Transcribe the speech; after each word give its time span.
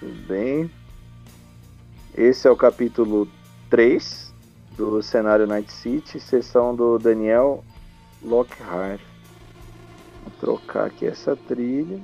Tudo 0.00 0.26
bem. 0.26 0.70
Esse 2.16 2.48
é 2.48 2.50
o 2.50 2.56
capítulo 2.56 3.28
3 3.68 4.34
do 4.74 5.02
cenário 5.02 5.46
Night 5.46 5.70
City, 5.70 6.18
sessão 6.18 6.74
do 6.74 6.98
Daniel 6.98 7.62
Lockhart. 8.22 9.02
Vou 10.22 10.32
trocar 10.40 10.86
aqui 10.86 11.06
essa 11.06 11.36
trilha. 11.36 12.00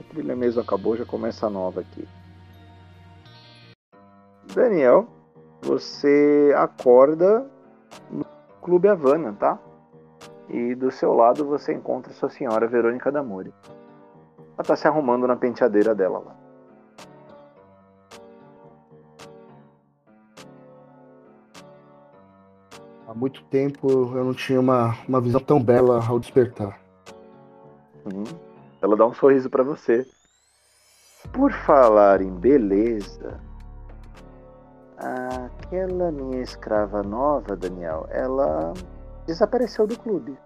A 0.00 0.12
trilha 0.12 0.34
mesmo 0.34 0.60
acabou, 0.60 0.96
já 0.96 1.06
começa 1.06 1.46
a 1.46 1.50
nova 1.50 1.82
aqui. 1.82 2.04
Daniel, 4.52 5.06
você 5.62 6.52
acorda 6.56 7.48
no 8.10 8.26
Clube 8.60 8.88
Havana, 8.88 9.32
tá? 9.34 9.56
E 10.48 10.74
do 10.74 10.90
seu 10.90 11.14
lado 11.14 11.44
você 11.44 11.72
encontra 11.74 12.12
sua 12.12 12.28
senhora 12.28 12.66
Verônica 12.66 13.12
Damori. 13.12 13.54
Ela 14.56 14.64
tá 14.64 14.74
se 14.74 14.88
arrumando 14.88 15.28
na 15.28 15.36
penteadeira 15.36 15.94
dela 15.94 16.18
lá. 16.18 16.43
Há 23.14 23.16
muito 23.16 23.42
tempo 23.44 23.88
eu 24.16 24.24
não 24.24 24.34
tinha 24.34 24.58
uma, 24.58 24.96
uma 25.08 25.20
visão 25.20 25.40
tão 25.40 25.62
bela 25.62 26.04
ao 26.04 26.18
despertar. 26.18 26.80
Hum, 28.06 28.24
ela 28.82 28.96
dá 28.96 29.06
um 29.06 29.14
sorriso 29.14 29.48
para 29.48 29.62
você. 29.62 30.06
Por 31.32 31.52
falar 31.52 32.20
em 32.20 32.30
beleza, 32.32 33.40
aquela 34.98 36.10
minha 36.10 36.42
escrava 36.42 37.02
nova, 37.02 37.56
Daniel, 37.56 38.06
ela 38.10 38.74
desapareceu 39.26 39.86
do 39.86 39.98
clube. 39.98 40.36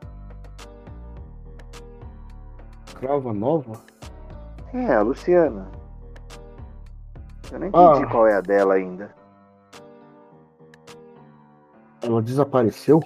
Escrava 2.86 3.32
nova? 3.32 3.80
É, 4.72 4.94
a 4.94 5.02
Luciana. 5.02 5.68
Eu 7.50 7.58
não 7.60 7.66
entendi 7.68 8.04
Ah. 8.04 8.10
qual 8.10 8.26
é 8.26 8.36
a 8.36 8.40
dela 8.40 8.74
ainda. 8.74 9.10
Ela 12.08 12.22
desapareceu? 12.22 13.00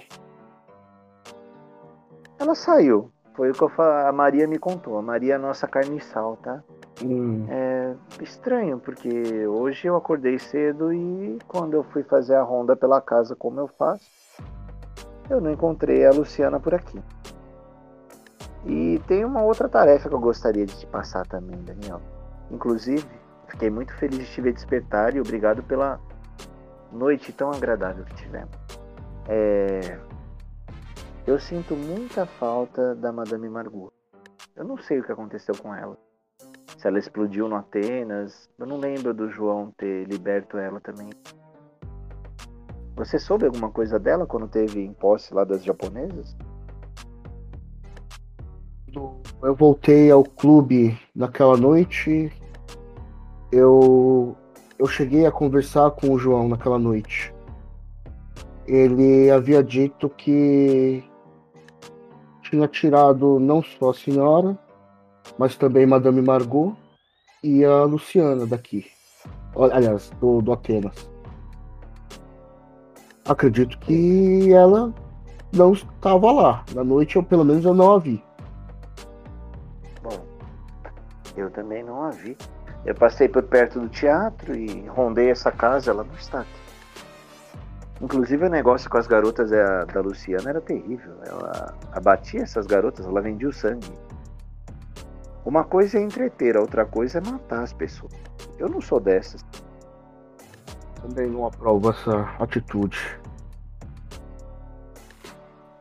Ela 2.39 2.55
saiu. 2.55 3.11
Foi 3.33 3.51
o 3.51 3.53
que 3.53 3.81
a 3.81 4.11
Maria 4.13 4.47
me 4.47 4.57
contou. 4.57 4.97
A 4.97 5.01
Maria 5.01 5.33
é 5.33 5.35
a 5.35 5.39
nossa 5.39 5.67
carniçal, 5.67 6.37
tá? 6.37 6.63
Hum, 7.03 7.45
É 7.49 7.95
estranho, 8.21 8.79
porque 8.79 9.45
hoje 9.45 9.87
eu 9.87 9.97
acordei 9.97 10.39
cedo 10.39 10.93
e 10.93 11.37
quando 11.49 11.73
eu 11.73 11.83
fui 11.83 12.03
fazer 12.03 12.35
a 12.35 12.43
ronda 12.43 12.77
pela 12.77 13.01
casa 13.01 13.35
como 13.35 13.59
eu 13.59 13.67
faço, 13.67 14.09
eu 15.29 15.41
não 15.41 15.51
encontrei 15.51 16.05
a 16.05 16.11
Luciana 16.11 16.57
por 16.57 16.73
aqui. 16.73 17.01
E 18.65 19.01
tem 19.05 19.25
uma 19.25 19.43
outra 19.43 19.67
tarefa 19.67 20.07
que 20.07 20.15
eu 20.15 20.19
gostaria 20.19 20.65
de 20.65 20.77
te 20.77 20.85
passar 20.87 21.27
também, 21.27 21.61
Daniel. 21.63 21.99
Inclusive, 22.49 23.05
fiquei 23.47 23.69
muito 23.69 23.93
feliz 23.95 24.19
de 24.19 24.31
te 24.31 24.39
ver 24.39 24.53
despertar 24.53 25.13
e 25.13 25.19
obrigado 25.19 25.61
pela 25.63 25.99
noite 26.89 27.33
tão 27.33 27.51
agradável 27.51 28.05
que 28.05 28.15
tivemos. 28.15 28.82
É, 29.27 29.99
Eu 31.25 31.39
sinto 31.39 31.75
muita 31.75 32.25
falta 32.25 32.93
da 32.95 33.11
Madame 33.11 33.49
Margot. 33.49 33.91
Eu 34.55 34.63
não 34.65 34.77
sei 34.77 34.99
o 34.99 35.03
que 35.03 35.11
aconteceu 35.11 35.55
com 35.55 35.73
ela 35.73 35.97
se 36.83 36.87
ela 36.87 36.99
explodiu 36.99 37.47
no 37.47 37.55
Atenas. 37.55 38.49
Eu 38.59 38.65
não 38.65 38.77
lembro 38.77 39.13
do 39.13 39.29
João 39.29 39.71
ter 39.77 40.05
liberto 40.05 40.57
ela 40.57 40.81
também. 40.81 41.09
Você 42.97 43.17
soube 43.17 43.45
alguma 43.45 43.71
coisa 43.71 43.97
dela 43.97 44.27
quando 44.27 44.49
teve 44.49 44.81
em 44.81 44.91
posse 44.91 45.33
lá 45.33 45.45
das 45.45 45.63
japonesas? 45.63 46.35
eu 49.41 49.55
voltei 49.55 50.11
ao 50.11 50.23
clube 50.23 50.99
naquela 51.15 51.55
noite. 51.55 52.31
Eu, 53.49 54.35
eu 54.77 54.85
cheguei 54.85 55.25
a 55.25 55.31
conversar 55.31 55.89
com 55.91 56.11
o 56.11 56.19
João 56.19 56.49
naquela 56.49 56.77
noite. 56.77 57.32
Ele 58.67 59.29
havia 59.29 59.63
dito 59.63 60.09
que 60.09 61.03
tinha 62.41 62.67
tirado 62.67 63.39
não 63.39 63.61
só 63.61 63.89
a 63.89 63.93
senhora, 63.93 64.57
mas 65.37 65.55
também 65.55 65.85
Madame 65.85 66.21
Margot 66.21 66.75
e 67.43 67.65
a 67.65 67.83
Luciana 67.83 68.45
daqui. 68.45 68.85
Aliás, 69.55 70.09
do, 70.19 70.41
do 70.41 70.53
Atenas. 70.53 71.09
Acredito 73.25 73.77
que 73.79 74.51
ela 74.53 74.93
não 75.53 75.73
estava 75.73 76.31
lá. 76.31 76.65
Na 76.73 76.83
noite, 76.83 77.15
eu 77.15 77.23
pelo 77.23 77.45
menos 77.45 77.63
eu 77.63 77.73
não 77.73 77.93
a 77.93 77.99
vi. 77.99 78.23
Bom, 80.01 80.25
eu 81.37 81.49
também 81.51 81.83
não 81.83 82.03
a 82.03 82.09
vi. 82.09 82.37
Eu 82.85 82.95
passei 82.95 83.29
por 83.29 83.43
perto 83.43 83.79
do 83.79 83.87
teatro 83.87 84.55
e 84.55 84.85
rondei 84.87 85.29
essa 85.29 85.51
casa, 85.51 85.91
ela 85.91 86.03
não 86.03 86.15
está 86.15 86.41
aqui. 86.41 86.62
Inclusive 88.03 88.45
o 88.45 88.49
negócio 88.49 88.89
com 88.89 88.97
as 88.97 89.07
garotas 89.07 89.49
é, 89.53 89.85
da 89.85 90.01
Luciana 90.01 90.49
era 90.49 90.59
terrível. 90.59 91.13
Ela 91.25 91.73
abatia 91.93 92.41
essas 92.41 92.67
garotas, 92.67 93.05
ela 93.05 93.21
vendia 93.21 93.47
o 93.47 93.53
sangue. 93.53 93.93
Uma 95.45 95.63
coisa 95.63 95.97
é 95.97 96.01
entreter, 96.01 96.57
a 96.57 96.59
outra 96.59 96.85
coisa 96.85 97.19
é 97.19 97.21
matar 97.21 97.63
as 97.63 97.71
pessoas. 97.71 98.11
Eu 98.59 98.67
não 98.67 98.81
sou 98.81 98.99
dessas. 98.99 99.41
Também 101.01 101.29
não 101.29 101.45
aprovo 101.45 101.91
essa 101.91 102.29
atitude. 102.39 102.99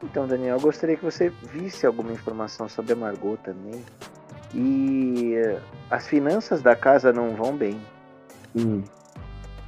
Então, 0.01 0.29
Daniel, 0.29 0.59
eu 0.59 0.61
gostaria 0.61 0.97
que 0.97 1.05
você 1.05 1.29
visse 1.29 1.85
alguma 1.85 2.13
informação 2.13 2.69
sobre 2.69 2.93
a 2.93 2.97
Margot 2.97 3.37
também. 3.39 3.85
E 4.55 5.35
eh, 5.35 5.59
as 5.91 6.07
finanças 6.07 6.63
da 6.63 6.77
casa 6.77 7.13
não 7.13 7.35
vão 7.35 7.57
bem. 7.57 7.81
Hum, 8.55 8.85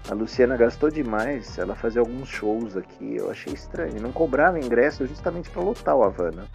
A 0.08 0.12
Luciana 0.12 0.54
gastou 0.54 0.90
demais, 0.90 1.58
ela 1.58 1.74
fazia 1.74 2.00
alguns 2.00 2.28
shows 2.28 2.76
aqui, 2.76 3.16
eu 3.16 3.30
achei 3.30 3.54
estranho. 3.54 4.02
Não 4.02 4.12
cobrava 4.12 4.60
ingresso 4.60 5.06
justamente 5.06 5.48
para 5.48 5.62
lotar 5.62 5.96
o 5.96 6.02
Havana. 6.02 6.46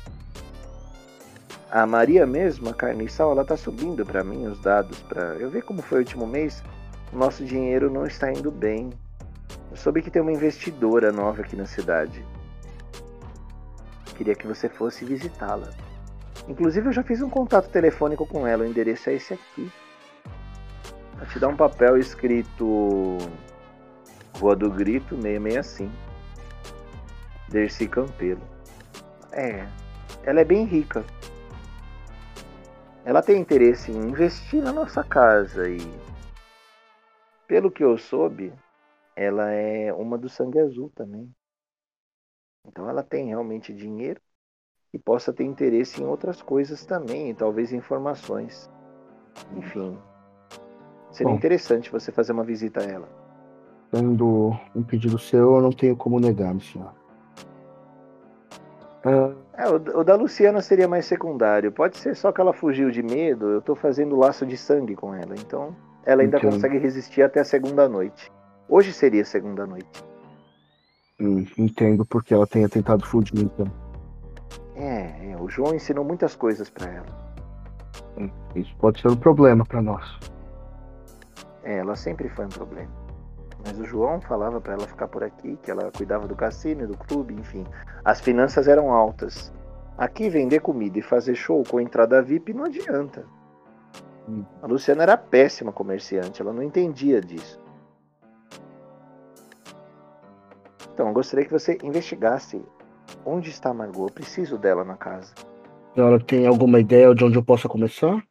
A 1.72 1.86
Maria 1.86 2.28
mesmo, 2.28 2.70
a 2.70 2.74
Carniçal, 2.74 3.32
ela 3.32 3.44
tá 3.44 3.58
subindo 3.58 4.06
para 4.06 4.24
mim 4.24 4.46
os 4.46 4.60
dados 4.60 5.00
para 5.02 5.36
eu 5.36 5.50
ver 5.50 5.64
como 5.64 5.82
foi 5.82 6.00
o 6.00 6.02
último 6.02 6.28
mês. 6.28 6.64
Nosso 7.12 7.44
dinheiro 7.44 7.92
não 7.92 8.06
está 8.06 8.32
indo 8.32 8.52
bem. 8.52 8.92
Eu 9.72 9.78
soube 9.78 10.04
que 10.04 10.12
tem 10.12 10.22
uma 10.22 10.32
investidora 10.32 11.12
nova 11.12 11.42
aqui 11.42 11.56
na 11.56 11.66
cidade. 11.66 12.24
Queria 14.16 14.36
que 14.36 14.46
você 14.46 14.70
fosse 14.70 15.06
visitá-la. 15.06 15.70
Inclusive 16.48 16.88
eu 16.88 16.94
já 16.94 17.04
fiz 17.04 17.22
um 17.22 17.30
contato 17.30 17.70
telefônico 17.70 18.28
com 18.28 18.46
ela, 18.46 18.64
o 18.64 18.68
endereço 18.68 19.10
é 19.10 19.16
esse 19.16 19.34
aqui. 19.34 19.72
Te 21.28 21.40
dar 21.40 21.50
um 21.50 21.56
papel 21.56 21.98
escrito 21.98 23.18
Rua 24.40 24.56
do 24.56 24.72
Grito 24.72 25.16
665. 25.22 26.10
Dercy 27.50 27.88
Campelo. 27.88 28.42
É, 29.32 29.68
ela 30.24 30.42
é 30.42 30.46
bem 30.46 30.66
rica. 30.66 31.04
Ela 33.04 33.22
tem 33.22 33.42
interesse 33.42 33.92
em 33.92 33.96
investir 33.96 34.62
na 34.62 34.72
nossa 34.72 35.04
casa 35.04 35.68
e, 35.68 35.80
pelo 37.48 37.72
que 37.72 37.84
eu 37.84 37.98
soube, 37.98 38.54
ela 39.16 39.52
é 39.52 39.92
uma 39.94 40.18
do 40.18 40.30
sangue 40.30 40.60
azul 40.60 40.92
também. 40.96 41.34
Então 42.68 42.88
ela 42.88 43.02
tem 43.02 43.28
realmente 43.28 43.74
dinheiro 43.74 44.22
e 44.94 45.00
possa 45.00 45.34
ter 45.34 45.44
interesse 45.44 46.02
em 46.02 46.06
outras 46.06 46.42
coisas 46.42 46.86
também, 46.86 47.34
talvez 47.34 47.74
informações. 47.74 48.70
Enfim, 49.56 49.98
seria 51.12 51.32
Bom. 51.32 51.38
interessante 51.38 51.92
você 51.92 52.12
fazer 52.12 52.32
uma 52.32 52.44
visita 52.44 52.82
a 52.82 52.84
ela. 52.84 53.10
Sendo 53.94 54.56
um 54.76 54.84
pedido 54.84 55.18
seu, 55.18 55.56
eu 55.56 55.62
não 55.62 55.72
tenho 55.72 55.96
como 55.96 56.20
negar, 56.20 56.54
minha 56.54 56.64
senhora. 56.66 56.94
Ah, 59.04 59.32
É, 59.58 59.70
o, 59.70 59.76
o 59.76 60.04
da 60.04 60.16
Luciana 60.16 60.62
seria 60.62 60.88
mais 60.88 61.06
secundário. 61.06 61.72
Pode 61.72 61.98
ser 61.98 62.16
só 62.16 62.32
que 62.32 62.40
ela 62.42 62.54
fugiu 62.54 62.92
de 62.92 63.02
medo. 63.02 63.48
Eu 63.48 63.62
tô 63.62 63.76
fazendo 63.76 64.16
laço 64.18 64.46
de 64.46 64.56
sangue 64.58 64.96
com 64.96 65.14
ela. 65.14 65.34
Então, 65.36 65.76
ela 66.06 66.22
ainda 66.22 66.38
Entendo. 66.38 66.54
consegue 66.54 66.78
resistir 66.78 67.22
até 67.24 67.40
a 67.40 67.46
segunda 67.46 67.88
noite. 67.90 68.32
Hoje 68.68 68.94
seria 68.94 69.22
a 69.24 69.26
segunda 69.26 69.66
noite. 69.66 70.04
hum, 71.20 71.46
entendo 71.58 72.06
porque 72.06 72.34
ela 72.34 72.46
tenha 72.48 72.70
tentado 72.70 73.06
fugir, 73.06 73.40
então. 73.40 73.68
É, 74.76 75.32
é, 75.32 75.38
o 75.38 75.50
João 75.50 75.74
ensinou 75.76 76.06
muitas 76.06 76.36
coisas 76.36 76.70
pra 76.70 76.88
ela. 76.90 77.06
Hum, 78.18 78.30
Isso 78.56 78.74
pode 78.78 79.02
ser 79.02 79.10
um 79.10 79.16
problema 79.16 79.66
para 79.66 79.82
nós. 79.82 80.18
É, 81.70 81.78
ela 81.78 81.96
sempre 81.96 82.28
foi 82.30 82.46
um 82.46 82.50
problema. 82.50 82.90
Mas 83.64 83.80
o 83.80 83.86
João 83.86 84.20
falava 84.20 84.60
pra 84.60 84.74
ela 84.74 84.88
ficar 84.88 85.08
por 85.08 85.24
aqui, 85.24 85.56
que 85.62 85.70
ela 85.70 85.92
cuidava 85.96 86.28
do 86.28 86.36
cassino, 86.36 86.88
do 86.88 86.98
clube, 86.98 87.36
enfim. 87.36 87.64
As 88.04 88.20
finanças 88.20 88.68
eram 88.68 88.92
altas. 88.92 89.54
Aqui 89.96 90.30
vender 90.30 90.62
comida 90.62 90.98
e 90.98 91.04
fazer 91.04 91.36
show 91.36 91.64
com 91.70 91.80
entrada 91.80 92.24
VIP 92.24 92.56
não 92.56 92.64
adianta. 92.64 93.24
A 94.64 94.66
Luciana 94.66 95.04
era 95.04 95.16
péssima 95.16 95.72
comerciante, 95.72 96.42
ela 96.42 96.52
não 96.52 96.64
entendia 96.64 97.22
disso. 97.22 97.62
Então, 100.92 101.08
eu 101.08 101.14
gostaria 101.14 101.46
que 101.46 101.52
você 101.52 101.78
investigasse 101.84 102.66
onde 103.24 103.52
está 103.52 103.70
a 103.70 103.74
Margot. 103.76 104.08
Eu 104.08 104.14
preciso 104.14 104.58
dela 104.58 104.84
na 104.84 104.96
casa. 104.96 105.36
A 105.92 105.94
senhora 105.94 106.20
tem 106.20 106.48
alguma 106.48 106.80
ideia 106.80 107.14
de 107.14 107.24
onde 107.24 107.38
eu 107.38 107.44
possa 107.44 107.70
começar? 107.70 108.24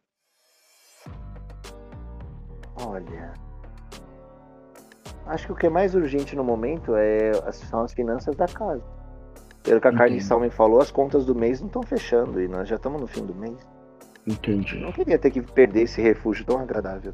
Olha. 2.99 3.33
Acho 5.25 5.47
que 5.47 5.51
o 5.51 5.55
que 5.55 5.67
é 5.67 5.69
mais 5.69 5.93
urgente 5.93 6.35
no 6.35 6.43
momento 6.43 6.95
é, 6.95 7.31
são 7.51 7.81
as 7.81 7.93
finanças 7.93 8.35
da 8.35 8.47
casa. 8.47 8.83
Pelo 9.63 9.79
que 9.79 9.87
a. 9.87 9.95
Carne 9.95 10.19
me 10.41 10.49
falou, 10.49 10.81
as 10.81 10.89
contas 10.89 11.25
do 11.25 11.35
mês 11.35 11.59
não 11.59 11.67
estão 11.67 11.83
fechando 11.83 12.41
e 12.41 12.47
nós 12.47 12.67
já 12.67 12.75
estamos 12.75 12.99
no 12.99 13.07
fim 13.07 13.25
do 13.25 13.35
mês. 13.35 13.55
Entendi. 14.25 14.79
Não 14.79 14.91
queria 14.91 15.19
ter 15.19 15.31
que 15.31 15.41
perder 15.41 15.83
esse 15.83 16.01
refúgio 16.01 16.45
tão 16.45 16.59
agradável. 16.59 17.13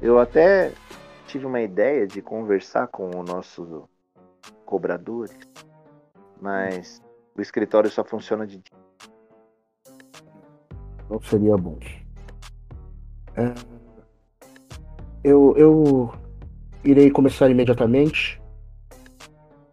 Eu 0.00 0.18
até 0.18 0.72
tive 1.26 1.46
uma 1.46 1.60
ideia 1.60 2.06
de 2.06 2.22
conversar 2.22 2.86
com 2.88 3.10
o 3.10 3.22
nosso 3.22 3.88
cobradores, 4.64 5.36
mas 6.40 7.02
o 7.36 7.42
escritório 7.42 7.90
só 7.90 8.04
funciona 8.04 8.46
de 8.46 8.58
dia. 8.58 8.78
Não 11.10 11.20
seria 11.20 11.56
bom. 11.56 11.78
É... 13.36 13.73
Eu, 15.24 15.54
eu 15.56 16.14
irei 16.84 17.10
começar 17.10 17.50
imediatamente. 17.50 18.40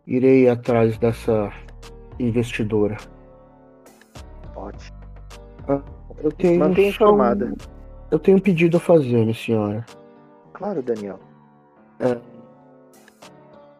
Irei 0.07 0.50
atrás 0.50 0.98
dessa 0.98 1.51
investidora. 2.19 2.98
Pode. 4.53 4.92
Ah, 5.68 5.81
eu 6.24 6.31
tenho 6.31 6.59
Mantenha 6.59 6.89
informada. 6.89 7.53
Eu 8.09 8.18
tenho 8.18 8.38
um 8.38 8.42
pedido 8.42 8.77
a 8.77 8.80
fazer, 8.80 9.18
minha 9.18 9.33
senhora. 9.33 9.86
Claro, 10.53 10.81
Daniel. 10.81 11.19
É, 12.00 12.18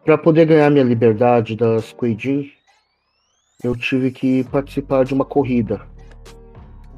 para 0.04 0.18
poder 0.18 0.46
ganhar 0.46 0.68
minha 0.68 0.84
liberdade 0.84 1.54
das 1.54 1.92
Queijin, 1.92 2.50
eu 3.62 3.76
tive 3.76 4.10
que 4.10 4.42
participar 4.44 5.04
de 5.04 5.14
uma 5.14 5.24
corrida. 5.24 5.80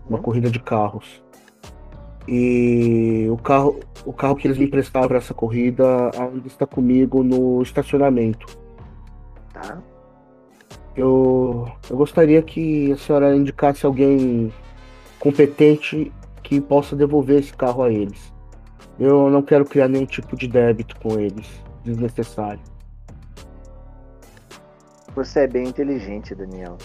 Uma 0.08 0.16
uhum. 0.16 0.22
corrida 0.22 0.50
de 0.50 0.58
carros. 0.58 1.22
E 2.26 3.26
o 3.30 3.36
carro, 3.36 3.80
o 4.04 4.12
carro 4.12 4.36
que 4.36 4.46
eles 4.46 4.56
me 4.56 4.64
emprestaram 4.64 5.08
para 5.08 5.18
essa 5.18 5.34
corrida 5.34 6.10
ainda 6.18 6.46
está 6.46 6.66
comigo 6.66 7.22
no 7.22 7.62
estacionamento. 7.62 8.46
Tá. 9.52 9.82
Eu, 10.96 11.68
eu 11.90 11.96
gostaria 11.96 12.40
que 12.40 12.92
a 12.92 12.96
senhora 12.96 13.36
indicasse 13.36 13.84
alguém 13.84 14.52
competente 15.18 16.12
que 16.42 16.60
possa 16.60 16.94
devolver 16.94 17.40
esse 17.40 17.52
carro 17.52 17.82
a 17.82 17.90
eles. 17.90 18.32
Eu 18.98 19.28
não 19.28 19.42
quero 19.42 19.64
criar 19.64 19.88
nenhum 19.88 20.06
tipo 20.06 20.36
de 20.36 20.46
débito 20.46 20.98
com 21.00 21.18
eles, 21.18 21.48
desnecessário. 21.82 22.60
Você 25.14 25.40
é 25.40 25.46
bem 25.46 25.68
inteligente, 25.68 26.34
Daniel. 26.34 26.76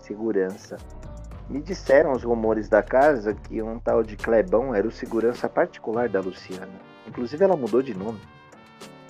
Segurança. 0.00 0.76
Me 1.48 1.60
disseram 1.60 2.12
os 2.12 2.22
rumores 2.22 2.68
da 2.68 2.82
casa 2.82 3.34
que 3.34 3.60
um 3.62 3.78
tal 3.78 4.02
de 4.02 4.16
Clebão 4.16 4.74
era 4.74 4.86
o 4.86 4.90
segurança 4.90 5.48
particular 5.48 6.08
da 6.08 6.20
Luciana. 6.20 6.72
Inclusive 7.06 7.44
ela 7.44 7.56
mudou 7.56 7.82
de 7.82 7.94
nome. 7.94 8.20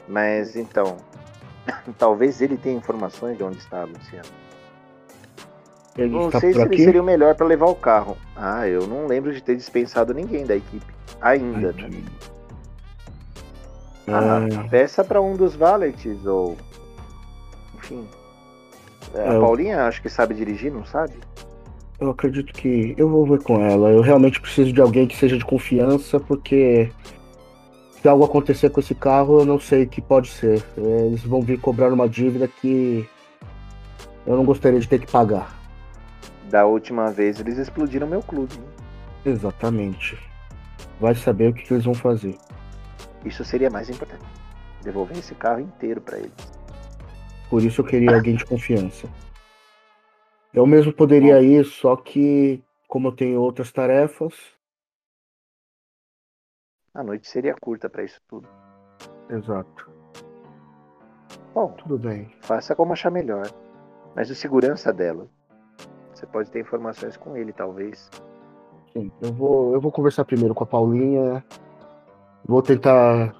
Mas 0.09 0.57
então, 0.57 0.97
talvez 1.97 2.41
ele 2.41 2.57
tenha 2.57 2.77
informações 2.77 3.37
de 3.37 3.45
onde 3.45 3.59
está 3.59 3.83
a 3.83 3.85
Luciana. 3.85 4.45
Ele 5.97 6.11
não 6.11 6.31
sei 6.33 6.53
se 6.53 6.61
ele 6.61 6.77
seria 6.77 7.01
o 7.01 7.05
melhor 7.05 7.37
para 7.37 7.47
levar 7.47 7.67
o 7.67 7.75
carro. 7.75 8.17
Ah, 8.35 8.67
eu 8.67 8.87
não 8.87 9.07
lembro 9.07 9.33
de 9.33 9.41
ter 9.41 9.55
dispensado 9.55 10.13
ninguém 10.13 10.45
da 10.45 10.57
equipe. 10.57 10.93
Ainda, 11.21 11.73
né? 11.73 11.89
Ah, 14.09 14.69
peça 14.69 15.05
para 15.05 15.21
um 15.21 15.37
dos 15.37 15.55
valets 15.55 16.27
ou. 16.27 16.57
Enfim. 17.77 18.09
A 19.15 19.19
é, 19.19 19.41
Paulinha 19.41 19.87
acho 19.87 20.03
que 20.03 20.09
sabe 20.09 20.35
dirigir, 20.35 20.73
não 20.73 20.85
sabe? 20.85 21.15
Eu 22.01 22.11
acredito 22.11 22.53
que 22.53 22.95
eu 22.99 23.09
vou 23.09 23.27
ver 23.27 23.43
com 23.43 23.61
ela. 23.65 23.91
Eu 23.91 24.01
realmente 24.01 24.41
preciso 24.41 24.73
de 24.73 24.81
alguém 24.81 25.07
que 25.07 25.17
seja 25.17 25.39
de 25.39 25.45
confiança, 25.45 26.19
porque 26.19 26.91
se 28.01 28.09
algo 28.09 28.25
acontecer 28.25 28.69
com 28.71 28.81
esse 28.81 28.95
carro, 28.95 29.41
eu 29.41 29.47
não 29.47 29.59
sei 29.59 29.85
o 29.85 29.89
que 29.89 30.03
pode 30.03 30.29
ser. 30.29 30.63
Eles 30.77 31.23
vão 31.23 31.41
vir 31.41 31.59
cobrar 31.61 31.93
uma 31.93 32.09
dívida 32.09 32.49
que 32.49 33.09
eu 34.27 34.37
não 34.37 34.45
gostaria 34.45 34.81
de 34.81 34.89
ter 34.89 35.01
que 35.01 35.11
pagar. 35.11 35.55
Da 36.51 36.67
última 36.67 37.11
vez 37.11 37.41
eles 37.41 37.59
explodiram 37.59 38.07
meu 38.07 38.23
clube. 38.23 38.55
Exatamente. 39.25 40.19
Vai 41.01 41.15
saber 41.15 41.49
o 41.49 41.55
que, 41.55 41.63
que 41.63 41.73
eles 41.73 41.85
vão 41.85 41.95
fazer. 41.95 42.37
Isso 43.25 43.45
seria 43.45 43.71
mais 43.71 43.89
importante. 43.89 44.25
Devolver 44.83 45.17
esse 45.17 45.35
carro 45.35 45.61
inteiro 45.61 46.01
para 46.01 46.19
eles. 46.19 46.33
Por 47.49 47.63
isso 47.63 47.81
eu 47.81 47.85
queria 47.85 48.15
alguém 48.15 48.37
de 48.37 48.45
confiança. 48.45 49.09
Eu 50.55 50.67
mesmo 50.67 50.93
poderia 50.93 51.43
ir, 51.43 51.65
só 51.65 51.97
que 51.97 52.63
como 52.87 53.09
eu 53.09 53.13
tenho 53.13 53.41
outras 53.41 53.73
tarefas. 53.73 54.33
A 56.95 57.03
noite 57.03 57.29
seria 57.29 57.57
curta 57.61 57.91
para 57.91 58.05
isso 58.05 58.21
tudo. 58.29 58.49
Exato. 59.29 59.91
Bom, 61.53 61.73
tudo 61.73 61.99
bem. 61.99 62.31
Faça 62.43 62.77
como 62.77 62.93
achar 62.93 63.11
melhor. 63.11 63.51
Mas 64.15 64.31
o 64.31 64.35
segurança 64.37 64.93
dela. 64.93 65.29
Você 66.13 66.25
pode 66.25 66.49
ter 66.53 66.61
informações 66.61 67.17
com 67.17 67.37
ele, 67.37 67.53
talvez. 67.53 68.09
Sim, 68.93 69.11
eu 69.21 69.33
vou, 69.33 69.75
eu 69.75 69.81
vou 69.81 69.91
conversar 69.91 70.25
primeiro 70.25 70.55
com 70.55 70.63
a 70.63 70.67
Paulinha. 70.69 71.45
Vou 72.47 72.63
tentar 72.63 73.35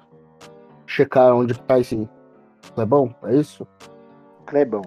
checar 0.85 1.33
onde 1.33 1.53
está 1.53 1.79
esse 1.79 2.09
Clebão, 2.73 3.15
é 3.23 3.37
isso? 3.37 3.65
Clebão. 4.45 4.81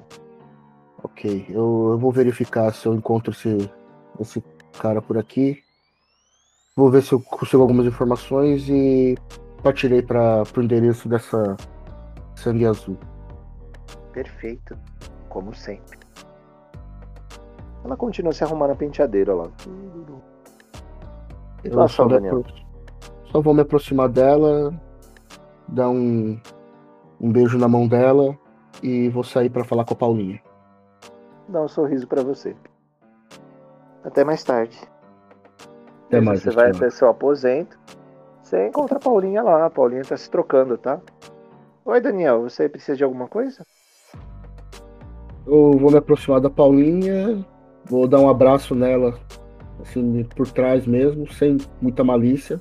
Ok, 1.03 1.47
eu, 1.49 1.91
eu 1.93 1.99
vou 1.99 2.11
verificar 2.11 2.73
se 2.75 2.87
eu 2.87 2.95
encontro 2.95 3.31
esse, 3.31 3.71
esse 4.19 4.43
cara 4.81 5.01
por 5.01 5.17
aqui. 5.17 5.63
Vou 6.77 6.91
ver 6.91 7.03
se 7.03 7.13
eu 7.13 7.21
consigo 7.21 7.63
algumas 7.63 7.87
informações 7.87 8.69
e 8.69 9.17
partirei 9.63 10.03
para 10.03 10.43
o 10.57 10.61
endereço 10.61 11.09
dessa 11.09 11.57
sangue 12.35 12.67
azul. 12.67 12.97
Perfeito, 14.13 14.77
como 15.29 15.55
sempre. 15.55 15.99
Ela 17.85 17.97
continua 17.97 18.33
se 18.33 18.43
arrumando 18.43 18.73
a 18.73 18.77
penteadeira 18.77 19.35
lá. 19.35 19.49
Eu 21.63 21.89
só, 21.89 22.07
Daniel. 22.07 22.45
só 23.31 23.41
vou 23.41 23.55
me 23.55 23.63
aproximar 23.63 24.09
dela, 24.09 24.73
dar 25.69 25.89
um, 25.91 26.41
um 27.21 27.31
beijo 27.31 27.57
na 27.57 27.69
mão 27.69 27.87
dela 27.87 28.37
e 28.83 29.09
vou 29.09 29.23
sair 29.23 29.51
para 29.51 29.65
falar 29.65 29.85
com 29.85 29.95
a 29.95 29.97
Paulinha 29.97 30.41
dar 31.49 31.63
um 31.63 31.69
sorriso 31.69 32.07
para 32.07 32.23
você. 32.23 32.55
Até 34.05 34.25
mais 34.25 34.43
tarde. 34.45 34.79
Até 36.07 36.21
mais, 36.21 36.43
você 36.43 36.51
vai 36.51 36.71
até 36.71 36.89
seu 36.91 37.09
aposento. 37.09 37.79
Você 38.43 38.69
encontra 38.69 38.97
a 38.97 39.01
Paulinha 39.01 39.43
lá. 39.43 39.67
A 39.67 39.71
Paulinha 39.71 40.03
tá 40.03 40.17
se 40.17 40.31
trocando, 40.31 40.79
tá? 40.79 41.01
Oi, 41.85 42.01
Daniel, 42.01 42.43
você 42.43 42.69
precisa 42.69 42.97
de 42.97 43.05
alguma 43.05 43.29
coisa? 43.29 43.65
Eu 45.47 45.73
vou 45.73 45.91
me 45.91 45.97
aproximar 45.97 46.41
da 46.41 46.51
Paulinha, 46.51 47.45
vou 47.87 48.07
dar 48.07 48.21
um 48.21 48.29
abraço 48.29 48.75
nela, 48.75 49.19
assim, 49.81 50.23
por 50.37 50.51
trás 50.51 50.87
mesmo, 50.87 51.31
sem 51.33 51.57
muita 51.81 52.05
malícia. 52.05 52.59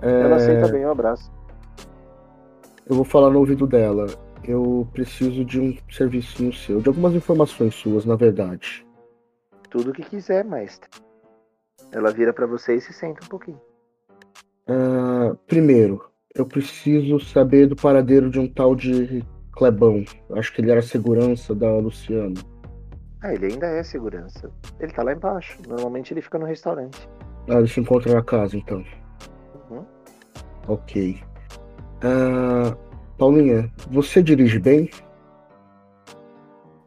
Ela 0.00 0.34
é... 0.34 0.34
aceita 0.34 0.68
bem 0.68 0.86
o 0.86 0.90
abraço. 0.90 1.30
Eu 2.88 2.94
vou 2.94 3.04
falar 3.04 3.30
no 3.30 3.40
ouvido 3.40 3.66
dela 3.66 4.06
eu 4.44 4.88
preciso 4.92 5.44
de 5.44 5.60
um 5.60 5.76
serviço 5.90 6.52
seu, 6.52 6.80
de 6.80 6.88
algumas 6.88 7.14
informações 7.14 7.74
suas, 7.74 8.04
na 8.04 8.16
verdade. 8.16 8.86
Tudo 9.70 9.90
o 9.90 9.92
que 9.92 10.02
quiser, 10.02 10.44
mestre. 10.44 10.88
Ela 11.92 12.10
vira 12.10 12.32
para 12.32 12.46
você 12.46 12.76
e 12.76 12.80
se 12.80 12.92
senta 12.92 13.24
um 13.24 13.28
pouquinho. 13.28 13.60
Uh, 14.68 15.36
primeiro, 15.46 16.04
eu 16.34 16.46
preciso 16.46 17.18
saber 17.20 17.66
do 17.66 17.76
paradeiro 17.76 18.30
de 18.30 18.38
um 18.38 18.48
tal 18.48 18.74
de 18.74 19.24
Clebão. 19.52 20.04
Acho 20.32 20.52
que 20.54 20.60
ele 20.60 20.70
era 20.70 20.82
segurança 20.82 21.54
da 21.54 21.70
Luciana. 21.78 22.34
Ah, 23.22 23.34
ele 23.34 23.46
ainda 23.46 23.66
é 23.66 23.82
segurança. 23.82 24.50
Ele 24.78 24.92
tá 24.92 25.02
lá 25.02 25.12
embaixo. 25.12 25.58
Normalmente 25.68 26.14
ele 26.14 26.22
fica 26.22 26.38
no 26.38 26.46
restaurante. 26.46 27.08
Ah, 27.48 27.58
ele 27.58 27.68
se 27.68 27.80
encontra 27.80 28.14
na 28.14 28.22
casa, 28.22 28.56
então. 28.56 28.84
Uhum. 29.70 29.84
Ok. 30.68 31.20
Uh, 32.02 32.89
Paulinha, 33.20 33.70
você 33.90 34.22
dirige 34.22 34.58
bem? 34.58 34.88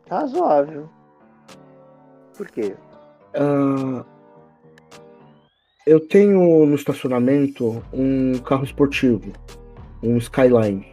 Razoável. 0.10 0.90
Por 2.36 2.50
quê? 2.50 2.76
Uh, 3.36 4.04
eu 5.86 6.00
tenho 6.00 6.66
no 6.66 6.74
estacionamento 6.74 7.84
um 7.94 8.40
carro 8.40 8.64
esportivo, 8.64 9.32
um 10.02 10.18
Skyline. 10.18 10.88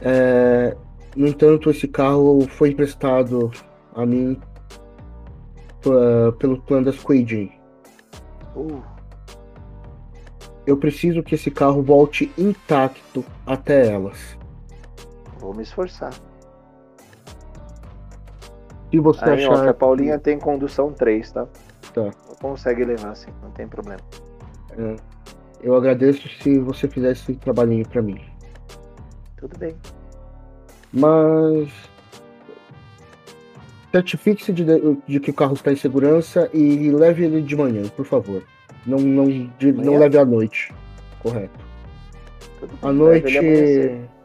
É, 0.00 0.76
no 1.14 1.28
entanto, 1.28 1.70
esse 1.70 1.86
carro 1.86 2.48
foi 2.48 2.70
emprestado 2.70 3.52
a 3.94 4.04
mim 4.04 4.36
pelo 6.40 6.60
plano 6.62 6.86
das 6.86 6.98
Quaidin. 6.98 7.52
Uh 8.56 8.93
eu 10.66 10.76
preciso 10.76 11.22
que 11.22 11.34
esse 11.34 11.50
carro 11.50 11.82
volte 11.82 12.32
intacto 12.38 13.24
até 13.46 13.88
elas. 13.88 14.36
Vou 15.38 15.54
me 15.54 15.62
esforçar. 15.62 16.12
Se 18.90 19.00
você 19.00 19.24
Aí, 19.24 19.44
achar. 19.44 19.66
Ó, 19.66 19.68
a 19.68 19.74
Paulinha 19.74 20.18
tem 20.18 20.38
condução 20.38 20.92
3, 20.92 21.32
tá? 21.32 21.46
Tá. 21.92 22.10
Consegue 22.40 22.84
levar, 22.84 23.14
sim, 23.14 23.30
não 23.42 23.50
tem 23.50 23.66
problema. 23.66 24.00
É, 24.76 24.96
eu 25.62 25.74
agradeço 25.74 26.28
se 26.42 26.58
você 26.58 26.88
fizesse 26.88 27.32
esse 27.32 27.40
trabalhinho 27.40 27.86
para 27.88 28.02
mim. 28.02 28.20
Tudo 29.36 29.58
bem. 29.58 29.74
Mas 30.92 31.68
certifique-se 33.92 34.52
de, 34.52 34.64
de, 35.06 35.20
que 35.20 35.30
o 35.30 35.34
carro 35.34 35.54
está 35.54 35.72
em 35.72 35.76
segurança 35.76 36.50
e 36.52 36.90
leve 36.90 37.24
ele 37.24 37.42
de 37.42 37.56
manhã, 37.56 37.82
por 37.88 38.04
favor. 38.04 38.42
Não, 38.86 38.98
não, 38.98 39.26
de, 39.58 39.72
não 39.72 39.98
leve 39.98 40.18
à 40.18 40.24
noite. 40.24 40.72
Correto. 41.20 41.64
À 42.82 42.92
noite, 42.92 43.38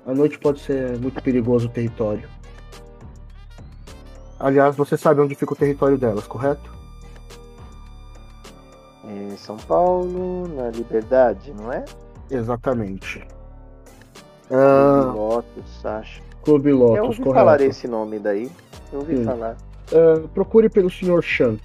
à 0.06 0.14
noite 0.14 0.38
pode 0.40 0.60
ser 0.60 0.98
muito 0.98 1.22
perigoso 1.22 1.68
o 1.68 1.70
território. 1.70 2.28
Aliás, 4.40 4.76
você 4.76 4.96
sabe 4.96 5.22
onde 5.22 5.36
fica 5.36 5.54
o 5.54 5.56
território 5.56 5.98
delas, 5.98 6.26
correto? 6.26 6.72
Em 9.04 9.36
São 9.36 9.58
Paulo, 9.58 10.48
na 10.48 10.70
Liberdade, 10.70 11.54
não 11.54 11.72
é? 11.74 11.84
Exatamente. 12.32 13.20
Clube 14.48 14.62
ah, 14.64 15.14
Lotus, 15.14 15.86
acho. 15.86 16.22
Clube 16.44 16.72
Lotus, 16.72 16.98
Eu 16.98 17.04
ouvi 17.06 17.18
correto. 17.18 17.34
falar 17.36 17.62
esse 17.62 17.88
nome 17.88 18.20
daí. 18.20 18.50
Eu 18.92 19.00
ouvi 19.00 19.18
Sim. 19.18 19.26
falar. 19.26 19.58
Uh, 19.92 20.28
procure 20.30 20.70
pelo 20.70 20.90
Sr. 20.90 21.22
Chan. 21.22 21.58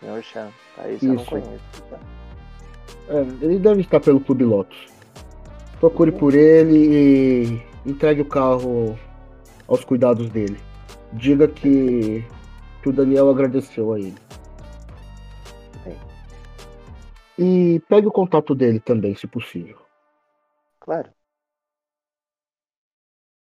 Sr. 0.00 0.22
Chan. 0.22 0.48
Tá, 0.78 0.88
isso, 0.90 1.06
eu 1.06 1.14
não 1.14 1.24
conheço. 1.24 1.82
Tá? 1.90 1.98
É, 3.08 3.20
ele 3.44 3.58
deve 3.58 3.80
estar 3.80 3.98
pelo 3.98 4.20
Clube 4.20 4.44
Lotus. 4.44 4.86
Procure 5.80 6.12
por 6.12 6.34
ele 6.34 6.76
e 6.76 7.62
entregue 7.84 8.20
o 8.20 8.28
carro 8.28 8.96
aos 9.66 9.84
cuidados 9.84 10.30
dele. 10.30 10.58
Diga 11.12 11.48
que, 11.48 12.24
que 12.82 12.88
o 12.88 12.92
Daniel 12.92 13.28
agradeceu 13.28 13.92
a 13.92 13.98
ele. 13.98 14.16
E 17.36 17.80
pegue 17.88 18.06
o 18.06 18.12
contato 18.12 18.52
dele 18.52 18.80
também, 18.80 19.14
se 19.14 19.26
possível. 19.26 19.78
Claro. 20.80 21.10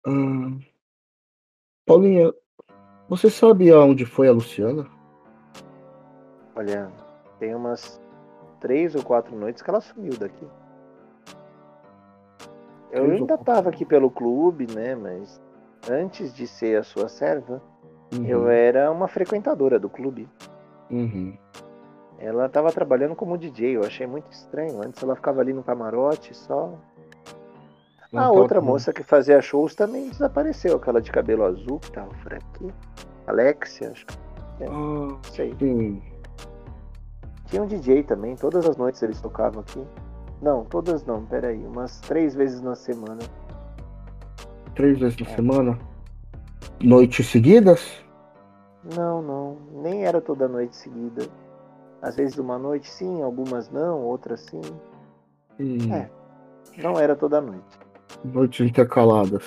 Hum... 0.06 0.60
Paulinha, 1.86 2.32
você 3.08 3.30
sabe 3.30 3.70
aonde 3.70 4.04
foi 4.04 4.28
a 4.28 4.32
Luciana? 4.32 4.86
Olha, 6.54 6.92
tem 7.38 7.54
umas 7.54 8.00
três 8.60 8.94
ou 8.94 9.02
quatro 9.02 9.36
noites 9.36 9.62
que 9.62 9.70
ela 9.70 9.80
sumiu 9.80 10.16
daqui. 10.18 10.46
Eu 12.90 13.04
ainda 13.04 13.34
estava 13.34 13.68
aqui 13.68 13.84
pelo 13.84 14.10
clube, 14.10 14.66
né? 14.72 14.94
Mas 14.94 15.40
antes 15.90 16.34
de 16.34 16.46
ser 16.46 16.78
a 16.78 16.82
sua 16.82 17.08
serva, 17.08 17.62
uhum. 18.12 18.24
eu 18.24 18.48
era 18.48 18.90
uma 18.90 19.08
frequentadora 19.08 19.78
do 19.78 19.88
clube. 19.88 20.28
Uhum. 20.90 21.36
Ela 22.18 22.46
estava 22.46 22.72
trabalhando 22.72 23.14
como 23.14 23.38
DJ, 23.38 23.76
eu 23.76 23.84
achei 23.84 24.06
muito 24.06 24.30
estranho. 24.32 24.80
Antes 24.84 25.02
ela 25.02 25.14
ficava 25.14 25.40
ali 25.40 25.52
no 25.52 25.62
camarote 25.62 26.34
só. 26.34 26.72
Não 28.10 28.22
a 28.22 28.30
outra 28.30 28.60
moça 28.60 28.92
que 28.92 29.02
fazia 29.02 29.40
shows 29.40 29.74
também 29.74 30.08
desapareceu, 30.08 30.76
aquela 30.76 31.00
de 31.00 31.12
cabelo 31.12 31.44
azul 31.44 31.78
que 31.78 31.92
tava 31.92 32.10
por 32.22 32.34
aqui. 32.34 32.72
Alexia, 33.26 33.90
acho 33.90 34.06
que. 34.06 34.14
É, 34.60 34.66
ah, 34.66 35.18
sei. 35.30 35.54
Sim. 35.58 36.02
Tinha 37.48 37.62
um 37.62 37.66
DJ 37.66 38.02
também, 38.02 38.36
todas 38.36 38.66
as 38.66 38.76
noites 38.76 39.02
eles 39.02 39.20
tocavam 39.20 39.60
aqui. 39.60 39.82
Não, 40.40 40.64
todas 40.64 41.04
não, 41.04 41.24
peraí, 41.24 41.66
umas 41.66 41.98
três 42.00 42.34
vezes 42.34 42.60
na 42.60 42.74
semana. 42.74 43.20
Três 44.74 44.98
vezes 44.98 45.18
na 45.18 45.26
é. 45.26 45.34
semana? 45.34 45.78
Noites 46.82 47.26
seguidas? 47.26 48.04
Não, 48.94 49.20
não, 49.22 49.56
nem 49.82 50.04
era 50.04 50.20
toda 50.20 50.46
noite 50.46 50.76
seguida. 50.76 51.26
Às 52.00 52.16
vezes 52.16 52.38
uma 52.38 52.58
noite 52.58 52.88
sim, 52.88 53.22
algumas 53.22 53.70
não, 53.70 54.02
outras 54.02 54.40
sim. 54.42 54.60
Hum. 55.58 55.92
É, 55.92 56.08
não 56.80 56.98
era 56.98 57.16
toda 57.16 57.40
noite. 57.40 57.78
Noites 58.24 58.66
intercaladas. 58.66 59.44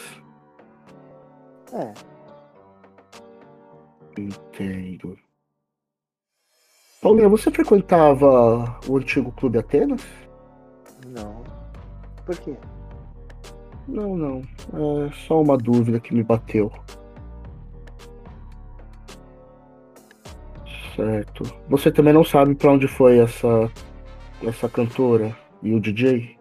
É. 1.72 1.93
Entendo. 4.17 5.17
Paulinha, 7.01 7.27
você 7.27 7.50
frequentava 7.50 8.79
o 8.88 8.98
antigo 8.98 9.31
Clube 9.31 9.58
Atenas? 9.58 10.05
Não. 11.08 11.43
Por 12.24 12.38
quê? 12.38 12.55
Não, 13.88 14.15
não. 14.15 14.41
É 15.08 15.12
só 15.12 15.41
uma 15.41 15.58
dúvida 15.58 16.00
que 16.00 16.13
me 16.13 16.22
bateu. 16.22 16.72
Certo. 20.96 21.43
Você 21.67 21.91
também 21.91 22.13
não 22.13 22.24
sabe 22.24 22.53
para 22.53 22.72
onde 22.72 22.88
foi 22.88 23.17
essa 23.17 23.72
essa 24.48 24.70
cantora 24.70 25.36
e 25.63 25.74
o 25.74 25.79
DJ? 25.79 26.38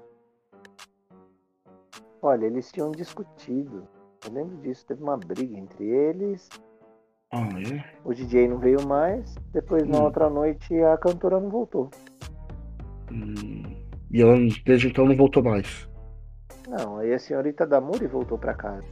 Olha, 2.20 2.44
eles 2.44 2.70
tinham 2.70 2.90
discutido. 2.90 3.88
Eu 4.26 4.32
lembro 4.32 4.58
disso, 4.58 4.84
teve 4.86 5.02
uma 5.02 5.16
briga 5.16 5.56
entre 5.56 5.86
eles 5.86 6.50
ah, 7.32 7.49
é? 7.60 7.84
O 8.04 8.12
DJ 8.12 8.49
não 8.49 8.58
veio 8.58 8.84
mais. 8.87 9.34
Depois, 9.52 9.84
hum. 9.84 9.90
na 9.90 10.00
outra 10.00 10.28
noite, 10.28 10.75
a 10.82 10.96
cantora 10.96 11.38
não 11.38 11.49
voltou. 11.49 11.88
Hum. 13.10 13.62
E 14.10 14.20
ela, 14.20 14.37
desde 14.64 14.88
então, 14.88 15.06
não 15.06 15.16
voltou 15.16 15.42
mais? 15.42 15.88
Não, 16.68 16.99
aí 16.99 17.12
a 17.14 17.18
senhorita 17.18 17.66
Damuri 17.66 18.06
voltou 18.06 18.37
para 18.37 18.54
casa. 18.54 18.87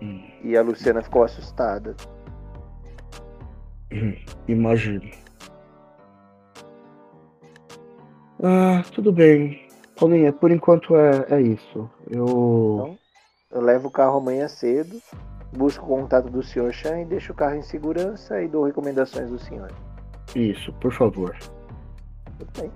Hum. 0.00 0.22
E 0.44 0.56
a 0.56 0.62
Luciana 0.62 1.02
ficou 1.02 1.24
assustada. 1.24 1.96
Hum, 3.92 4.14
imagino. 4.46 5.10
Ah, 8.40 8.84
tudo 8.94 9.12
bem. 9.12 9.66
Paulinha, 9.98 10.32
por 10.32 10.52
enquanto 10.52 10.94
é, 10.94 11.26
é 11.30 11.40
isso. 11.40 11.90
Eu. 12.08 12.24
Então, 12.24 12.98
eu 13.50 13.60
levo 13.62 13.88
o 13.88 13.90
carro 13.90 14.18
amanhã 14.18 14.46
cedo 14.46 15.02
busco 15.56 15.84
o 15.84 15.88
contato 15.88 16.28
do 16.30 16.42
Sr. 16.42 16.72
Chan 16.72 17.00
e 17.00 17.04
deixo 17.04 17.32
o 17.32 17.34
carro 17.34 17.56
em 17.56 17.62
segurança 17.62 18.40
e 18.42 18.48
dou 18.48 18.64
recomendações 18.64 19.30
do 19.30 19.38
senhor. 19.38 19.70
Isso, 20.34 20.72
por 20.74 20.92
favor. 20.92 21.36
Tudo 22.38 22.60
bem. 22.60 22.70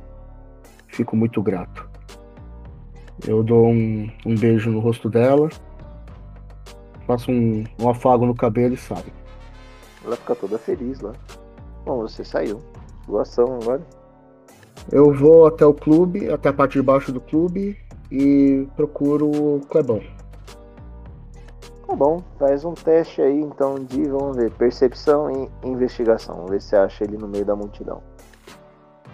Fico 0.89 1.17
muito 1.17 1.43
grato. 1.43 1.89
Eu 3.27 3.43
dou 3.43 3.67
um, 3.67 4.11
um 4.27 4.35
beijo 4.35 4.71
no 4.71 4.81
rosto 4.81 5.09
dela, 5.09 5.49
faço 7.07 7.31
um, 7.31 7.65
um 7.79 7.89
afago 7.89 8.27
no 8.27 8.35
cabelo 8.35 8.75
e 8.75 8.77
saio. 8.77 9.13
Ela 10.05 10.17
fica 10.17 10.35
toda 10.35 10.59
feliz 10.59 11.01
lá. 11.01 11.13
Bom, 11.85 12.01
você 12.01 12.25
saiu. 12.25 12.61
Boa 13.07 13.23
ação 13.23 13.59
agora. 13.61 13.83
Eu 14.91 15.13
vou 15.13 15.47
até 15.47 15.65
o 15.65 15.75
clube, 15.75 16.29
até 16.31 16.49
a 16.49 16.53
parte 16.53 16.73
de 16.73 16.83
baixo 16.83 17.13
do 17.13 17.21
clube 17.21 17.77
e 18.11 18.67
procuro 18.77 19.31
o 19.31 19.61
Clebão. 19.69 20.03
Tá 21.93 21.97
bom, 21.97 22.23
faz 22.39 22.65
um 22.65 22.73
teste 22.73 23.21
aí 23.21 23.39
então 23.39 23.75
de, 23.75 24.09
vamos 24.09 24.35
ver, 24.35 24.51
percepção 24.53 25.31
e 25.31 25.69
investigação. 25.69 26.37
Vamos 26.37 26.53
ver 26.53 26.63
se 26.63 26.75
acha 26.75 27.05
ele 27.05 27.19
no 27.19 27.29
meio 27.29 27.45
da 27.45 27.55
multidão. 27.55 28.03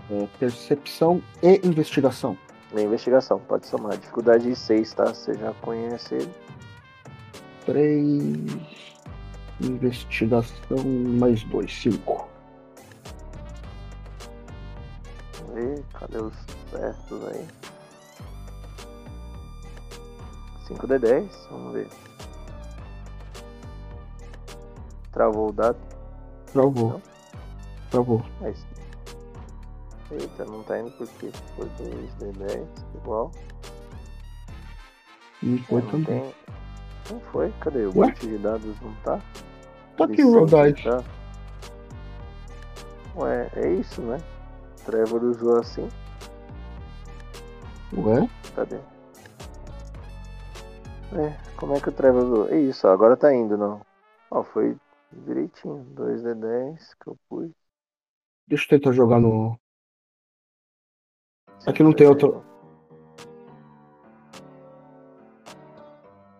É, 0.08 0.28
percepção 0.38 1.20
e 1.42 1.60
investigação. 1.66 2.38
E 2.72 2.80
investigação, 2.80 3.40
pode 3.40 3.66
somar. 3.66 3.96
Dificuldade 3.96 4.54
6, 4.54 4.94
tá? 4.94 5.06
Você 5.06 5.34
já 5.34 5.52
conhece 5.54 6.14
ele. 6.14 6.32
3. 7.66 8.58
Investigação 9.60 10.78
mais 11.18 11.42
2, 11.42 11.82
5. 11.82 12.28
Vamos 15.40 15.54
ver, 15.54 15.84
cadê 15.94 16.18
os 16.18 16.34
certos 16.70 17.26
aí? 17.26 17.44
5D10, 20.68 21.28
vamos 21.50 21.72
ver. 21.72 22.07
Travou 25.12 25.48
o 25.48 25.52
dado? 25.52 25.78
Travou. 26.52 26.90
Não? 26.90 27.02
Travou. 27.90 28.22
É 28.42 28.50
isso. 28.50 28.66
Eita, 30.10 30.44
não 30.44 30.62
tá 30.62 30.78
indo 30.78 30.90
porque 30.92 31.30
foi 31.54 31.66
2D10 31.66 32.66
igual. 32.94 33.30
Não 35.42 35.58
foi 35.58 35.82
não 35.82 35.90
também. 35.90 36.20
Tem... 36.20 36.34
Não 37.10 37.20
foi? 37.20 37.52
Cadê? 37.60 37.86
O 37.86 37.92
banco 37.92 38.18
de 38.20 38.38
dados 38.38 38.80
não 38.80 38.94
tá? 39.04 39.20
Tá 39.96 40.04
aqui 40.04 40.24
o 40.24 40.46
Rodite. 40.46 40.84
Tá. 40.84 41.02
Ué, 43.16 43.50
é 43.56 43.72
isso, 43.72 44.00
né? 44.02 44.18
Trevor 44.84 45.22
usou 45.24 45.58
assim. 45.58 45.88
Ué? 47.96 48.28
Cadê? 48.54 48.78
É, 51.12 51.34
como 51.56 51.74
é 51.74 51.80
que 51.80 51.88
o 51.88 51.92
Trevor 51.92 52.22
usou? 52.22 52.48
É 52.48 52.58
isso, 52.58 52.86
agora 52.86 53.16
tá 53.16 53.34
indo, 53.34 53.56
não. 53.56 53.80
Ó, 54.30 54.42
foi 54.42 54.76
Direitinho. 55.12 55.86
2D10 55.94 56.78
que 57.00 57.08
eu 57.08 57.18
pus. 57.28 57.50
Deixa 58.46 58.64
eu 58.64 58.68
tentar 58.78 58.92
jogar 58.92 59.20
no. 59.20 59.58
Aqui 61.66 61.82
não 61.82 61.92
tem 61.92 62.06
outro. 62.06 62.44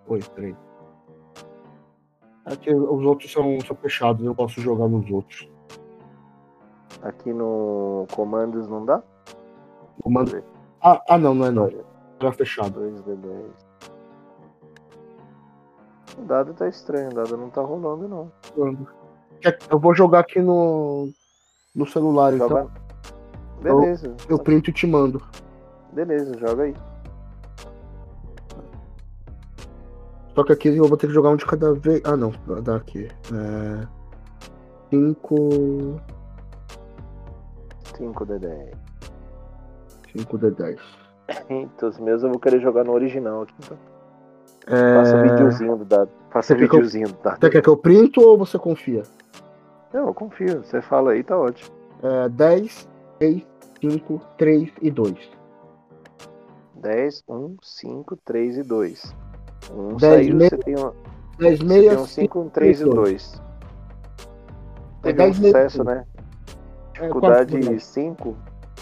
Oi, 0.06 0.20
peraí. 0.34 0.56
Aqui 2.46 2.74
os 2.74 3.04
outros 3.04 3.30
são, 3.30 3.60
são 3.60 3.76
fechados, 3.76 4.24
eu 4.24 4.34
posso 4.34 4.58
jogar 4.60 4.88
nos 4.88 5.10
outros. 5.10 5.50
Aqui 7.02 7.30
no 7.30 8.06
comandos 8.14 8.66
não 8.66 8.86
dá? 8.86 9.02
Eu 10.02 10.10
mando... 10.10 10.42
ah, 10.80 11.02
ah, 11.08 11.18
não, 11.18 11.34
não 11.34 11.46
é 11.46 11.50
não. 11.50 11.70
Já 12.20 12.32
fechado. 12.32 12.80
2D10. 12.80 13.68
O 16.18 16.22
dado 16.22 16.54
tá 16.54 16.68
estranho, 16.68 17.10
o 17.10 17.14
dado 17.14 17.36
não 17.36 17.50
tá 17.50 17.60
rolando, 17.60 18.08
não. 18.08 18.32
Eu 19.70 19.78
vou 19.78 19.94
jogar 19.94 20.20
aqui 20.20 20.40
no, 20.40 21.10
no 21.74 21.86
celular, 21.86 22.32
joga... 22.36 22.62
então. 22.62 22.88
Beleza. 23.62 24.06
Eu, 24.28 24.36
eu 24.36 24.38
printo 24.38 24.70
e 24.70 24.72
te 24.72 24.86
mando. 24.86 25.22
Beleza, 25.92 26.36
joga 26.38 26.64
aí. 26.64 26.74
Só 30.34 30.44
que 30.44 30.52
aqui 30.52 30.68
eu 30.68 30.86
vou 30.86 30.96
ter 30.96 31.08
que 31.08 31.12
jogar 31.12 31.30
um 31.30 31.36
de 31.36 31.44
cada 31.44 31.74
vez. 31.74 32.00
Ah, 32.04 32.16
não. 32.16 32.32
Dá 32.62 32.76
aqui. 32.76 33.08
É... 33.32 33.88
5. 34.90 36.00
5 37.96 38.26
de 38.26 38.38
10. 38.38 38.70
5 40.16 40.38
de 40.38 40.50
10. 40.52 40.80
Então, 41.50 41.90
os 41.90 41.98
meus 41.98 42.22
eu 42.22 42.30
vou 42.30 42.38
querer 42.38 42.58
jogar 42.58 42.84
no 42.84 42.92
original 42.92 43.42
aqui, 43.42 43.54
então. 43.58 43.76
É... 44.70 44.94
Faça 44.94 45.22
videozinho 45.22 45.76
do 45.76 45.84
dado. 45.84 46.10
Faça 46.30 46.54
você 46.54 46.60
videozinho 46.60 47.06
eu... 47.06 47.12
do 47.12 47.22
dado. 47.22 47.40
Você 47.40 47.50
quer 47.50 47.62
que 47.62 47.68
eu 47.68 47.76
printo 47.76 48.20
ou 48.20 48.38
você 48.38 48.58
confia? 48.58 49.02
Não, 49.92 50.08
eu 50.08 50.14
confio. 50.14 50.62
Você 50.62 50.82
fala 50.82 51.12
aí, 51.12 51.22
tá 51.22 51.36
ótimo. 51.36 51.74
É, 52.02 52.28
10, 52.28 52.88
6, 53.18 53.46
5, 53.80 54.20
3 54.36 54.72
e 54.82 54.90
2. 54.90 55.14
10, 56.74 57.24
1, 57.28 57.56
5, 57.62 58.16
3 58.16 58.58
e 58.58 58.62
2. 58.62 59.16
1 59.72 59.96
10 59.96 60.00
saiu, 60.00 60.36
meia, 60.36 60.50
você 60.50 60.58
tem 60.58 60.78
um, 60.78 60.92
10 61.38 61.58
você 61.58 61.64
meia, 61.64 61.90
tem 61.90 61.98
um 61.98 62.06
5, 62.06 62.40
um 62.40 62.48
3 62.48 62.80
e 62.80 62.84
2. 62.84 63.42
Teve 65.02 65.22
um 65.22 65.34
sucesso, 65.34 65.84
né? 65.84 66.04
Dificuldade 66.92 67.80
5, 67.80 68.36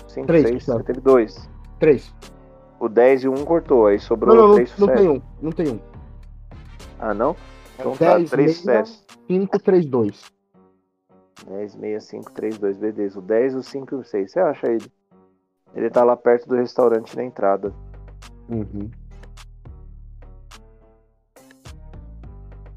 5, 0.08 0.32
6, 0.32 0.66
você 0.66 0.82
teve 0.82 1.00
2. 1.00 1.50
3. 1.78 2.14
O 2.78 2.88
10 2.88 3.24
e 3.24 3.28
1 3.28 3.44
cortou, 3.44 3.86
aí 3.86 3.98
sobrou 3.98 4.34
não, 4.34 4.48
não, 4.48 4.54
3 4.54 4.70
não, 4.70 4.76
sucessos. 4.76 5.04
Não 5.04 5.12
tem 5.12 5.18
um, 5.18 5.22
não 5.42 5.52
tem 5.52 5.68
um. 5.68 5.80
Ah, 6.98 7.14
não? 7.14 7.36
Então 7.78 7.96
10, 7.96 8.30
tá, 8.30 8.36
3 8.36 8.64
meia, 8.64 8.84
sucessos. 8.84 9.06
5, 9.26 9.58
3, 9.58 9.86
2. 9.86 10.32
10, 11.46 11.72
6, 11.72 12.04
5, 12.04 12.32
3, 12.32 12.58
2, 12.58 12.76
beleza. 12.76 13.18
O 13.18 13.22
10, 13.22 13.54
o 13.54 13.62
5 13.62 13.94
e 13.94 13.98
o 13.98 14.04
6. 14.04 14.32
Você 14.32 14.40
acha 14.40 14.66
ele? 14.66 14.90
Ele 15.74 15.90
tá 15.90 16.04
lá 16.04 16.16
perto 16.16 16.48
do 16.48 16.56
restaurante 16.56 17.14
na 17.16 17.24
entrada. 17.24 17.72
Uhum. 18.48 18.90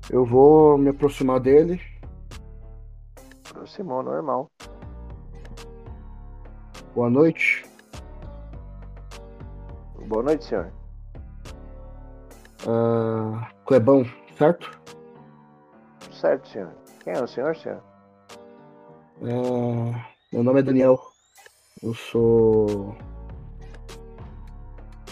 Eu 0.09 0.25
vou 0.25 0.77
me 0.77 0.89
aproximar 0.89 1.39
dele. 1.39 1.79
Aproximou, 3.49 4.01
normal. 4.01 4.49
Boa 6.95 7.09
noite. 7.09 7.68
Boa 10.09 10.23
noite, 10.23 10.43
senhor. 10.43 10.71
Uh, 12.65 13.45
Clebão, 13.63 14.03
certo? 14.39 14.67
Certo, 16.11 16.47
senhor. 16.47 16.71
Quem 17.03 17.13
é 17.13 17.23
o 17.23 17.27
senhor, 17.27 17.55
senhor? 17.55 17.79
Uh, 19.21 19.93
meu 20.33 20.43
nome 20.43 20.61
é 20.61 20.63
Daniel. 20.63 20.99
Eu 21.83 21.93
sou. 21.93 22.95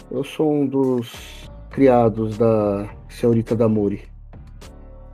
Eu 0.09 0.23
sou 0.23 0.51
um 0.51 0.65
dos 0.65 1.47
criados 1.69 2.35
da 2.35 2.89
senhorita 3.07 3.55
Damuri. 3.55 4.09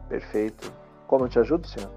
Perfeito. 0.07 0.71
Como 1.07 1.25
eu 1.25 1.29
te 1.29 1.39
ajudo, 1.39 1.67
senhor? 1.67 1.91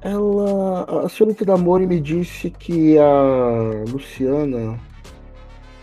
Ela. 0.00 1.04
A 1.04 1.08
senhorita 1.10 1.44
Damori 1.44 1.86
me 1.86 2.00
disse 2.00 2.50
que 2.50 2.98
a 2.98 3.84
Luciana. 3.90 4.80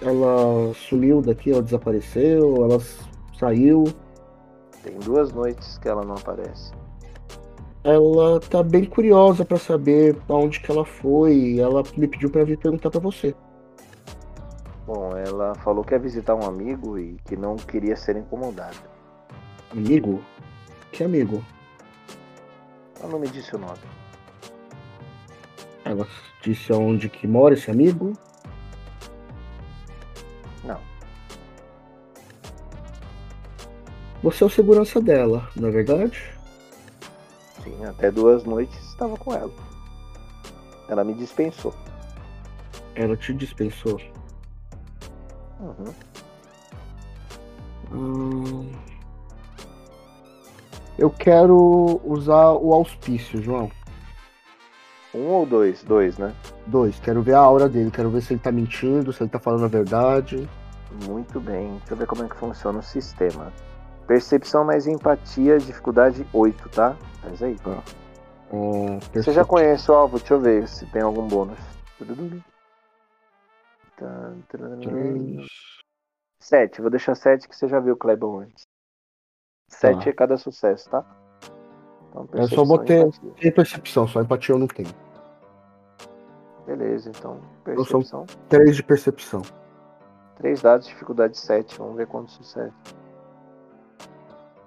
Ela 0.02 0.74
sumiu 0.74 1.22
daqui, 1.22 1.52
ela 1.52 1.62
desapareceu, 1.62 2.56
ela 2.64 2.80
saiu. 3.38 3.84
Tem 4.84 4.98
duas 4.98 5.32
noites 5.32 5.78
que 5.78 5.88
ela 5.88 6.04
não 6.04 6.16
aparece. 6.16 6.72
Ela 7.84 8.40
tá 8.40 8.64
bem 8.64 8.86
curiosa 8.86 9.46
para 9.46 9.58
saber 9.58 10.18
aonde 10.28 10.60
que 10.60 10.72
ela 10.72 10.84
foi. 10.84 11.60
Ela 11.60 11.84
me 11.96 12.08
pediu 12.08 12.32
para 12.32 12.44
vir 12.44 12.58
perguntar 12.58 12.90
para 12.90 13.00
você. 13.00 13.36
Bom, 14.88 15.16
ela 15.16 15.54
falou 15.56 15.84
que 15.84 15.94
ia 15.94 16.00
visitar 16.00 16.36
um 16.36 16.46
amigo 16.46 16.98
e 16.98 17.18
que 17.26 17.38
não 17.38 17.56
queria 17.56 17.96
ser 17.96 18.18
incomodada. 18.18 18.76
Amigo? 19.72 20.20
Que 20.92 21.04
amigo? 21.04 21.44
Ela 23.00 23.10
não 23.10 23.20
me 23.20 23.28
disse 23.28 23.56
o 23.56 23.60
nome. 23.60 23.80
Ela 25.86 26.08
disse 26.42 26.72
aonde 26.72 27.08
que 27.08 27.28
mora 27.28 27.54
esse 27.54 27.70
amigo? 27.70 28.14
Não. 30.64 30.80
Você 34.24 34.44
é 34.44 34.48
o 34.48 34.50
segurança 34.50 35.02
dela, 35.02 35.50
não 35.56 35.70
é 35.70 35.72
verdade? 35.72 36.22
Sim, 37.64 37.86
até 37.86 38.12
duas 38.12 38.44
noites 38.44 38.78
estava 38.90 39.18
com 39.18 39.34
ela. 39.34 39.52
Ela 40.88 41.04
me 41.04 41.14
dispensou. 41.14 41.74
Ela 42.94 43.16
te 43.16 43.34
dispensou? 43.34 44.00
Uhum. 45.60 45.94
Hum... 47.92 48.72
Eu 50.98 51.10
quero 51.10 52.00
usar 52.04 52.52
o 52.52 52.74
auspício, 52.76 53.42
João. 53.42 53.72
Um 55.14 55.28
ou 55.28 55.46
dois? 55.46 55.84
Dois, 55.84 56.18
né? 56.18 56.34
Dois. 56.68 57.00
Quero 57.00 57.22
ver 57.22 57.34
a 57.34 57.40
aura 57.40 57.68
dele. 57.68 57.92
Quero 57.92 58.10
ver 58.10 58.22
se 58.22 58.34
ele 58.34 58.40
tá 58.40 58.52
mentindo, 58.52 59.12
se 59.12 59.22
ele 59.22 59.30
tá 59.30 59.40
falando 59.40 59.66
a 59.66 59.68
verdade. 59.68 60.48
Muito 61.06 61.40
bem. 61.40 61.78
Deixa 61.80 61.94
eu 61.94 61.98
ver 61.98 62.08
como 62.08 62.24
é 62.24 62.30
que 62.30 62.36
funciona 62.36 62.80
o 62.80 62.84
sistema. 62.84 63.52
Percepção 64.08 64.64
mais 64.66 64.88
empatia, 64.88 65.58
dificuldade 65.58 66.26
8, 66.34 66.70
tá? 66.70 66.96
Faz 67.22 67.42
aí. 67.44 67.56
Tá. 67.60 67.84
Hum, 68.54 69.00
Você 69.14 69.32
já 69.32 69.46
conhece 69.46 69.90
o 69.92 69.94
alvo? 69.94 70.18
Deixa 70.18 70.34
eu 70.34 70.40
ver 70.42 70.68
se 70.68 70.86
tem 70.88 71.02
algum 71.02 71.28
bônus. 71.28 71.60
Sete. 76.40 76.82
Vou 76.82 76.90
deixar 76.90 77.16
sete 77.16 77.48
que 77.48 77.56
você 77.56 77.68
já 77.68 77.80
viu 77.80 77.94
o 77.94 77.98
Clebon 77.98 78.40
antes. 78.42 78.64
Sete 79.70 80.04
Tá. 80.06 80.10
é 80.10 80.14
cada 80.14 80.38
sucesso, 80.38 80.90
tá? 80.90 81.06
Então, 82.12 82.28
Eu 82.34 82.48
só 82.50 82.66
botei 82.66 83.02
empatia. 83.02 83.32
sem 83.42 83.52
percepção, 83.52 84.08
só 84.08 84.22
empatia 84.22 84.54
eu 84.54 84.60
não 84.60 84.68
tenho. 84.68 84.90
Beleza, 86.68 87.10
então. 87.10 87.40
Percepção. 87.64 88.26
Três 88.50 88.76
de 88.76 88.84
percepção. 88.84 89.42
Três 90.38 90.62
dados, 90.62 90.88
dificuldade 90.88 91.38
7. 91.38 91.78
Vamos 91.78 91.96
ver 91.96 92.08
quanto 92.08 92.32
sucesso. 92.32 92.74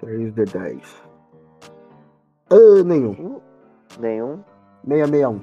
3 0.00 0.34
de 0.34 0.44
10. 0.44 1.02
Ah, 2.50 2.82
nenhum. 2.84 3.40
Nenhum. 3.98 4.42
661. 4.86 5.40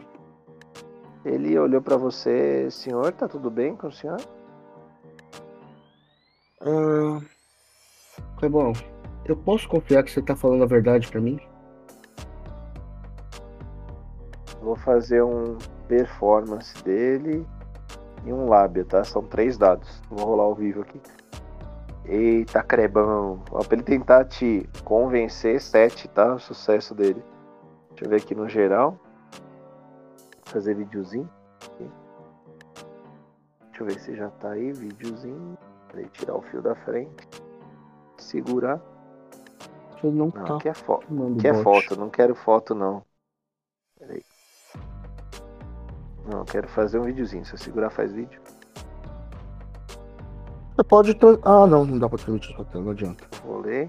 Ele 1.23 1.57
olhou 1.59 1.81
pra 1.81 1.97
você, 1.97 2.69
senhor, 2.71 3.11
tá 3.11 3.27
tudo 3.27 3.51
bem 3.51 3.75
com 3.75 3.87
o 3.87 3.91
senhor? 3.91 4.19
Ah, 6.61 7.19
foi 8.39 8.49
bom. 8.49 8.73
Eu 9.25 9.35
posso 9.37 9.67
confiar 9.69 10.03
que 10.03 10.11
você 10.11 10.21
tá 10.21 10.35
falando 10.35 10.63
a 10.63 10.67
verdade 10.67 11.07
pra 11.07 11.21
mim? 11.21 11.39
Vou 14.61 14.75
fazer 14.75 15.23
um 15.23 15.57
performance 15.87 16.81
dele 16.83 17.45
e 18.23 18.31
um 18.31 18.47
lábia, 18.47 18.85
tá? 18.85 19.03
São 19.03 19.23
três 19.23 19.57
dados. 19.57 20.01
Vou 20.09 20.25
rolar 20.25 20.43
ao 20.43 20.55
vivo 20.55 20.81
aqui. 20.81 21.01
Eita, 22.05 22.61
crebão. 22.61 23.41
Ó, 23.51 23.63
pra 23.63 23.75
ele 23.75 23.83
tentar 23.83 24.25
te 24.25 24.69
convencer, 24.83 25.59
sete, 25.59 26.07
tá? 26.07 26.35
O 26.35 26.39
sucesso 26.39 26.93
dele. 26.93 27.23
Deixa 27.89 28.05
eu 28.05 28.09
ver 28.09 28.17
aqui 28.17 28.35
no 28.35 28.47
geral. 28.47 28.97
Fazer 30.43 30.75
videozinho. 30.75 31.29
aqui. 31.65 31.89
Deixa 33.69 33.83
eu 33.83 33.85
ver 33.85 33.99
se 33.99 34.15
já 34.15 34.29
tá 34.29 34.51
aí. 34.51 34.71
Videozinho. 34.71 35.57
Peraí, 35.87 36.05
tirar 36.09 36.35
o 36.35 36.41
fio 36.43 36.61
da 36.61 36.75
frente. 36.75 37.27
Segurar. 38.17 38.79
Não, 40.03 40.11
Não, 40.11 40.31
tá 40.31 40.55
aqui 40.55 40.67
é 40.67 40.71
Aqui 40.71 41.47
é 41.47 41.53
foto, 41.53 41.99
não 41.99 42.09
quero 42.09 42.33
foto 42.33 42.73
não. 42.73 43.03
Não, 46.31 46.45
quero 46.45 46.67
fazer 46.69 46.97
um 46.97 47.03
videozinho. 47.03 47.43
Se 47.43 47.53
eu 47.53 47.57
segurar, 47.57 47.89
faz 47.89 48.13
vídeo. 48.13 48.39
Você 50.75 50.83
pode. 50.87 51.13
Tra... 51.15 51.37
Ah, 51.43 51.67
não, 51.67 51.83
não 51.83 51.99
dá 51.99 52.07
pra 52.07 52.17
transmitir 52.17 52.55
sua 52.55 52.63
tela, 52.65 52.85
não 52.85 52.91
adianta. 52.91 53.27
Rolê. 53.43 53.87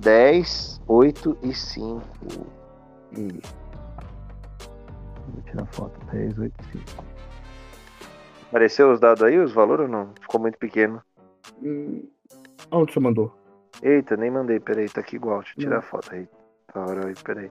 10, 0.00 0.82
8 0.88 1.38
e 1.42 1.54
5. 1.54 2.02
Hum. 3.16 3.28
Vou 5.28 5.42
tirar 5.44 5.66
foto. 5.66 5.98
10, 6.12 6.38
8 6.38 6.54
e 6.60 6.78
5. 6.78 7.04
Apareceu 8.48 8.92
os 8.92 8.98
dados 8.98 9.22
aí, 9.22 9.38
os 9.38 9.52
valores 9.52 9.84
ou 9.84 9.90
não? 9.90 10.10
Ficou 10.20 10.40
muito 10.40 10.58
pequeno. 10.58 11.00
Hum. 11.62 12.08
Aonde 12.70 12.92
você 12.92 13.00
mandou? 13.00 13.32
Eita, 13.80 14.16
nem 14.16 14.30
mandei, 14.30 14.58
peraí, 14.58 14.88
tá 14.88 15.00
aqui 15.00 15.16
igual. 15.16 15.38
Deixa 15.38 15.54
eu 15.56 15.62
tirar 15.62 15.78
a 15.78 15.82
foto 15.82 16.12
aí. 16.12 16.28
Tá 16.72 16.80
hora 16.80 17.06
aí, 17.06 17.14
peraí. 17.22 17.50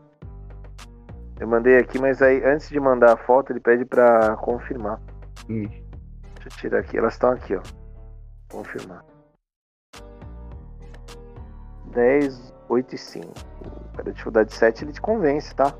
Eu 1.39 1.47
mandei 1.47 1.77
aqui, 1.77 1.99
mas 1.99 2.21
aí 2.21 2.43
antes 2.45 2.69
de 2.69 2.79
mandar 2.79 3.13
a 3.13 3.17
foto, 3.17 3.51
ele 3.51 3.59
pede 3.59 3.83
pra 3.85 4.35
confirmar. 4.37 5.01
Hum. 5.49 5.67
Deixa 5.67 6.47
eu 6.47 6.51
tirar 6.57 6.79
aqui. 6.79 6.97
Elas 6.97 7.13
estão 7.13 7.31
aqui, 7.31 7.55
ó. 7.55 7.61
Confirmar. 8.49 9.03
10, 11.87 12.53
8 12.69 12.95
e 12.95 12.97
5. 12.97 13.33
Para 13.93 14.11
dificuldade 14.11 14.53
7 14.53 14.85
ele 14.85 14.93
te 14.93 15.01
convence, 15.01 15.53
tá? 15.55 15.73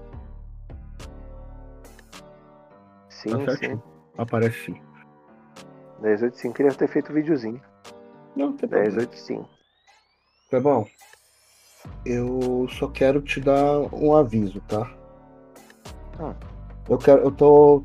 Sim, 3.10 3.46
Tá 3.46 3.56
sim. 3.56 3.82
Aparece 4.18 4.66
sim. 4.66 4.82
10, 6.02 6.24
8 6.24 6.36
e 6.36 6.40
5. 6.40 6.54
Queria 6.54 6.74
ter 6.74 6.88
feito 6.88 7.12
o 7.12 7.16
videozinho. 7.16 7.62
Não, 8.36 8.54
tem 8.54 8.68
10, 8.70 8.84
problema. 8.84 9.02
8 9.02 9.14
e 9.14 9.20
5. 9.20 9.50
Tá 10.52 10.60
bom. 10.60 10.86
Eu 12.06 12.68
só 12.70 12.88
quero 12.90 13.22
te 13.22 13.40
dar 13.40 13.80
um 13.94 14.16
aviso, 14.16 14.60
tá? 14.62 14.90
Hum. 16.20 16.34
Eu 16.90 16.98
quero. 16.98 17.22
Eu 17.22 17.32
tô. 17.32 17.84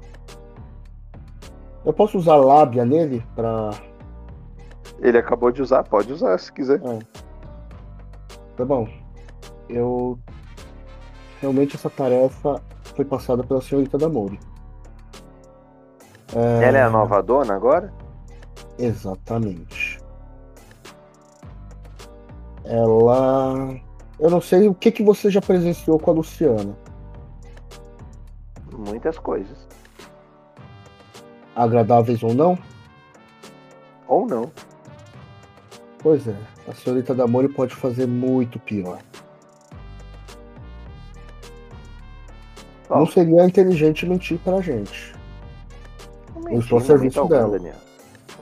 Eu 1.84 1.92
posso 1.92 2.18
usar 2.18 2.36
lábia 2.36 2.84
nele 2.84 3.24
pra. 3.34 3.70
Ele 5.00 5.18
acabou 5.18 5.50
de 5.50 5.62
usar, 5.62 5.82
pode 5.84 6.12
usar 6.12 6.38
se 6.38 6.52
quiser. 6.52 6.80
Tá 8.56 8.64
bom. 8.64 8.86
Eu. 9.68 10.18
Realmente 11.40 11.76
essa 11.76 11.88
tarefa 11.88 12.60
foi 12.94 13.04
passada 13.04 13.42
pela 13.42 13.62
senhorita 13.62 13.96
da 13.96 14.08
Mori. 14.08 14.38
É, 16.36 16.68
Ela 16.68 16.78
é 16.78 16.82
a 16.82 16.90
nova 16.90 17.22
dona 17.22 17.54
agora? 17.54 17.92
Exatamente. 18.78 19.98
Ela. 22.64 23.74
Eu 24.18 24.30
não 24.30 24.40
sei 24.40 24.68
o 24.68 24.74
que, 24.74 24.92
que 24.92 25.02
você 25.02 25.30
já 25.30 25.40
presenciou 25.40 25.98
com 25.98 26.10
a 26.10 26.14
Luciana. 26.14 26.76
Muitas 29.00 29.18
coisas. 29.18 29.56
Agradáveis 31.56 32.22
ou 32.22 32.34
não? 32.34 32.58
Ou 34.06 34.26
não. 34.26 34.52
Pois 36.00 36.28
é, 36.28 36.36
a 36.68 36.74
senhorita 36.74 37.14
da 37.14 37.26
Mori 37.26 37.48
pode 37.48 37.74
fazer 37.74 38.06
muito 38.06 38.58
pior. 38.58 38.98
Não 42.90 43.06
seria 43.06 43.42
inteligente 43.46 44.04
mentir 44.04 44.38
pra 44.40 44.60
gente. 44.60 45.14
não 46.34 46.42
eu 46.42 46.48
menti 46.50 46.64
estou 46.64 46.78
a 46.78 46.80
serviço 46.82 47.20
algum, 47.20 47.34
dela. 47.34 47.50
Daniel. 47.52 47.76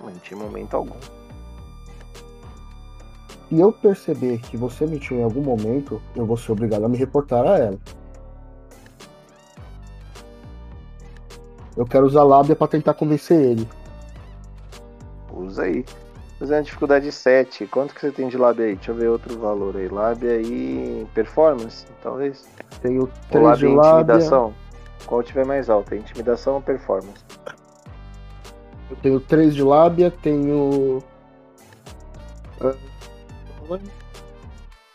Não 0.00 0.10
menti 0.10 0.34
em 0.34 0.38
momento 0.38 0.74
algum. 0.74 0.96
Se 3.48 3.60
eu 3.60 3.72
perceber 3.72 4.40
que 4.40 4.56
você 4.56 4.86
mentiu 4.86 5.18
em 5.18 5.22
algum 5.22 5.40
momento, 5.40 6.02
eu 6.16 6.26
vou 6.26 6.36
ser 6.36 6.50
obrigado 6.50 6.84
a 6.84 6.88
me 6.88 6.96
reportar 6.96 7.46
a 7.46 7.58
ela. 7.58 7.78
Eu 11.78 11.86
quero 11.86 12.06
usar 12.06 12.24
lábia 12.24 12.56
pra 12.56 12.66
tentar 12.66 12.92
convencer 12.94 13.40
ele. 13.40 13.68
Usa 15.32 15.62
aí. 15.62 15.84
Fazendo 16.36 16.64
dificuldade 16.64 17.12
7. 17.12 17.68
Quanto 17.68 17.94
que 17.94 18.00
você 18.00 18.10
tem 18.10 18.26
de 18.26 18.36
lábia 18.36 18.66
aí? 18.66 18.74
Deixa 18.74 18.90
eu 18.90 18.96
ver 18.96 19.08
outro 19.08 19.38
valor 19.38 19.76
aí. 19.76 19.88
Lábia 19.88 20.32
aí. 20.32 21.06
Performance, 21.14 21.86
talvez. 22.02 22.48
Tenho 22.82 23.02
Ou 23.02 23.08
3 23.30 23.58
de 23.58 23.66
lábia 23.66 23.68
e 23.68 23.74
lábia. 23.76 24.00
intimidação? 24.14 24.54
Qual 25.06 25.22
tiver 25.22 25.46
mais 25.46 25.70
alta? 25.70 25.94
Intimidação 25.94 26.54
ou 26.54 26.60
performance? 26.60 27.24
Eu 28.90 28.96
tenho 28.96 29.20
3 29.20 29.54
de 29.54 29.62
lábia, 29.62 30.10
tenho. 30.10 31.00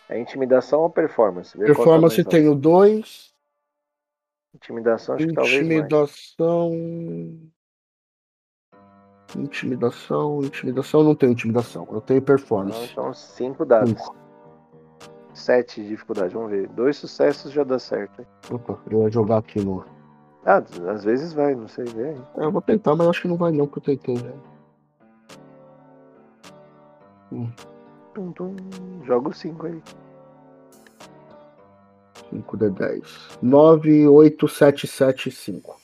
É 0.09 0.19
intimidação 0.19 0.81
ou 0.81 0.89
performance? 0.89 1.57
Vê 1.57 1.65
tá 1.65 1.73
Performance 1.73 2.19
alto. 2.19 2.29
tenho 2.29 2.53
2. 2.53 3.32
Intimidação, 4.55 5.15
acho 5.15 5.27
que 5.27 5.33
talvez 5.33 5.67
mais. 5.67 5.79
Intimidação. 5.79 6.71
Intimidação, 9.35 10.43
intimidação, 10.43 10.99
eu 10.99 11.05
não 11.05 11.15
tenho 11.15 11.31
intimidação, 11.31 11.87
eu 11.91 12.01
tenho 12.01 12.21
performance. 12.21 12.91
então 12.91 13.11
5 13.13 13.65
dados. 13.65 13.89
Cinco. 13.89 14.15
7 15.33 15.81
de 15.81 15.87
dificuldade, 15.89 16.33
vamos 16.33 16.51
ver. 16.51 16.67
Dois 16.69 16.97
sucessos 16.97 17.51
já 17.51 17.63
dá 17.63 17.79
certo. 17.79 18.25
Opa, 18.51 18.79
eu 18.89 19.01
ia 19.01 19.09
jogar 19.09 19.39
aqui 19.39 19.59
no. 19.59 19.83
Ah, 20.45 20.61
às 20.89 21.03
vezes 21.03 21.33
vai, 21.33 21.55
não 21.55 21.67
sei 21.67 21.85
ver. 21.85 22.15
É, 22.37 22.45
eu 22.45 22.51
vou 22.51 22.61
tentar, 22.61 22.95
mas 22.95 23.07
acho 23.07 23.21
que 23.23 23.27
não 23.27 23.37
vai 23.37 23.51
não, 23.51 23.65
porque 23.65 23.91
eu 23.91 23.97
tentei. 23.97 24.15
né? 24.15 24.33
Tum, 28.13 28.31
tum. 28.33 28.55
Joga 29.03 29.29
o 29.29 29.33
5 29.33 29.65
aí. 29.65 29.81
5 32.33 32.57
de 32.57 32.69
10. 32.71 33.39
9, 33.41 34.07
8, 34.07 34.47
7, 34.47 34.87
7, 34.87 35.31
5. 35.31 35.75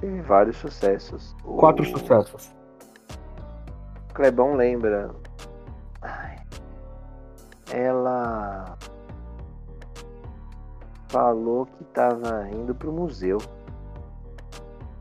Teve 0.00 0.22
vários 0.22 0.56
sucessos. 0.56 1.36
O 1.44 1.56
4 1.56 1.84
sucessos. 1.84 2.54
Clebão 4.14 4.54
lembra. 4.54 5.10
Ai. 6.00 6.36
Ela 7.70 8.76
falou 11.08 11.66
que 11.66 11.84
tava 11.84 12.48
indo 12.50 12.74
pro 12.74 12.92
museu. 12.92 13.38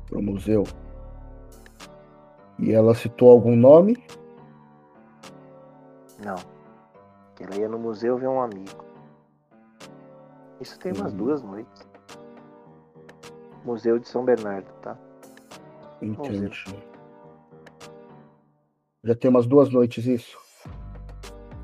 Pro 0.08 0.22
museu. 0.22 0.64
E 2.60 2.74
ela 2.74 2.94
citou 2.96 3.32
algum 3.32 3.56
nome? 3.56 4.04
Não. 6.24 6.36
Que 7.36 7.44
ela 7.44 7.56
ia 7.56 7.70
no 7.70 7.78
museu 7.78 8.18
ver 8.18 8.28
um 8.28 8.42
amigo. 8.42 8.87
Isso 10.60 10.80
tem 10.80 10.92
umas 10.94 11.14
Hum. 11.14 11.18
duas 11.18 11.44
noites. 11.44 11.88
Museu 13.64 14.00
de 14.00 14.08
São 14.08 14.24
Bernardo, 14.24 14.72
tá? 14.82 14.98
Entendi. 16.02 16.50
Já 19.04 19.16
tem 19.16 19.30
umas 19.30 19.46
duas 19.46 19.70
noites 19.70 20.06
isso? 20.06 20.38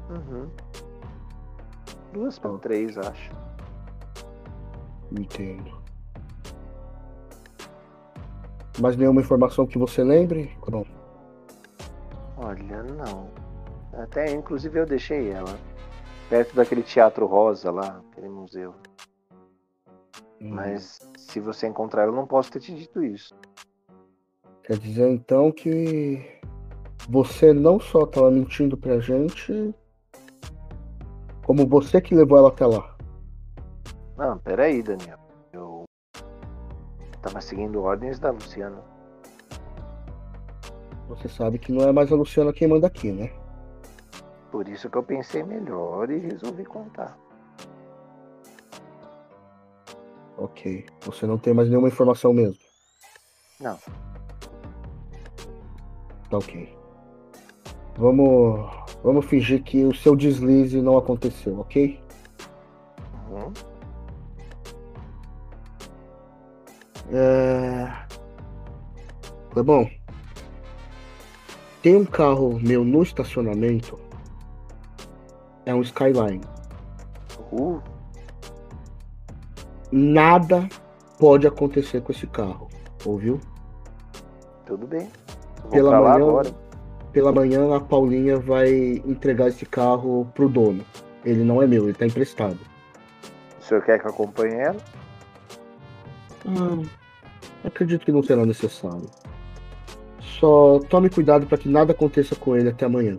Uhum. 0.10 0.50
Duas 2.12 2.38
pra 2.38 2.52
Ó. 2.52 2.58
três, 2.58 2.98
acho. 2.98 3.32
Entendo. 5.12 5.82
Mais 8.82 8.98
nenhuma 8.98 9.22
informação 9.22 9.66
que 9.68 9.78
você 9.78 10.04
lembre? 10.04 10.56
Não. 10.70 10.86
Olha, 12.38 12.84
não. 12.84 13.30
Até, 13.94 14.32
inclusive, 14.32 14.80
eu 14.80 14.86
deixei 14.86 15.30
ela. 15.32 15.56
Perto 16.34 16.56
daquele 16.56 16.82
teatro 16.82 17.28
rosa 17.28 17.70
lá, 17.70 18.02
aquele 18.10 18.28
museu. 18.28 18.74
Hum. 20.42 20.50
Mas 20.50 21.00
se 21.16 21.40
você 21.40 21.68
encontrar, 21.68 22.06
eu 22.06 22.12
não 22.12 22.26
posso 22.26 22.52
ter 22.52 22.60
te 22.60 22.74
dito 22.74 23.04
isso. 23.04 23.36
Quer 24.64 24.80
dizer 24.80 25.08
então 25.12 25.52
que 25.52 26.42
você 27.08 27.54
não 27.54 27.80
só 27.80 28.06
estava 28.06 28.32
mentindo 28.32 28.76
pra 28.76 29.00
gente, 29.00 29.76
como 31.46 31.68
você 31.68 32.02
que 32.02 32.16
levou 32.16 32.40
ela 32.40 32.50
até 32.50 32.66
lá. 32.66 32.98
Não, 34.18 34.40
peraí, 34.40 34.82
Daniel. 34.82 35.20
Eu 35.52 35.84
tava 37.22 37.42
seguindo 37.42 37.80
ordens 37.84 38.18
da 38.18 38.32
Luciana. 38.32 38.82
Você 41.10 41.30
sabe 41.30 41.60
que 41.60 41.72
não 41.72 41.88
é 41.88 41.92
mais 41.92 42.12
a 42.12 42.16
Luciana 42.16 42.52
quem 42.52 42.68
manda 42.68 42.88
aqui, 42.88 43.12
né? 43.12 43.43
Por 44.54 44.70
isso 44.70 44.88
que 44.88 44.96
eu 44.96 45.02
pensei 45.02 45.42
melhor 45.42 46.12
e 46.12 46.20
resolvi 46.20 46.64
contar. 46.64 47.18
Ok. 50.38 50.86
Você 51.06 51.26
não 51.26 51.40
tem 51.40 51.56
mais 51.56 51.68
nenhuma 51.70 51.88
informação 51.88 52.32
mesmo. 52.32 52.60
Não. 53.60 53.76
Tá 56.30 56.38
ok. 56.38 56.72
Vamos, 57.98 58.70
vamos 59.04 59.26
fingir 59.26 59.64
que 59.64 59.86
o 59.86 59.96
seu 59.96 60.16
deslize 60.16 60.80
não 60.84 61.00
aconteceu, 61.00 61.60
ok? 61.60 62.00
Uhum. 63.32 63.54
É... 67.12 67.86
Tá 69.52 69.64
bom. 69.64 69.90
Tem 71.82 71.96
um 71.96 72.06
carro 72.06 72.60
meu 72.60 72.86
no 72.86 73.02
estacionamento. 73.02 74.13
É 75.66 75.74
um 75.74 75.82
Skyline. 75.82 76.42
Uh, 77.52 77.82
Nada 79.92 80.68
pode 81.20 81.46
acontecer 81.46 82.02
com 82.02 82.12
esse 82.12 82.26
carro. 82.28 82.68
Ouviu? 83.06 83.40
tudo 84.66 84.88
bem. 84.88 85.08
Vou 85.62 85.72
Pela 85.72 86.02
manhã-. 86.02 86.54
Pela 87.12 87.32
manhã 87.32 87.76
a 87.76 87.80
Paulinha 87.80 88.40
vai 88.40 89.02
entregar 89.06 89.50
esse 89.50 89.68
carro 89.68 90.28
pro 90.34 90.50
dono. 90.50 90.84
Ele 91.24 91.44
não 91.44 91.62
é 91.62 91.68
meu, 91.68 91.84
ele 91.84 91.94
tá 91.94 92.08
emprestado. 92.08 92.58
O 93.60 93.64
senhor 93.64 93.84
quer 93.84 94.00
que 94.00 94.08
eu 94.08 94.12
acompanhe 94.12 94.56
ela? 94.56 94.78
Ah, 96.48 96.84
acredito 97.68 98.04
que 98.04 98.12
não 98.12 98.24
será 98.24 98.46
necessário. 98.46 99.06
Só 100.20 100.80
tome 100.90 101.10
cuidado 101.10 101.46
para 101.46 101.60
que 101.60 101.70
nada 101.70 101.92
aconteça 101.92 102.36
com 102.36 102.58
ele 102.58 102.70
até 102.70 102.86
amanhã. 102.86 103.18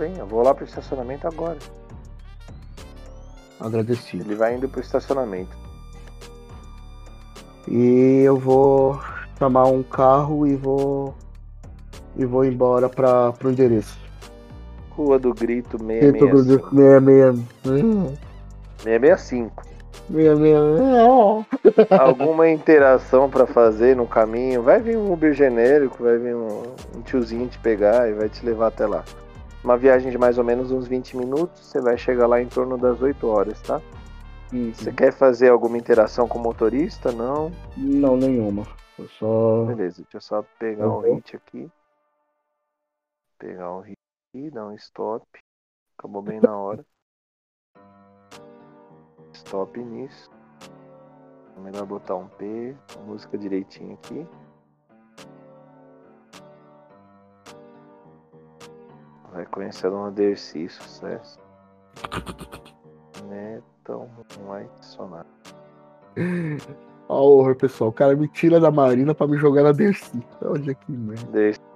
Bem, 0.00 0.16
eu 0.16 0.26
vou 0.26 0.42
lá 0.42 0.54
pro 0.54 0.64
estacionamento 0.64 1.28
agora. 1.28 1.58
Agradecido. 3.60 4.24
Ele 4.24 4.34
vai 4.34 4.54
indo 4.54 4.66
pro 4.66 4.80
estacionamento. 4.80 5.54
E 7.68 8.22
eu 8.24 8.38
vou 8.38 8.98
chamar 9.38 9.66
um 9.66 9.82
carro 9.82 10.46
e 10.46 10.56
vou 10.56 11.14
e 12.16 12.24
vou 12.24 12.46
embora 12.46 12.88
para 12.88 13.30
pro 13.32 13.50
endereço. 13.50 13.98
Rua 14.88 15.18
do 15.18 15.34
Grito 15.34 15.76
Grito 15.76 16.34
665. 16.38 17.44
66. 17.62 18.18
665. 18.82 19.62
66. 20.10 22.00
Alguma 22.00 22.48
interação 22.48 23.28
pra 23.28 23.46
fazer 23.46 23.94
no 23.94 24.06
caminho? 24.06 24.62
Vai 24.62 24.80
vir 24.80 24.96
um 24.96 25.12
Uber 25.12 25.34
genérico, 25.34 26.02
vai 26.02 26.16
vir 26.16 26.34
um, 26.34 26.62
um 26.96 27.02
tiozinho 27.02 27.46
te 27.48 27.58
pegar 27.58 28.08
e 28.08 28.14
vai 28.14 28.30
te 28.30 28.42
levar 28.46 28.68
até 28.68 28.86
lá. 28.86 29.04
Uma 29.62 29.76
viagem 29.76 30.10
de 30.10 30.16
mais 30.18 30.38
ou 30.38 30.44
menos 30.44 30.70
uns 30.72 30.86
20 30.88 31.16
minutos, 31.16 31.60
você 31.66 31.80
vai 31.80 31.98
chegar 31.98 32.26
lá 32.26 32.40
em 32.40 32.48
torno 32.48 32.78
das 32.78 33.00
8 33.02 33.26
horas, 33.28 33.60
tá? 33.60 33.80
Você 34.74 34.90
quer 34.92 35.12
fazer 35.12 35.48
alguma 35.50 35.76
interação 35.78 36.26
com 36.26 36.38
o 36.38 36.42
motorista? 36.42 37.12
Não? 37.12 37.52
Não, 37.76 38.16
nenhuma. 38.16 38.66
Eu 38.98 39.08
só. 39.10 39.64
Beleza, 39.66 40.02
deixa 40.02 40.16
eu 40.16 40.20
só 40.20 40.42
pegar 40.58 40.88
um 40.88 40.96
Uhum. 41.00 41.14
hit 41.16 41.36
aqui. 41.36 41.70
Pegar 43.38 43.72
um 43.72 43.80
hit 43.80 43.96
aqui, 44.34 44.50
dar 44.50 44.66
um 44.66 44.74
stop. 44.74 45.24
Acabou 45.96 46.20
bem 46.22 46.40
na 46.40 46.56
hora. 46.56 46.84
Stop 49.32 49.78
nisso. 49.78 50.30
É 51.56 51.60
melhor 51.60 51.86
botar 51.86 52.16
um 52.16 52.26
P, 52.26 52.74
música 53.06 53.38
direitinho 53.38 53.94
aqui. 53.94 54.26
Vai 59.32 59.46
conhecer 59.46 59.90
dona 59.90 60.10
Dercy, 60.10 60.68
sucesso. 60.68 61.38
Netão 63.28 64.08
White 64.48 64.84
Sonata. 64.84 65.26
Ó, 67.08 67.22
o 67.22 67.38
horror, 67.38 67.56
pessoal. 67.56 67.90
O 67.90 67.92
cara 67.92 68.16
me 68.16 68.28
tira 68.28 68.58
da 68.58 68.70
Marina 68.70 69.14
pra 69.14 69.26
me 69.26 69.36
jogar 69.36 69.62
na 69.62 69.72
Dercy. 69.72 70.20
Olha 70.42 70.74
que 70.74 70.90
merda. 70.90 71.30
Dercy. 71.30 71.69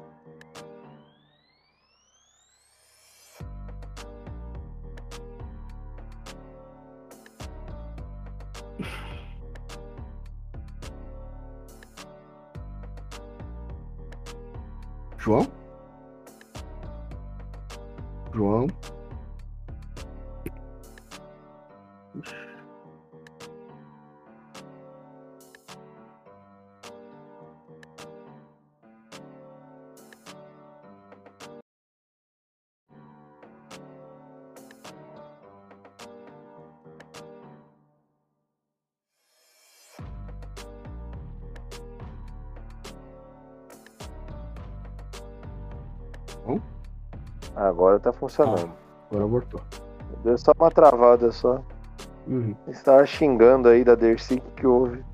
Agora 47.56 48.00
tá 48.00 48.12
funcionando. 48.12 48.72
Agora 49.10 49.26
voltou. 49.26 49.60
Deu 50.22 50.36
só 50.38 50.52
uma 50.58 50.70
travada 50.70 51.30
só. 51.30 51.62
Uhum. 52.26 52.54
Você 52.66 52.82
tava 52.82 53.04
xingando 53.04 53.68
aí 53.68 53.84
da 53.84 53.94
Dercy, 53.94 54.36
o 54.36 54.50
que, 54.52 54.66
houve? 54.66 55.04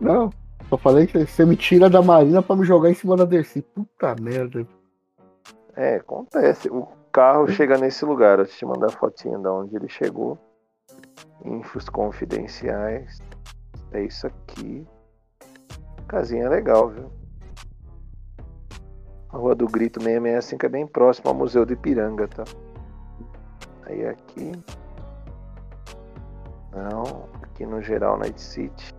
Não, 0.00 0.30
só 0.68 0.76
falei 0.76 1.06
que 1.06 1.26
você 1.26 1.44
me 1.44 1.56
tira 1.56 1.90
da 1.90 2.02
Marina 2.02 2.42
pra 2.42 2.56
me 2.56 2.64
jogar 2.64 2.90
em 2.90 2.94
cima 2.94 3.16
da 3.16 3.24
Dercy. 3.24 3.62
Puta 3.62 4.14
merda. 4.20 4.66
É, 5.74 5.96
acontece. 5.96 6.68
O 6.68 6.88
carro 7.12 7.46
chega 7.48 7.76
nesse 7.76 8.04
lugar. 8.04 8.38
Eu 8.38 8.46
te 8.46 8.64
mandar 8.64 8.86
a 8.86 8.90
fotinha 8.90 9.38
de 9.38 9.46
onde 9.46 9.76
ele 9.76 9.88
chegou. 9.88 10.38
Infos 11.44 11.88
confidenciais. 11.88 13.20
É 13.92 14.02
isso 14.02 14.26
aqui. 14.26 14.86
Casinha 16.08 16.48
legal, 16.48 16.88
viu? 16.88 17.10
A 19.36 19.38
Rua 19.38 19.54
do 19.54 19.66
Grito 19.66 20.00
665 20.00 20.64
é 20.64 20.68
bem 20.70 20.86
próximo 20.86 21.28
ao 21.28 21.34
Museu 21.34 21.66
do 21.66 21.74
Ipiranga, 21.74 22.26
tá? 22.26 22.44
Aí 23.82 24.06
aqui. 24.06 24.52
Não, 26.72 27.28
aqui 27.42 27.66
no 27.66 27.82
geral 27.82 28.16
Night 28.16 28.40
City. 28.40 28.94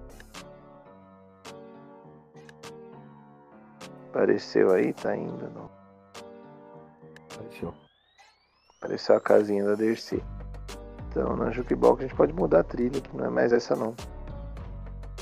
Apareceu 4.09 4.71
aí, 4.71 4.93
tá 4.93 5.17
indo, 5.17 5.49
não. 5.55 5.71
Apareceu. 7.33 7.73
Apareceu 8.77 9.15
a 9.15 9.19
casinha 9.19 9.65
da 9.65 9.73
Dercy. 9.73 10.23
Então 11.09 11.35
na 11.35 11.49
Jukebox 11.49 11.99
a 11.99 12.07
gente 12.07 12.15
pode 12.15 12.33
mudar 12.33 12.59
a 12.59 12.63
trilha, 12.63 13.01
que 13.01 13.17
não 13.17 13.25
é 13.25 13.29
mais 13.29 13.51
essa 13.51 13.75
não. 13.75 13.95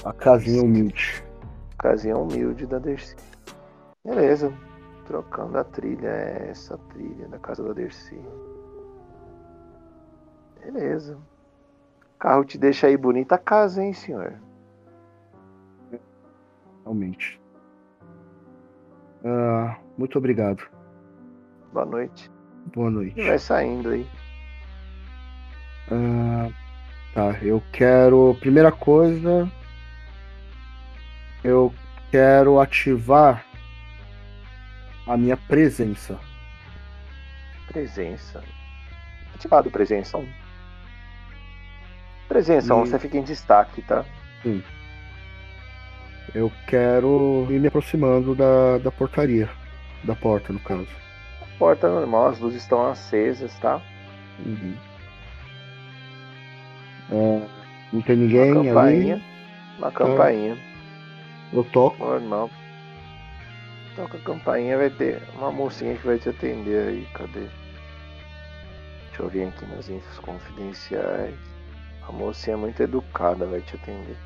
A 0.04 0.12
casinha 0.12 0.62
humilde. 0.62 1.23
Casinha 1.80 2.17
humilde 2.17 2.65
da 2.65 2.80
Dercy. 2.80 3.15
Beleza. 4.04 4.51
Trocando 5.06 5.58
a 5.58 5.63
trilha, 5.63 6.08
é 6.08 6.48
essa 6.50 6.78
trilha 6.89 7.28
da 7.28 7.38
casa 7.38 7.63
da 7.63 7.74
Dercy. 7.74 8.20
Beleza. 10.63 11.15
O 11.15 12.18
carro 12.18 12.44
te 12.44 12.58
deixa 12.58 12.88
aí 12.88 12.98
bonita 12.98 13.36
a 13.36 13.38
casa, 13.38 13.84
hein, 13.84 13.94
senhor? 13.94 14.34
Realmente. 16.84 17.39
Ah, 19.24 19.78
muito 19.96 20.18
obrigado. 20.18 20.63
Boa 21.72 21.86
noite. 21.86 22.32
Boa 22.74 22.89
noite. 22.89 23.20
E 23.20 23.28
vai 23.28 23.38
saindo 23.38 23.89
aí. 23.89 24.08
Ah, 25.91 26.50
tá, 27.13 27.38
eu 27.44 27.62
quero. 27.72 28.36
Primeira 28.39 28.72
coisa. 28.72 29.48
Eu 31.44 31.72
quero 32.10 32.60
ativar 32.60 33.45
a 35.08 35.18
minha 35.18 35.38
presença. 35.38 36.20
Presença. 37.68 38.44
Ativado 39.34 39.70
presença 39.70 40.18
1. 40.18 40.28
Presença 42.28 42.74
1, 42.74 42.84
E- 42.84 42.88
você 42.89 43.00
fica 43.00 43.18
em 43.18 43.24
destaque, 43.24 43.82
tá? 43.82 44.04
Eu 46.34 46.52
quero 46.68 47.48
ir 47.50 47.60
me 47.60 47.68
aproximando 47.68 48.36
da, 48.36 48.78
da 48.80 48.91
portaria. 48.91 49.50
Da 50.04 50.15
porta, 50.15 50.52
no 50.54 50.60
caso. 50.60 50.88
Porta 51.58 51.88
normal, 51.89 52.28
as 52.28 52.39
luzes 52.39 52.62
estão 52.62 52.86
acesas, 52.88 53.54
tá? 53.60 53.82
Uhum. 54.46 54.76
É, 57.12 57.48
não 57.94 58.02
tem 58.02 58.15
Uma 58.15 58.24
ninguém 58.26 58.54
campainha. 58.54 59.13
ali. 59.15 59.24
Uma 59.78 59.91
campainha. 59.91 60.58
Eu 61.54 61.63
toco. 61.65 61.98
Normal. 62.04 62.50
Toca 63.96 64.18
a 64.18 64.22
campainha, 64.22 64.78
vai 64.78 64.90
ter 64.90 65.22
uma 65.36 65.52
mocinha 65.52 65.96
que 65.96 66.06
vai 66.06 66.18
te 66.18 66.30
atender 66.30 66.90
aí. 66.90 67.08
Cadê? 67.14 67.48
Deixa 69.08 69.24
eu 69.24 69.30
ver 69.30 69.48
aqui 69.48 69.66
nas 69.68 69.88
infos 69.88 70.20
confidenciais. 70.20 71.36
A 72.08 72.12
mocinha 72.12 72.56
é 72.56 72.58
muito 72.58 72.84
educada, 72.84 73.46
vai 73.46 73.62
te 73.62 73.76
atender. 73.76 74.18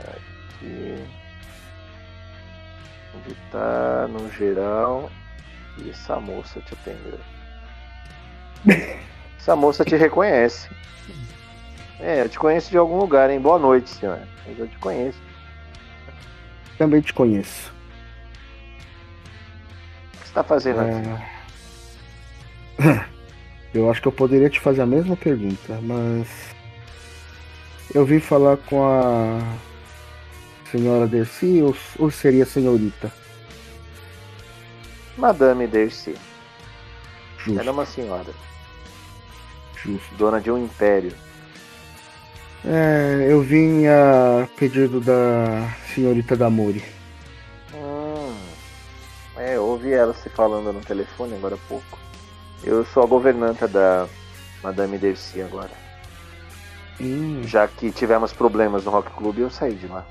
Aqui. 0.00 1.04
Onde 3.16 3.34
tá? 3.50 4.06
No 4.08 4.30
geral. 4.32 5.10
E 5.78 5.88
essa 5.88 6.20
moça 6.20 6.60
te 6.60 6.74
atendeu. 6.74 7.18
Essa 9.38 9.56
moça 9.56 9.82
te 9.86 9.96
reconhece. 9.96 10.68
É, 11.98 12.20
eu 12.20 12.28
te 12.28 12.38
conheço 12.38 12.70
de 12.70 12.76
algum 12.76 12.98
lugar, 12.98 13.30
hein? 13.30 13.40
Boa 13.40 13.58
noite, 13.58 13.88
senhora. 13.88 14.28
Mas 14.46 14.58
eu 14.58 14.68
te 14.68 14.76
conheço. 14.78 15.18
Também 16.80 17.02
te 17.02 17.12
conheço. 17.12 17.70
O 20.14 20.18
que 20.18 20.28
você 20.28 20.32
tá 20.32 20.42
fazendo 20.42 20.80
aqui? 20.80 21.08
É... 22.88 23.10
Eu 23.74 23.90
acho 23.90 24.00
que 24.00 24.08
eu 24.08 24.12
poderia 24.12 24.48
te 24.48 24.58
fazer 24.58 24.80
a 24.80 24.86
mesma 24.86 25.14
pergunta, 25.14 25.78
mas. 25.82 26.26
Eu 27.94 28.06
vim 28.06 28.18
falar 28.18 28.56
com 28.56 28.82
a 28.82 29.38
senhora 30.72 31.06
Dercy 31.06 31.62
ou, 31.62 31.76
ou 31.98 32.10
seria 32.10 32.46
senhorita? 32.46 33.12
Madame 35.18 35.66
Dercy. 35.66 36.16
Justo, 37.36 37.60
Ela 37.60 37.68
é 37.68 37.72
uma 37.72 37.86
senhora, 37.86 38.32
justo. 39.76 40.14
dona 40.16 40.40
de 40.40 40.50
um 40.50 40.64
império. 40.64 41.12
É, 42.64 43.28
eu 43.30 43.42
vim 43.42 43.86
a 43.86 44.48
pedido 44.58 45.00
da 45.00 45.76
senhorita 45.94 46.36
Damori. 46.36 46.82
Hum, 47.74 48.34
é, 49.36 49.56
eu 49.56 49.64
ouvi 49.64 49.92
ela 49.92 50.14
se 50.14 50.28
falando 50.30 50.72
no 50.72 50.80
telefone 50.80 51.34
agora 51.34 51.54
há 51.54 51.68
pouco. 51.68 51.98
Eu 52.62 52.84
sou 52.84 53.02
a 53.02 53.06
governanta 53.06 53.66
da 53.66 54.06
Madame 54.62 54.98
Dercy 54.98 55.40
agora. 55.42 55.70
Hum, 57.00 57.42
Já 57.44 57.66
que 57.66 57.90
tivemos 57.90 58.32
problemas 58.32 58.84
no 58.84 58.90
Rock 58.90 59.10
Club, 59.12 59.38
eu 59.38 59.50
saí 59.50 59.74
de 59.74 59.86
lá. 59.86 60.06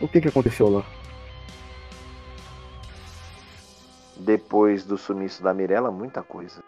o 0.00 0.06
que 0.08 0.20
que 0.20 0.28
aconteceu 0.28 0.68
lá? 0.68 0.84
depois 4.22 4.84
do 4.84 4.98
sumiço 4.98 5.42
da 5.42 5.52
Mirella, 5.54 5.90
muita 5.90 6.22
coisa. 6.22 6.62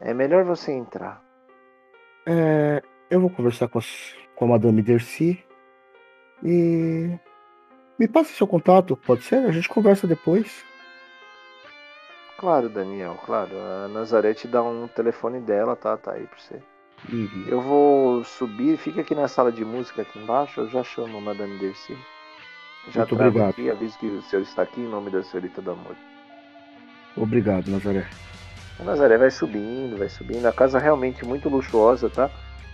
É 0.00 0.14
melhor 0.14 0.44
você 0.44 0.72
entrar. 0.72 1.20
É, 2.26 2.82
eu 3.10 3.20
vou 3.20 3.30
conversar 3.30 3.68
com, 3.68 3.78
as, 3.78 4.14
com 4.34 4.44
a 4.44 4.48
Madame 4.48 4.80
Dercy 4.80 5.44
e 6.42 7.10
me 7.98 8.08
passe 8.08 8.32
seu 8.34 8.46
contato, 8.46 8.96
pode 8.96 9.22
ser? 9.24 9.36
A 9.46 9.52
gente 9.52 9.68
conversa 9.68 10.06
depois. 10.06 10.64
Claro, 12.38 12.68
Daniel, 12.68 13.18
claro. 13.24 13.50
A 13.84 13.88
Nazaré 13.88 14.34
te 14.34 14.46
dá 14.48 14.62
um 14.62 14.88
telefone 14.88 15.40
dela, 15.40 15.76
tá? 15.76 15.96
Tá 15.96 16.12
aí 16.12 16.26
pra 16.26 16.38
você. 16.38 16.60
Uhum. 17.12 17.44
Eu 17.48 17.60
vou 17.60 18.24
subir, 18.24 18.76
fica 18.78 19.02
aqui 19.02 19.14
na 19.14 19.28
sala 19.28 19.52
de 19.52 19.64
música 19.64 20.02
aqui 20.02 20.18
embaixo, 20.18 20.60
eu 20.60 20.68
já 20.68 20.82
chamo 20.82 21.18
a 21.18 21.20
Madame 21.20 21.58
Dercy. 21.58 21.96
Já 22.90 23.00
Muito 23.00 23.16
trago 23.16 23.28
obrigado. 23.30 23.50
aqui, 23.50 23.70
aviso 23.70 23.98
que 23.98 24.06
o 24.06 24.22
senhor 24.22 24.42
está 24.42 24.62
aqui 24.62 24.80
em 24.80 24.88
nome 24.88 25.10
da 25.10 25.22
senhorita 25.22 25.62
do 25.62 25.70
amor. 25.70 25.96
Obrigado, 27.16 27.70
Nazaré. 27.70 28.06
A 28.80 28.82
Nazaré 28.84 29.16
vai 29.16 29.30
subindo, 29.30 29.96
vai 29.96 30.08
subindo. 30.08 30.44
A 30.46 30.52
casa 30.52 30.78
é 30.78 30.82
realmente 30.82 31.24
muito 31.24 31.48
luxuosa, 31.48 32.10
tá? 32.10 32.30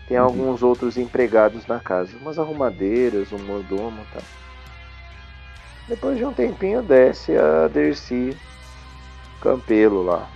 Tem 0.09 0.19
Uhum. 0.19 0.25
alguns 0.25 0.63
outros 0.63 0.97
empregados 0.97 1.67
na 1.67 1.79
casa. 1.79 2.17
Umas 2.21 2.39
arrumadeiras, 2.39 3.33
um 3.33 3.39
mordomo, 3.39 4.05
tá? 4.13 4.21
Depois 5.91 6.17
de 6.17 6.25
um 6.25 6.33
tempinho 6.33 6.83
desce 6.83 7.37
a 7.37 7.67
Dercy 7.67 8.37
Campelo 9.43 10.05
lá. 10.05 10.31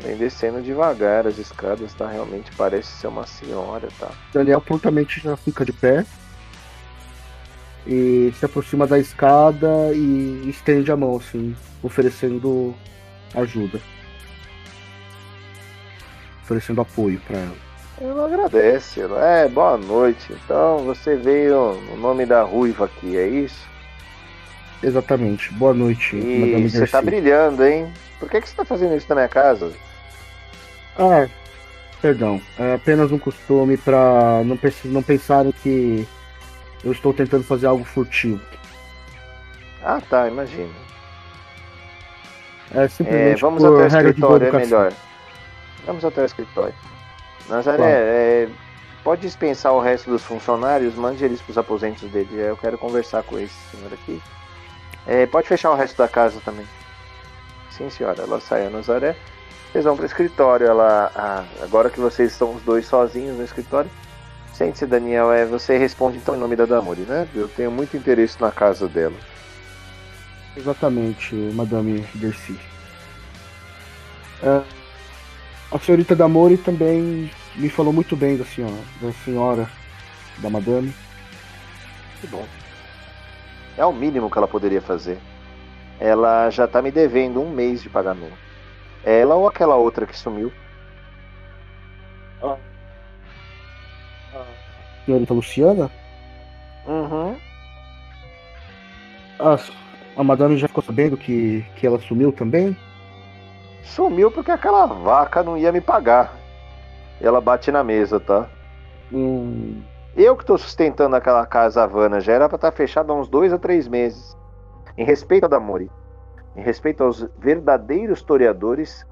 Vem 0.00 0.16
descendo 0.16 0.62
devagar 0.62 1.26
as 1.26 1.36
escadas, 1.36 1.92
tá? 1.92 2.08
Realmente 2.08 2.50
parece 2.56 2.88
ser 2.92 3.06
uma 3.08 3.26
senhora, 3.26 3.88
tá? 4.00 4.10
Daniel 4.32 4.58
prontamente 4.58 5.20
já 5.20 5.36
fica 5.36 5.66
de 5.66 5.72
pé 5.72 6.04
e 7.86 8.32
se 8.38 8.46
aproxima 8.46 8.86
da 8.86 8.98
escada 8.98 9.92
e 9.92 10.48
estende 10.48 10.90
a 10.90 10.96
mão, 10.96 11.16
assim, 11.16 11.54
oferecendo 11.82 12.74
ajuda. 13.34 13.78
Oferecendo 16.42 16.80
apoio 16.80 17.20
pra 17.26 17.36
ela. 17.36 17.56
Ela 18.00 18.24
agradece. 18.24 19.02
Ela, 19.02 19.26
é, 19.26 19.46
boa 19.46 19.76
noite. 19.76 20.32
Então 20.32 20.78
você 20.78 21.16
veio 21.16 21.74
no 21.90 21.98
nome 21.98 22.24
da 22.24 22.42
Ruiva 22.42 22.86
aqui, 22.86 23.18
é 23.18 23.28
isso? 23.28 23.75
Exatamente. 24.86 25.52
Boa 25.54 25.74
noite, 25.74 26.14
Madame 26.14 26.66
E 26.66 26.70
você 26.70 26.86
tá 26.86 27.00
Dercy. 27.00 27.04
brilhando, 27.20 27.64
hein? 27.66 27.92
Por 28.20 28.30
que, 28.30 28.40
que 28.40 28.48
você 28.48 28.54
tá 28.54 28.64
fazendo 28.64 28.94
isso 28.96 29.06
na 29.08 29.16
minha 29.16 29.28
casa? 29.28 29.72
Ah, 30.96 31.26
perdão. 32.00 32.40
É 32.56 32.74
apenas 32.74 33.10
um 33.10 33.18
costume 33.18 33.76
pra 33.76 34.42
não, 34.44 34.56
não 34.84 35.02
pensarem 35.02 35.50
que 35.50 36.06
eu 36.84 36.92
estou 36.92 37.12
tentando 37.12 37.42
fazer 37.42 37.66
algo 37.66 37.82
furtivo. 37.84 38.40
Ah, 39.82 40.00
tá, 40.08 40.28
imagino. 40.28 40.70
É 42.72 42.84
É, 42.84 42.88
simplesmente 42.88 43.40
vamos 43.40 43.62
por 43.62 43.74
até 43.84 43.96
o 43.96 43.98
escritório, 44.08 44.46
é 44.48 44.52
melhor. 44.52 44.92
Vamos 45.84 46.04
até 46.04 46.22
o 46.22 46.24
escritório. 46.26 46.74
Nazaré, 47.48 47.76
Claro. 47.76 47.92
é, 47.92 48.48
pode 49.02 49.22
dispensar 49.22 49.72
o 49.72 49.80
resto 49.80 50.10
dos 50.10 50.22
funcionários, 50.24 50.94
mande 50.94 51.24
eles 51.24 51.40
pros 51.40 51.58
aposentos 51.58 52.08
dele. 52.10 52.28
Eu 52.38 52.56
quero 52.56 52.78
conversar 52.78 53.22
com 53.24 53.36
esse 53.38 53.54
senhor 53.70 53.92
aqui. 53.92 54.20
É, 55.06 55.26
pode 55.26 55.48
fechar 55.48 55.70
o 55.70 55.76
resto 55.76 55.96
da 55.96 56.08
casa 56.08 56.40
também. 56.44 56.66
Sim, 57.70 57.88
senhora. 57.90 58.22
Ela 58.22 58.40
sai 58.40 58.66
a 58.66 58.70
Nazaré. 58.70 59.16
Vocês 59.70 59.84
vão 59.84 59.96
pro 59.96 60.06
escritório. 60.06 60.66
Ela, 60.66 61.12
ah, 61.14 61.44
agora 61.62 61.90
que 61.90 62.00
vocês 62.00 62.32
estão 62.32 62.54
os 62.54 62.62
dois 62.62 62.86
sozinhos 62.86 63.36
no 63.36 63.44
escritório. 63.44 63.90
Sente-se, 64.52 64.86
Daniel. 64.86 65.30
É, 65.32 65.44
você 65.44 65.76
responde 65.76 66.16
então 66.16 66.34
em 66.34 66.38
nome 66.38 66.56
da 66.56 66.64
Damori, 66.64 67.02
né? 67.02 67.28
Eu 67.34 67.48
tenho 67.48 67.70
muito 67.70 67.96
interesse 67.96 68.40
na 68.40 68.50
casa 68.50 68.88
dela. 68.88 69.16
Exatamente, 70.56 71.34
Madame 71.34 72.00
Dercy. 72.14 72.58
É, 74.42 74.62
a 75.70 75.78
senhorita 75.78 76.16
Damori 76.16 76.56
também 76.56 77.30
me 77.56 77.68
falou 77.68 77.92
muito 77.92 78.16
bem 78.16 78.36
da 78.36 78.44
senhora, 78.44 78.74
da 79.00 79.12
senhora, 79.12 79.68
da 80.38 80.48
madame. 80.48 80.94
Que 82.20 82.26
bom. 82.28 82.46
É 83.76 83.84
o 83.84 83.92
mínimo 83.92 84.30
que 84.30 84.38
ela 84.38 84.48
poderia 84.48 84.80
fazer. 84.80 85.18
Ela 86.00 86.50
já 86.50 86.66
tá 86.66 86.80
me 86.80 86.90
devendo 86.90 87.40
um 87.40 87.50
mês 87.50 87.82
de 87.82 87.88
pagamento. 87.88 88.36
Ela 89.04 89.34
ou 89.34 89.46
aquela 89.46 89.76
outra 89.76 90.06
que 90.06 90.16
sumiu. 90.16 90.52
Senhorita 95.06 95.32
Luciana? 95.32 95.90
Uhum. 96.84 97.36
A, 99.38 99.58
a 100.16 100.24
madame 100.24 100.58
já 100.58 100.66
ficou 100.66 100.82
sabendo 100.82 101.16
que, 101.16 101.64
que 101.76 101.86
ela 101.86 102.00
sumiu 102.00 102.32
também? 102.32 102.76
Sumiu 103.84 104.32
porque 104.32 104.50
aquela 104.50 104.84
vaca 104.86 105.44
não 105.44 105.56
ia 105.56 105.70
me 105.70 105.80
pagar. 105.80 106.34
Ela 107.20 107.40
bate 107.40 107.70
na 107.70 107.84
mesa, 107.84 108.18
tá? 108.18 108.48
Hum, 109.12 109.80
Eu 110.16 110.34
que 110.34 110.44
tô 110.46 110.56
sustentando 110.56 111.14
aquela 111.14 111.44
casa 111.46 111.82
Havana 111.82 112.20
já 112.20 112.32
era 112.32 112.48
pra 112.48 112.56
estar 112.56 112.72
fechada 112.72 113.12
há 113.12 113.16
uns 113.16 113.28
dois 113.28 113.52
a 113.52 113.58
três 113.58 113.86
meses. 113.86 114.36
Em 114.96 115.04
respeito 115.04 115.44
a 115.44 115.48
Damori. 115.48 115.90
Em 116.56 116.62
respeito 116.62 117.04
aos 117.04 117.28
verdadeiros 117.38 118.18
historiadores 118.18 119.06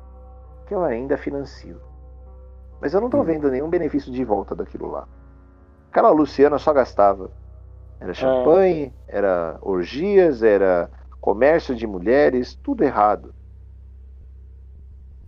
que 0.67 0.75
eu 0.75 0.83
ainda 0.83 1.19
financio. 1.19 1.79
Mas 2.81 2.95
eu 2.95 3.01
não 3.03 3.11
tô 3.11 3.21
Hum. 3.21 3.25
vendo 3.25 3.51
nenhum 3.51 3.69
benefício 3.69 4.11
de 4.11 4.25
volta 4.25 4.55
daquilo 4.55 4.91
lá. 4.91 5.07
Aquela 5.91 6.11
Luciana 6.11 6.59
só 6.59 6.73
gastava. 6.73 7.31
Era 8.01 8.15
champanhe, 8.15 8.93
era 9.07 9.59
orgias, 9.61 10.43
era 10.43 10.91
comércio 11.21 11.75
de 11.75 11.87
mulheres, 11.87 12.55
tudo 12.55 12.83
errado. 12.83 13.35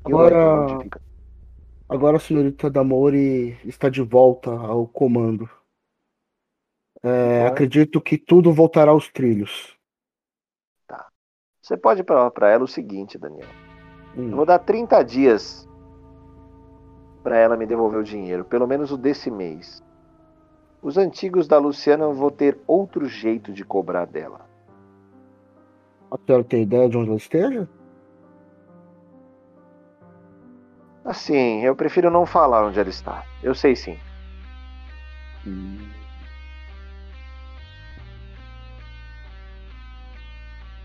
E 0.06 0.12
Agora- 0.12 0.78
agora 1.88 2.16
a 2.16 2.20
senhorita 2.20 2.70
Damori 2.70 3.58
está 3.64 3.88
de 3.90 4.02
volta 4.02 4.50
ao 4.50 4.86
comando. 4.86 5.48
É, 7.08 7.42
Bom. 7.42 7.46
acredito 7.46 8.00
que 8.00 8.18
tudo 8.18 8.52
voltará 8.52 8.90
aos 8.90 9.08
trilhos. 9.08 9.76
Você 11.62 11.76
pode 11.76 12.02
falar 12.04 12.30
pra 12.32 12.50
ela 12.50 12.64
o 12.64 12.68
seguinte, 12.68 13.16
Daniel. 13.16 13.48
Hum, 14.16 14.30
Eu 14.30 14.36
vou 14.36 14.46
dar 14.46 14.58
30 14.58 15.02
dias 15.02 15.68
pra 17.24 17.36
ela 17.36 17.56
me 17.56 17.66
devolver 17.66 18.00
o 18.00 18.04
dinheiro, 18.04 18.44
pelo 18.44 18.66
menos 18.68 18.92
o 18.92 18.96
desse 18.96 19.30
mês. 19.30 19.82
Os 20.80 20.96
antigos 20.96 21.48
da 21.48 21.58
Luciana 21.58 22.04
eu 22.04 22.12
vou 22.12 22.30
ter 22.30 22.58
outro 22.68 23.06
jeito 23.06 23.52
de 23.52 23.64
cobrar 23.64 24.04
dela. 24.04 24.48
A 26.10 26.16
senhora 26.24 26.44
tem 26.44 26.62
ideia 26.62 26.88
de 26.88 26.96
onde 26.96 27.08
ela 27.08 27.18
esteja? 27.18 27.68
Assim, 31.04 31.62
eu 31.64 31.74
prefiro 31.74 32.10
não 32.10 32.26
falar 32.26 32.64
onde 32.64 32.78
ela 32.78 32.88
está. 32.88 33.24
Eu 33.42 33.54
sei 33.54 33.74
sim. 33.74 33.98
Hum. 35.44 35.95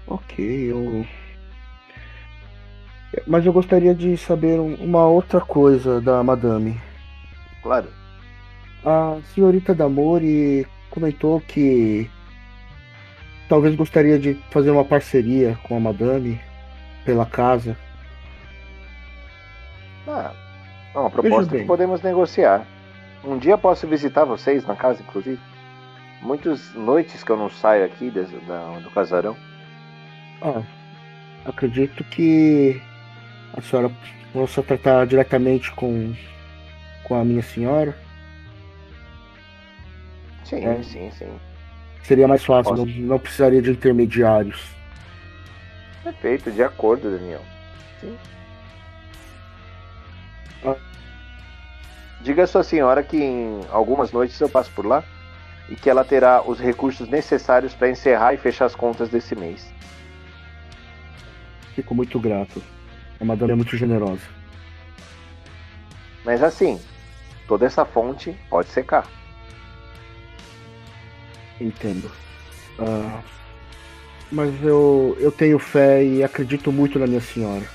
Ok, 0.07 0.43
eu. 0.71 1.05
Mas 3.27 3.45
eu 3.45 3.53
gostaria 3.53 3.93
de 3.93 4.17
saber 4.17 4.59
um- 4.59 4.75
uma 4.75 5.05
outra 5.05 5.41
coisa 5.41 5.99
da 5.99 6.23
madame. 6.23 6.79
Claro. 7.61 7.87
A 8.85 9.17
senhorita 9.33 9.75
Damori 9.75 10.65
comentou 10.89 11.39
que 11.41 12.09
talvez 13.47 13.75
gostaria 13.75 14.17
de 14.17 14.33
fazer 14.49 14.71
uma 14.71 14.85
parceria 14.85 15.57
com 15.63 15.75
a 15.77 15.79
madame 15.79 16.39
pela 17.05 17.25
casa. 17.25 17.77
Ah, 20.07 20.33
é 20.95 20.97
uma 20.97 21.09
proposta 21.09 21.57
que 21.57 21.65
podemos 21.65 22.01
negociar. 22.01 22.65
Um 23.23 23.37
dia 23.37 23.57
posso 23.57 23.85
visitar 23.87 24.25
vocês 24.25 24.65
na 24.65 24.75
casa, 24.75 25.01
inclusive. 25.01 25.39
Muitas 26.21 26.73
noites 26.73 27.23
que 27.23 27.31
eu 27.31 27.37
não 27.37 27.49
saio 27.49 27.85
aqui 27.85 28.09
do 28.09 28.91
casarão. 28.93 29.35
Ah, 30.41 30.63
acredito 31.45 32.03
que 32.05 32.81
a 33.55 33.61
senhora 33.61 33.91
possa 34.33 34.63
tratar 34.63 35.05
diretamente 35.05 35.71
com, 35.71 36.13
com 37.03 37.15
a 37.15 37.23
minha 37.23 37.43
senhora. 37.43 37.95
Sim, 40.45 40.65
É. 40.65 40.83
sim, 40.83 41.11
sim. 41.11 41.29
Seria 42.03 42.27
mais 42.27 42.43
fácil, 42.43 42.75
não, 42.75 42.85
não 42.85 43.19
precisaria 43.19 43.61
de 43.61 43.71
intermediários. 43.71 44.61
Perfeito, 46.03 46.51
de 46.51 46.63
acordo, 46.63 47.11
Daniel. 47.11 47.41
Sim. 47.99 48.17
Ah. 50.65 50.75
Diga 52.21 52.43
à 52.43 52.47
sua 52.47 52.63
senhora 52.63 53.03
que 53.03 53.17
em 53.17 53.61
algumas 53.71 54.11
noites 54.11 54.39
eu 54.39 54.49
passo 54.49 54.71
por 54.71 54.85
lá 54.85 55.03
e 55.69 55.75
que 55.75 55.89
ela 55.89 56.03
terá 56.03 56.41
os 56.41 56.59
recursos 56.59 57.07
necessários 57.07 57.73
para 57.73 57.89
encerrar 57.89 58.33
e 58.33 58.37
fechar 58.37 58.65
as 58.65 58.75
contas 58.75 59.09
desse 59.09 59.35
mês. 59.35 59.71
Fico 61.75 61.95
muito 61.95 62.19
grato. 62.19 62.61
A 63.19 63.25
madame 63.25 63.53
é 63.53 63.55
muito 63.55 63.77
generosa. 63.77 64.23
Mas 66.23 66.43
assim, 66.43 66.79
toda 67.47 67.65
essa 67.65 67.85
fonte 67.85 68.35
pode 68.49 68.69
secar. 68.69 69.07
Entendo. 71.59 72.11
Ah, 72.79 73.21
mas 74.31 74.51
eu, 74.63 75.15
eu 75.19 75.31
tenho 75.31 75.59
fé 75.59 76.03
e 76.03 76.23
acredito 76.23 76.71
muito 76.71 76.97
na 76.97 77.05
minha 77.05 77.21
senhora. 77.21 77.65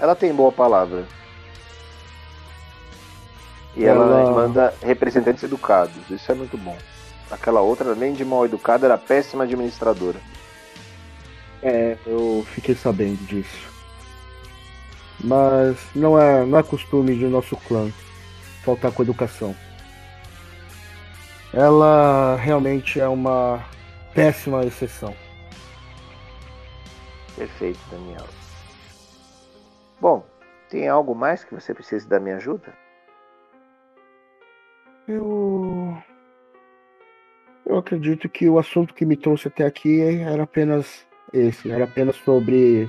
ela 0.00 0.16
tem 0.16 0.32
boa 0.32 0.50
palavra. 0.50 1.04
E 3.76 3.84
ela, 3.84 4.20
ela 4.20 4.30
manda 4.32 4.74
representantes 4.82 5.42
educados. 5.42 6.10
Isso 6.10 6.30
é 6.32 6.34
muito 6.34 6.56
bom. 6.56 6.76
Aquela 7.30 7.60
outra, 7.60 7.92
além 7.92 8.14
de 8.14 8.24
mal 8.24 8.44
educada, 8.44 8.86
era 8.86 8.98
péssima 8.98 9.44
administradora. 9.44 10.18
É, 11.62 11.96
eu 12.06 12.44
fiquei 12.54 12.74
sabendo 12.74 13.24
disso. 13.26 13.70
Mas 15.22 15.76
não 15.94 16.18
é, 16.18 16.44
não 16.44 16.58
é 16.58 16.62
costume 16.62 17.16
de 17.16 17.26
nosso 17.26 17.56
clã 17.56 17.90
faltar 18.64 18.92
com 18.92 19.02
educação. 19.02 19.54
Ela 21.52 22.36
realmente 22.36 23.00
é 23.00 23.08
uma 23.08 23.62
péssima 24.14 24.64
exceção. 24.64 25.14
Perfeito, 27.36 27.80
Daniel. 27.90 28.26
Bom, 30.00 30.24
tem 30.68 30.88
algo 30.88 31.14
mais 31.14 31.44
que 31.44 31.54
você 31.54 31.74
precisa 31.74 32.08
da 32.08 32.20
minha 32.20 32.36
ajuda? 32.36 32.72
Eu. 35.06 35.96
Eu 37.66 37.78
acredito 37.78 38.28
que 38.28 38.48
o 38.48 38.58
assunto 38.58 38.94
que 38.94 39.04
me 39.04 39.16
trouxe 39.16 39.48
até 39.48 39.64
aqui 39.64 40.00
era 40.00 40.42
apenas 40.42 41.06
esse, 41.32 41.70
era 41.70 41.84
apenas 41.84 42.16
sobre 42.16 42.88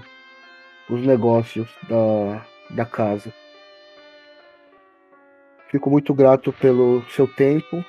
os 0.89 1.01
negócios 1.05 1.69
da, 1.87 2.45
da 2.69 2.85
casa. 2.85 3.33
Fico 5.69 5.89
muito 5.89 6.13
grato 6.13 6.51
pelo 6.51 7.03
seu 7.09 7.27
tempo. 7.27 7.83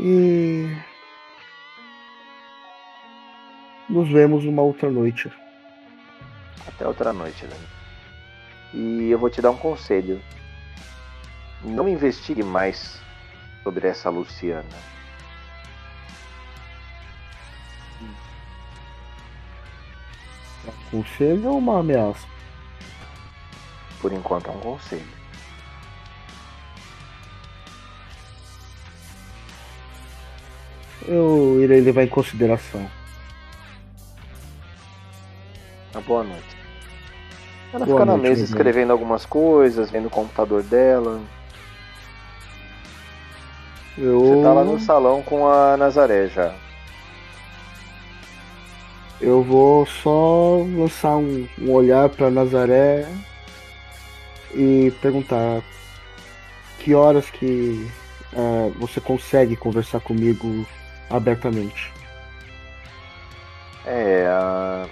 E 0.00 0.66
nos 3.88 4.10
vemos 4.10 4.44
uma 4.44 4.62
outra 4.62 4.90
noite. 4.90 5.30
Até 6.66 6.86
outra 6.86 7.12
noite, 7.12 7.44
né? 7.46 7.56
E 8.74 9.10
eu 9.10 9.18
vou 9.18 9.30
te 9.30 9.40
dar 9.40 9.50
um 9.50 9.56
conselho. 9.56 10.20
Não 11.62 11.88
investigue 11.88 12.42
mais 12.42 13.00
sobre 13.62 13.86
essa 13.86 14.10
Luciana. 14.10 14.64
Conselho 20.92 21.50
ou 21.50 21.58
uma 21.58 21.80
ameaça? 21.80 22.26
Por 24.00 24.12
enquanto 24.12 24.48
é 24.48 24.50
um 24.50 24.60
conselho. 24.60 25.22
Eu 31.08 31.60
irei 31.60 31.80
levar 31.80 32.04
em 32.04 32.08
consideração. 32.08 32.88
Uma 35.92 36.02
boa 36.02 36.22
noite. 36.22 36.56
Ela 37.72 37.86
boa 37.86 38.00
fica 38.00 38.04
noite, 38.04 38.22
na 38.22 38.28
mesa 38.28 38.44
escrevendo 38.44 38.92
algumas 38.92 39.24
coisas, 39.24 39.90
vendo 39.90 40.06
o 40.06 40.10
computador 40.10 40.62
dela. 40.62 41.20
Eu... 43.96 44.20
Você 44.20 44.42
tá 44.42 44.52
lá 44.52 44.64
no 44.64 44.78
salão 44.78 45.22
com 45.22 45.48
a 45.48 45.76
Nazaré 45.76 46.28
já. 46.28 46.54
Eu 49.22 49.40
vou 49.40 49.86
só 49.86 50.66
lançar 50.76 51.16
um, 51.16 51.48
um 51.56 51.70
olhar 51.70 52.08
para 52.08 52.28
Nazaré 52.28 53.06
e 54.52 54.92
perguntar 55.00 55.62
que 56.80 56.92
horas 56.92 57.30
que 57.30 57.88
uh, 58.32 58.70
você 58.80 59.00
consegue 59.00 59.54
conversar 59.54 60.00
comigo 60.00 60.66
abertamente. 61.08 61.92
É, 63.86 64.26
a 64.28 64.88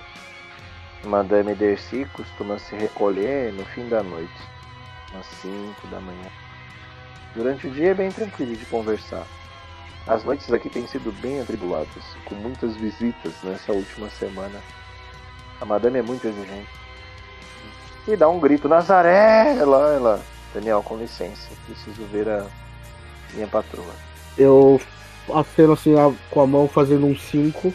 Madame 1.05 1.57
Dercy 1.57 2.07
costuma 2.13 2.57
se 2.61 2.77
recolher 2.77 3.53
no 3.53 3.65
fim 3.65 3.89
da 3.89 4.01
noite, 4.01 4.31
às 5.19 5.27
5 5.43 5.89
da 5.89 5.99
manhã. 5.99 6.31
Durante 7.35 7.67
o 7.67 7.71
dia 7.73 7.91
é 7.91 7.95
bem 7.95 8.13
tranquilo 8.13 8.55
de 8.55 8.65
conversar. 8.67 9.27
As 10.07 10.25
noites 10.25 10.53
aqui 10.53 10.69
têm 10.69 10.87
sido 10.87 11.13
bem 11.21 11.41
atribuladas, 11.41 12.05
com 12.25 12.35
muitas 12.35 12.77
visitas 12.77 13.33
nessa 13.43 13.73
última 13.73 14.09
semana. 14.11 14.61
A 15.61 15.65
madame 15.65 15.99
é 15.99 16.03
muito 16.03 16.27
exigente. 16.27 16.69
E 18.09 18.17
dá 18.17 18.29
um 18.29 18.41
grito, 18.41 18.69
Nazaré! 18.69 19.57
Ela, 19.59 19.95
ela. 19.95 20.23
Daniel, 20.55 20.83
com 20.83 20.97
licença, 20.97 21.49
preciso 21.67 22.05
ver 22.07 22.29
a 22.29 22.47
minha 23.35 23.47
patroa. 23.47 23.95
Eu 24.37 24.81
aceno 25.33 25.75
assim 25.75 25.95
com 26.31 26.41
a 26.41 26.47
mão 26.47 26.67
fazendo 26.67 27.07
um 27.07 27.17
5 27.17 27.73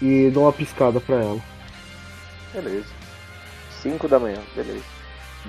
e 0.00 0.30
dou 0.30 0.44
uma 0.44 0.52
piscada 0.52 1.00
pra 1.00 1.16
ela. 1.16 1.40
Beleza. 2.52 2.88
5 3.82 4.06
da 4.06 4.20
manhã, 4.20 4.38
beleza. 4.54 4.84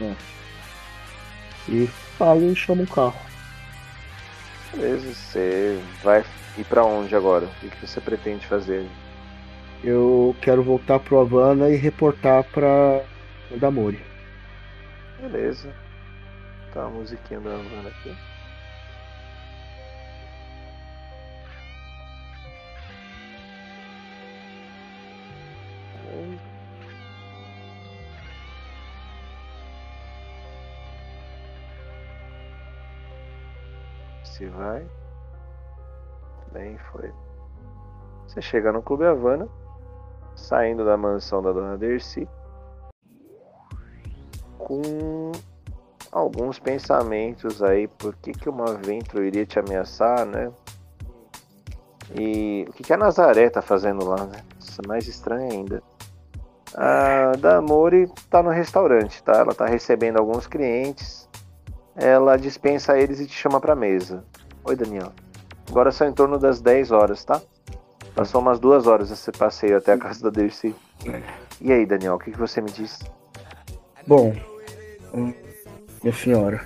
É. 0.01 0.15
E 1.67 1.89
e 2.19 2.55
chamo 2.55 2.83
um 2.83 2.85
carro. 2.85 3.32
Beleza, 4.75 5.13
você 5.13 5.79
vai 6.03 6.25
ir 6.57 6.63
para 6.65 6.83
onde 6.83 7.15
agora? 7.15 7.45
O 7.45 7.69
que 7.69 7.87
você 7.87 8.01
pretende 8.01 8.47
fazer? 8.47 8.87
Eu 9.83 10.35
quero 10.41 10.63
voltar 10.63 10.99
pro 10.99 11.19
Havana 11.19 11.69
e 11.69 11.75
reportar 11.75 12.43
pra 12.45 13.03
Damori. 13.57 14.03
Beleza. 15.19 15.71
Tá 16.73 16.85
a 16.85 16.89
musiquinha 16.89 17.39
da 17.39 17.51
Havana 17.51 17.89
aqui. 17.89 18.15
Se 34.33 34.45
vai. 34.47 34.85
Bem, 36.51 36.77
foi. 36.91 37.11
Você 38.27 38.41
chega 38.41 38.71
no 38.71 38.81
Clube 38.81 39.05
Havana, 39.05 39.47
saindo 40.35 40.83
da 40.83 40.97
mansão 40.97 41.41
da 41.41 41.51
Dona 41.51 41.77
Dercy, 41.77 42.27
com 44.57 45.31
alguns 46.11 46.57
pensamentos 46.57 47.61
aí, 47.61 47.87
por 47.87 48.15
que, 48.15 48.31
que 48.31 48.49
uma 48.49 48.73
Ventro 48.73 49.23
iria 49.23 49.45
te 49.45 49.59
ameaçar, 49.59 50.25
né? 50.25 50.51
E 52.15 52.65
o 52.69 52.73
que, 52.73 52.83
que 52.83 52.93
a 52.93 52.97
Nazaré 52.97 53.49
tá 53.49 53.61
fazendo 53.61 54.05
lá, 54.05 54.25
né? 54.25 54.43
Isso 54.59 54.81
é 54.83 54.87
mais 54.87 55.07
estranho 55.07 55.51
ainda. 55.51 55.83
A 56.75 57.33
Damori 57.37 58.11
tá 58.29 58.41
no 58.41 58.49
restaurante, 58.49 59.23
tá? 59.23 59.33
Ela 59.33 59.53
tá 59.53 59.65
recebendo 59.65 60.17
alguns 60.17 60.47
clientes 60.47 61.22
ela 61.95 62.37
dispensa 62.37 62.97
eles 62.97 63.19
e 63.19 63.27
te 63.27 63.33
chama 63.33 63.59
pra 63.59 63.75
mesa. 63.75 64.23
Oi, 64.63 64.75
Daniel. 64.75 65.11
Agora 65.69 65.91
são 65.91 66.07
em 66.07 66.13
torno 66.13 66.37
das 66.37 66.61
10 66.61 66.91
horas, 66.91 67.23
tá? 67.23 67.41
Passou 68.15 68.41
umas 68.41 68.59
duas 68.59 68.85
horas 68.85 69.09
esse 69.11 69.31
passeio 69.31 69.77
até 69.77 69.93
a 69.93 69.97
casa 69.97 70.23
da 70.23 70.29
Dercy. 70.29 70.75
E 71.59 71.71
aí, 71.71 71.85
Daniel, 71.85 72.15
o 72.15 72.19
que, 72.19 72.31
que 72.31 72.37
você 72.37 72.61
me 72.61 72.69
diz? 72.71 72.99
Bom, 74.05 74.35
minha 76.03 76.13
senhora, 76.13 76.61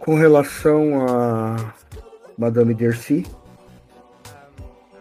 com 0.00 0.14
relação 0.14 1.06
a 1.06 1.74
Madame 2.36 2.74
Dercy, 2.74 3.26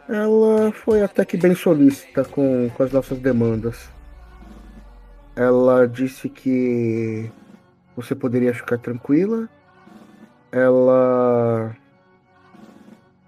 ela 0.08 0.72
foi 0.72 1.02
até 1.02 1.24
que 1.24 1.38
bem 1.38 1.56
solícita 1.56 2.26
com, 2.26 2.70
com 2.76 2.84
as 2.84 2.91
nossas 2.91 3.18
demandas. 3.20 3.89
Ela 5.36 5.88
disse 5.88 6.28
que 6.28 7.32
você 8.02 8.16
poderia 8.16 8.54
ficar 8.54 8.78
tranquila. 8.78 9.50
Ela 10.52 11.76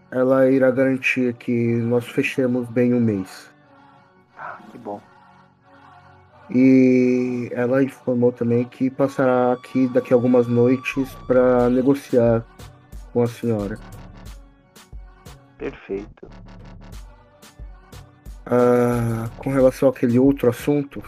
ela 0.10 0.50
irá 0.50 0.70
garantir 0.72 1.34
que 1.36 1.76
nós 1.78 2.06
fechemos 2.08 2.70
bem 2.70 2.94
o 2.94 3.00
mês. 3.00 3.50
Ah, 4.38 4.58
que 4.72 4.78
bom. 4.78 5.02
E 6.54 7.50
ela 7.54 7.82
informou 7.84 8.32
também 8.32 8.66
que 8.66 8.90
passará 8.90 9.54
aqui 9.54 9.88
daqui 9.88 10.14
a 10.14 10.18
algumas 10.18 10.48
noites 10.48 11.14
para 11.28 11.70
negociar 11.70 12.46
com 13.14 13.24
a 13.24 13.28
senhora. 13.28 13.80
Perfeito. 15.58 16.28
Ah, 18.46 19.30
com 19.38 19.50
relação 19.50 19.88
àquele 19.88 20.20
outro 20.20 20.50
assunto, 20.50 21.02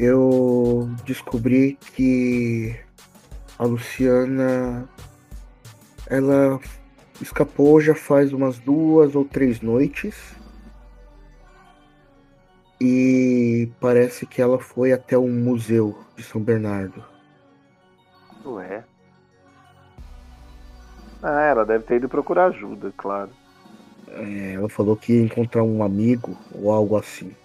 eu 0.00 0.88
descobri 1.04 1.76
que 1.94 2.74
a 3.58 3.64
Luciana 3.64 4.88
ela 6.06 6.58
escapou 7.20 7.78
já 7.82 7.94
faz 7.94 8.32
umas 8.32 8.58
duas 8.58 9.14
ou 9.14 9.26
três 9.26 9.60
noites 9.60 10.34
e 12.80 13.70
parece 13.78 14.24
que 14.24 14.40
ela 14.40 14.58
foi 14.58 14.90
até 14.90 15.18
o 15.18 15.28
museu 15.28 15.98
de 16.16 16.22
São 16.22 16.40
Bernardo. 16.40 17.04
Ué? 18.46 18.82
Ah, 21.22 21.42
ela 21.42 21.66
deve 21.66 21.84
ter 21.84 21.96
ido 21.96 22.08
procurar 22.08 22.46
ajuda, 22.46 22.90
claro. 22.96 23.28
É, 24.08 24.54
ela 24.54 24.70
falou 24.70 24.96
que 24.96 25.12
ia 25.12 25.22
encontrar 25.22 25.62
um 25.62 25.82
amigo 25.82 26.34
ou 26.54 26.72
algo 26.72 26.96
assim. 26.96 27.36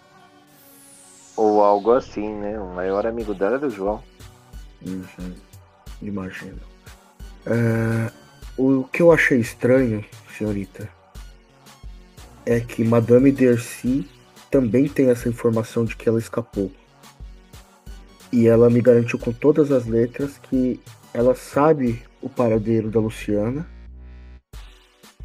Ou 1.36 1.62
algo 1.62 1.92
assim, 1.92 2.34
né? 2.34 2.60
O 2.60 2.74
maior 2.74 3.06
amigo 3.06 3.34
dela 3.34 3.56
era 3.56 3.68
o 3.68 3.70
João. 3.70 4.02
Uhum. 4.86 5.34
Imagino. 6.02 6.60
É, 7.46 8.12
o 8.58 8.84
que 8.86 9.02
eu 9.02 9.12
achei 9.12 9.40
estranho, 9.40 10.04
senhorita, 10.38 10.90
é 12.46 12.60
que 12.60 12.84
Madame 12.84 13.32
Dercy 13.32 14.10
também 14.50 14.88
tem 14.88 15.10
essa 15.10 15.28
informação 15.28 15.84
de 15.84 15.96
que 15.96 16.08
ela 16.08 16.20
escapou. 16.20 16.72
E 18.32 18.48
ela 18.48 18.70
me 18.70 18.82
garantiu 18.82 19.20
com 19.20 19.32
todas 19.32 19.72
as 19.72 19.86
letras 19.86 20.38
que 20.38 20.80
ela 21.14 21.36
sabe 21.36 22.02
o 22.22 22.30
paradeiro 22.30 22.90
da 22.90 23.00
Luciana 23.00 23.68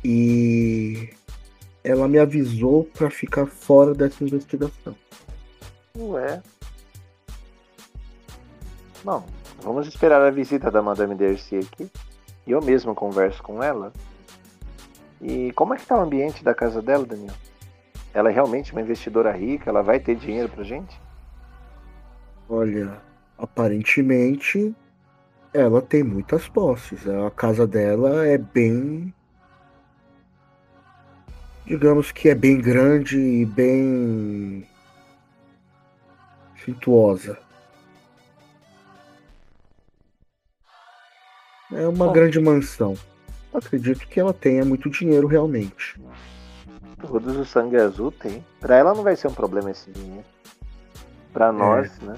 e 0.04 1.10
ela 1.82 2.06
me 2.08 2.18
avisou 2.18 2.84
para 2.84 3.10
ficar 3.10 3.46
fora 3.46 3.94
dessa 3.94 4.22
investigação. 4.22 4.96
Ué. 5.98 6.42
Bom, 9.02 9.24
vamos 9.62 9.86
esperar 9.86 10.22
a 10.22 10.30
visita 10.30 10.70
da 10.70 10.82
Madame 10.82 11.14
Dercy 11.14 11.58
aqui. 11.58 11.90
E 12.46 12.52
eu 12.52 12.62
mesmo 12.62 12.94
converso 12.94 13.42
com 13.42 13.62
ela. 13.62 13.92
E 15.20 15.52
como 15.52 15.74
é 15.74 15.76
que 15.76 15.86
tá 15.86 15.96
o 15.96 16.02
ambiente 16.02 16.42
da 16.42 16.54
casa 16.54 16.80
dela, 16.80 17.04
Daniel? 17.04 17.34
Ela 18.12 18.30
é 18.30 18.32
realmente 18.32 18.72
uma 18.72 18.80
investidora 18.80 19.30
rica? 19.32 19.70
Ela 19.70 19.82
vai 19.82 20.00
ter 20.00 20.16
dinheiro 20.16 20.48
pra 20.48 20.64
gente? 20.64 21.00
Olha, 22.48 23.00
aparentemente 23.38 24.74
ela 25.52 25.82
tem 25.82 26.02
muitas 26.02 26.48
posses. 26.48 27.06
A 27.06 27.30
casa 27.30 27.66
dela 27.66 28.26
é 28.26 28.38
bem. 28.38 29.14
Digamos 31.66 32.10
que 32.10 32.28
é 32.28 32.34
bem 32.34 32.60
grande 32.60 33.18
e 33.18 33.44
bem. 33.44 34.66
Suntuosa. 36.64 37.38
É 41.72 41.86
uma 41.86 42.06
Bom. 42.06 42.12
grande 42.12 42.40
mansão. 42.40 42.94
Acredito 43.52 44.06
que 44.08 44.18
ela 44.18 44.32
tenha 44.32 44.64
muito 44.64 44.90
dinheiro 44.90 45.26
realmente. 45.26 46.00
Todos 47.00 47.36
o 47.36 47.44
sangue 47.44 47.76
azul 47.76 48.12
tem. 48.12 48.44
Pra 48.60 48.76
ela 48.76 48.94
não 48.94 49.02
vai 49.02 49.16
ser 49.16 49.28
um 49.28 49.34
problema 49.34 49.70
esse 49.70 49.90
dinheiro. 49.90 50.24
Pra 51.32 51.52
nós, 51.52 51.98
né? 52.00 52.16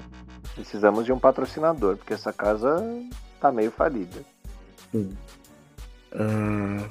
Precisamos 0.55 1.05
de 1.05 1.13
um 1.13 1.19
patrocinador, 1.19 1.97
porque 1.97 2.13
essa 2.13 2.33
casa 2.33 2.83
tá 3.39 3.51
meio 3.51 3.71
falida. 3.71 4.23
Sim. 4.91 5.15
Ah, 6.11 6.89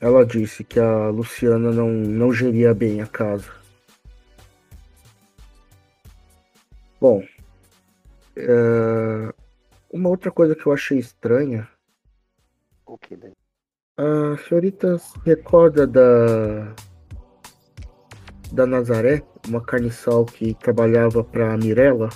ela 0.00 0.24
disse 0.24 0.64
que 0.64 0.80
a 0.80 1.08
Luciana 1.08 1.72
não, 1.72 1.88
não 1.88 2.32
geria 2.32 2.72
bem 2.72 3.02
a 3.02 3.06
casa. 3.06 3.59
Bom, 7.00 7.22
é, 8.36 9.32
uma 9.92 10.08
outra 10.08 10.30
coisa 10.30 10.54
que 10.54 10.66
eu 10.66 10.72
achei 10.72 10.98
estranha, 10.98 11.68
O 12.86 12.98
que, 12.98 13.16
Daniel? 13.16 13.36
a 13.96 14.36
senhorita 14.48 14.98
se 14.98 15.18
recorda 15.24 15.86
da 15.86 16.74
da 18.52 18.66
Nazaré, 18.66 19.22
uma 19.48 19.60
carniçal 19.64 20.24
que 20.24 20.54
trabalhava 20.54 21.22
para 21.22 21.56
Mirella? 21.56 22.08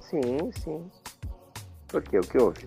Sim, 0.00 0.50
sim. 0.52 0.90
Por 1.86 2.02
quê? 2.02 2.18
O 2.18 2.22
que 2.22 2.38
houve? 2.38 2.66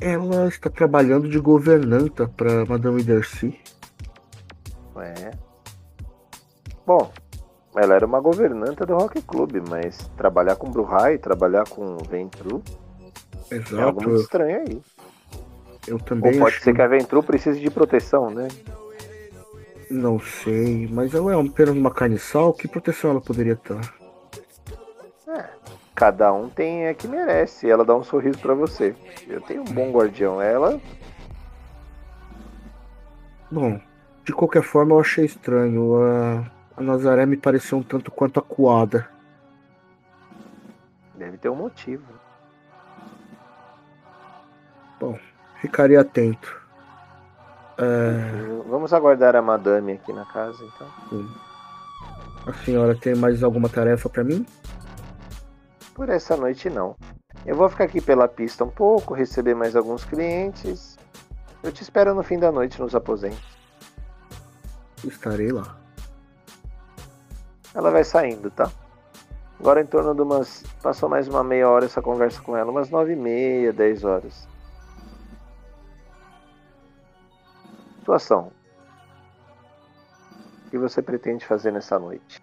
Ela 0.00 0.48
está 0.48 0.68
trabalhando 0.68 1.28
de 1.28 1.38
governanta 1.38 2.26
para 2.28 2.64
Madame 2.64 3.02
Dercy. 3.04 3.56
Ué. 4.96 5.30
Bom, 6.84 7.12
ela 7.78 7.94
era 7.94 8.06
uma 8.06 8.20
governanta 8.20 8.84
do 8.84 8.94
Rock 8.94 9.22
Club, 9.22 9.56
mas 9.68 10.10
trabalhar 10.16 10.56
com 10.56 10.70
Bruhai, 10.70 11.18
trabalhar 11.18 11.68
com 11.68 11.96
Ventru, 11.98 12.62
é 13.50 13.82
algo 13.82 14.00
Exato, 14.00 14.08
muito 14.08 14.20
estranho 14.20 14.60
aí. 14.60 14.82
eu 15.86 15.94
Ou 15.94 16.00
também 16.00 16.38
pode 16.38 16.56
acho. 16.56 16.64
ser 16.64 16.74
que 16.74 16.82
a 16.82 16.86
Ventru 16.86 17.22
precise 17.22 17.60
de 17.60 17.70
proteção, 17.70 18.30
né? 18.30 18.48
Não 19.90 20.18
sei, 20.20 20.86
mas 20.90 21.14
ela 21.14 21.32
é 21.32 21.40
apenas 21.40 21.74
uma 21.74 21.90
carniçal, 21.90 22.52
que 22.52 22.68
proteção 22.68 23.10
ela 23.12 23.20
poderia 23.20 23.54
estar? 23.54 23.80
Cada 25.94 26.32
um 26.32 26.48
tem 26.48 26.86
a 26.86 26.94
que 26.94 27.08
merece. 27.08 27.68
Ela 27.68 27.84
dá 27.84 27.92
um 27.96 28.04
sorriso 28.04 28.38
pra 28.38 28.54
você. 28.54 28.94
Eu 29.26 29.40
tenho 29.40 29.62
um 29.62 29.64
bom 29.64 29.90
guardião. 29.90 30.40
Ela, 30.40 30.80
Bom, 33.50 33.80
de 34.24 34.32
qualquer 34.32 34.62
forma 34.62 34.94
eu 34.94 35.00
achei 35.00 35.24
estranho. 35.24 35.96
A, 36.02 36.57
a 36.78 36.82
Nazaré 36.82 37.26
me 37.26 37.36
pareceu 37.36 37.78
um 37.78 37.82
tanto 37.82 38.10
quanto 38.10 38.38
acuada. 38.38 39.08
deve 41.14 41.36
ter 41.36 41.48
um 41.48 41.56
motivo. 41.56 42.18
Ficaria 45.60 46.00
atento. 46.00 46.60
É, 47.76 48.62
Vamos 48.68 48.92
aguardar 48.92 49.34
a 49.36 49.42
madame 49.42 49.92
aqui 49.92 50.12
na 50.12 50.24
casa, 50.24 50.58
então. 50.64 51.28
a 52.46 52.52
senhora 52.64 52.94
tem 52.94 53.14
mais 53.14 53.42
alguma 53.42 53.68
tarefa 53.68 54.08
para 54.08 54.24
mim? 54.24 54.46
Por 55.94 56.08
essa 56.08 56.36
noite, 56.36 56.70
não. 56.70 56.96
Eu 57.44 57.56
vou 57.56 57.68
ficar 57.68 57.84
aqui 57.84 58.00
pela 58.00 58.28
pista 58.28 58.64
um 58.64 58.70
pouco, 58.70 59.14
receber 59.14 59.54
mais 59.54 59.74
alguns 59.74 60.04
clientes. 60.04 60.96
Eu 61.62 61.72
te 61.72 61.82
espero 61.82 62.14
no 62.14 62.22
fim 62.22 62.38
da 62.38 62.52
noite 62.52 62.80
nos 62.80 62.94
aposentos. 62.94 63.58
Estarei 65.04 65.50
lá. 65.50 65.76
Ela 67.78 67.92
vai 67.92 68.02
saindo, 68.02 68.50
tá? 68.50 68.68
Agora 69.60 69.80
em 69.80 69.86
torno 69.86 70.12
de 70.12 70.20
umas. 70.20 70.64
Passou 70.82 71.08
mais 71.08 71.28
uma 71.28 71.44
meia 71.44 71.68
hora 71.68 71.84
essa 71.84 72.02
conversa 72.02 72.42
com 72.42 72.56
ela, 72.56 72.72
umas 72.72 72.90
nove 72.90 73.12
e 73.12 73.16
meia, 73.16 73.72
dez 73.72 74.02
horas. 74.02 74.48
Situação. 78.00 78.50
O 80.66 80.70
que 80.70 80.76
você 80.76 81.00
pretende 81.00 81.46
fazer 81.46 81.70
nessa 81.70 82.00
noite? 82.00 82.42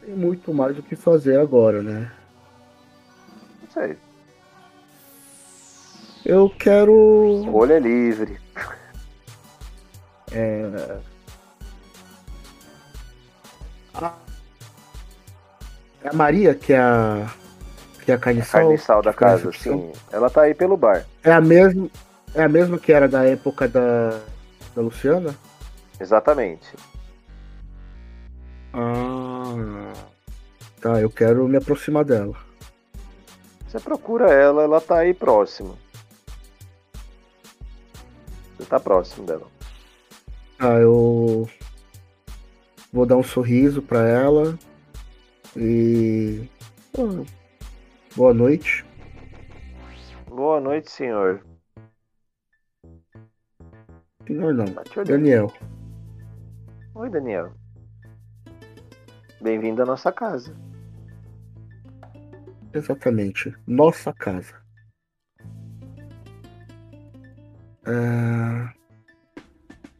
Tem 0.00 0.16
muito 0.16 0.54
mais 0.54 0.78
o 0.78 0.82
que 0.82 0.96
fazer 0.96 1.38
agora, 1.38 1.82
né? 1.82 2.10
Não 3.60 3.70
sei. 3.70 3.98
Eu 6.24 6.48
quero. 6.48 6.94
Olho 7.52 7.74
é 7.74 7.78
livre. 7.78 8.40
É... 10.38 11.00
A... 13.94 14.14
é 16.04 16.08
a 16.08 16.12
Maria, 16.12 16.54
que 16.54 16.72
é 16.72 16.78
a. 16.78 17.28
Que 18.04 18.12
é 18.12 18.14
a 18.14 18.18
carniçal. 18.18 18.60
Carniçal 18.60 19.02
da 19.02 19.12
que 19.12 19.18
faz 19.18 19.42
casa, 19.42 19.52
sim. 19.52 19.92
Ela 20.12 20.30
tá 20.30 20.42
aí 20.42 20.54
pelo 20.54 20.76
bar. 20.76 21.04
É 21.24 21.32
a 21.32 21.40
mesma. 21.40 21.88
É 22.34 22.44
a 22.44 22.48
mesma 22.48 22.78
que 22.78 22.92
era 22.92 23.08
da 23.08 23.24
época 23.24 23.66
da. 23.66 24.20
Da 24.76 24.82
Luciana? 24.82 25.34
Exatamente. 25.98 26.76
Ah. 28.72 29.92
Tá, 30.80 31.00
eu 31.00 31.10
quero 31.10 31.48
me 31.48 31.56
aproximar 31.56 32.04
dela. 32.04 32.36
Você 33.66 33.80
procura 33.80 34.32
ela, 34.32 34.62
ela 34.62 34.80
tá 34.80 34.98
aí 34.98 35.12
próximo. 35.12 35.76
Você 38.56 38.64
tá 38.66 38.78
próximo 38.78 39.26
dela. 39.26 39.57
Ah, 40.58 40.74
eu. 40.80 41.48
Vou 42.92 43.06
dar 43.06 43.16
um 43.16 43.22
sorriso 43.22 43.80
pra 43.80 44.00
ela. 44.08 44.58
E. 45.56 46.48
Ah, 46.98 47.24
Boa 48.16 48.34
noite. 48.34 48.84
Boa 50.26 50.60
noite, 50.60 50.90
senhor. 50.90 51.44
Senhor 54.26 54.52
não. 54.52 54.66
Daniel. 55.06 55.52
Oi, 56.94 57.08
Daniel. 57.08 57.52
Bem-vindo 59.40 59.82
à 59.82 59.86
nossa 59.86 60.10
casa. 60.10 60.52
Exatamente. 62.74 63.54
Nossa 63.64 64.12
casa. 64.12 64.60
Ah, 67.86 68.74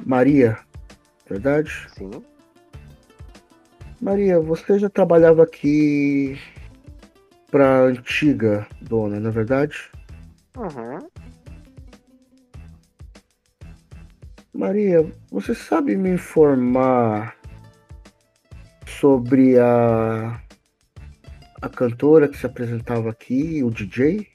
Maria, 0.09 0.59
verdade? 1.29 1.87
Sim. 1.91 2.11
Maria, 4.01 4.41
você 4.41 4.79
já 4.79 4.89
trabalhava 4.89 5.43
aqui 5.43 6.41
pra 7.51 7.83
antiga 7.83 8.67
dona, 8.81 9.21
não 9.21 9.29
é 9.29 9.33
verdade? 9.33 9.93
Uhum. 10.57 11.07
Maria, 14.55 15.13
você 15.31 15.55
sabe 15.55 15.95
me 15.95 16.09
informar 16.09 17.37
sobre 18.87 19.59
a 19.59 20.41
a 21.61 21.69
cantora 21.69 22.29
que 22.29 22.39
se 22.39 22.47
apresentava 22.47 23.11
aqui, 23.11 23.63
o 23.63 23.71
DJ? 23.71 24.27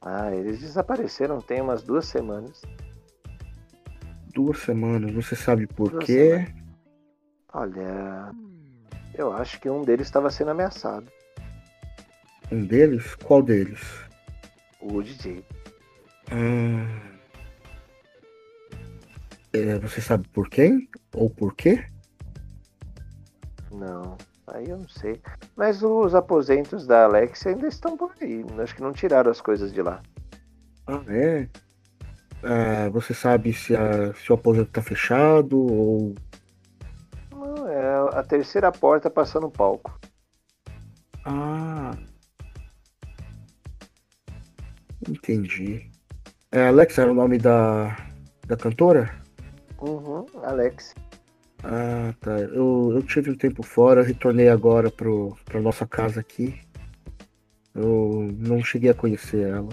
Ah, 0.00 0.34
eles 0.34 0.60
desapareceram 0.60 1.42
tem 1.42 1.60
umas 1.60 1.82
duas 1.82 2.06
semanas. 2.06 2.62
Duas 4.40 4.60
semanas. 4.60 5.12
Você 5.12 5.36
sabe 5.36 5.66
por 5.66 5.90
Duas 5.90 6.04
quê? 6.06 6.30
semanas. 6.30 6.54
Olha, 7.52 8.32
eu 9.14 9.32
acho 9.34 9.60
que 9.60 9.68
um 9.68 9.82
deles 9.82 10.06
estava 10.06 10.30
sendo 10.30 10.52
ameaçado. 10.52 11.10
Um 12.50 12.64
deles? 12.64 13.14
Qual 13.16 13.42
deles? 13.42 13.80
O 14.80 15.02
DJ. 15.02 15.44
Ah, 16.30 17.02
é, 19.52 19.78
você 19.78 20.00
sabe 20.00 20.26
por 20.28 20.48
quem? 20.48 20.88
Ou 21.14 21.28
por 21.28 21.54
quê? 21.54 21.84
Não, 23.70 24.16
aí 24.46 24.70
eu 24.70 24.78
não 24.78 24.88
sei. 24.88 25.20
Mas 25.54 25.82
os 25.82 26.14
aposentos 26.14 26.86
da 26.86 27.04
Alex 27.04 27.46
ainda 27.46 27.68
estão 27.68 27.94
por 27.94 28.14
aí. 28.22 28.42
Acho 28.58 28.74
que 28.74 28.82
não 28.82 28.92
tiraram 28.92 29.30
as 29.30 29.40
coisas 29.42 29.70
de 29.70 29.82
lá. 29.82 30.00
Ah, 30.86 31.02
é? 31.08 31.46
Ah, 32.42 32.88
você 32.90 33.12
sabe 33.12 33.52
se, 33.52 33.76
a- 33.76 34.14
se 34.14 34.30
o 34.32 34.34
aposento 34.34 34.70
tá 34.70 34.82
fechado 34.82 35.58
ou. 35.58 36.14
Não, 37.30 37.68
é 37.68 38.18
a 38.18 38.22
terceira 38.22 38.72
porta 38.72 39.10
passando 39.10 39.46
o 39.46 39.50
palco. 39.50 39.98
Ah. 41.24 41.92
Entendi. 45.08 45.90
É, 46.52 46.68
Alex 46.68 46.98
era 46.98 47.10
o 47.10 47.14
nome 47.14 47.38
da, 47.38 47.96
da 48.46 48.56
cantora? 48.56 49.10
Uhum, 49.80 50.26
Alex. 50.42 50.94
Ah, 51.62 52.14
tá. 52.20 52.38
Eu, 52.38 52.92
eu 52.94 53.02
tive 53.02 53.30
um 53.30 53.36
tempo 53.36 53.62
fora, 53.62 54.02
retornei 54.02 54.48
agora 54.48 54.90
pro, 54.90 55.36
pra 55.44 55.60
nossa 55.60 55.86
casa 55.86 56.20
aqui. 56.20 56.58
Eu 57.74 58.28
não 58.38 58.62
cheguei 58.62 58.90
a 58.90 58.94
conhecer 58.94 59.46
ela. 59.48 59.68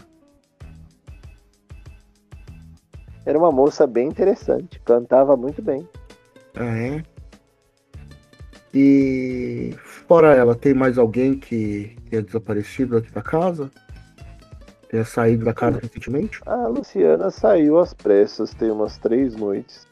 Era 3.28 3.38
uma 3.38 3.52
moça 3.52 3.86
bem 3.86 4.08
interessante. 4.08 4.80
Cantava 4.86 5.36
muito 5.36 5.62
bem. 5.62 5.86
Ah, 6.56 6.78
é? 6.78 7.04
E 8.74 9.76
fora 9.84 10.34
ela, 10.34 10.56
tem 10.56 10.74
mais 10.74 10.98
alguém 10.98 11.38
que 11.38 11.98
tenha 12.10 12.22
desaparecido 12.22 12.96
aqui 12.96 13.12
da 13.12 13.22
casa? 13.22 13.70
Tenha 14.90 15.04
saído 15.04 15.44
da 15.44 15.54
casa 15.54 15.78
recentemente? 15.78 16.40
A 16.46 16.68
Luciana 16.68 17.30
saiu 17.30 17.78
às 17.78 17.94
pressas, 17.94 18.54
tem 18.54 18.72
umas 18.72 18.98
três 18.98 19.36
noites. 19.36 19.86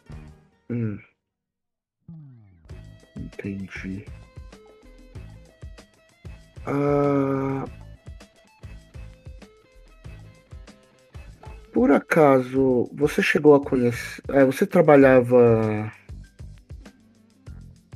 Hum. 0.70 0.98
Entendi. 3.18 4.06
Ah, 6.66 7.66
por 11.76 11.92
acaso, 11.92 12.90
você 12.94 13.22
chegou 13.22 13.54
a 13.54 13.60
conhecer. 13.60 14.24
é, 14.30 14.46
você 14.46 14.66
trabalhava 14.66 15.92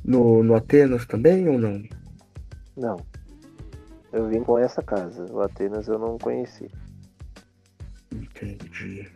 no, 0.04 0.42
no 0.42 0.54
Atenas 0.54 1.06
também 1.06 1.48
ou 1.48 1.58
não? 1.58 1.82
Não. 2.76 2.98
Eu 4.12 4.28
vim 4.28 4.44
com 4.44 4.58
essa 4.58 4.82
casa. 4.82 5.24
O 5.32 5.40
Atenas 5.40 5.88
eu 5.88 5.98
não 5.98 6.18
conheci. 6.18 6.70
Entendi. 8.12 9.10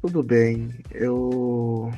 Tudo 0.00 0.22
bem, 0.22 0.70
eu. 0.92 1.92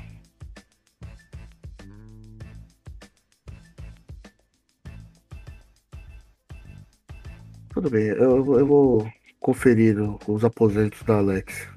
Tudo 7.76 7.90
bem, 7.90 8.06
eu, 8.06 8.58
eu 8.58 8.66
vou 8.66 9.06
conferir 9.38 9.98
os 10.26 10.42
aposentos 10.42 11.02
da 11.02 11.18
Alex. 11.18 11.68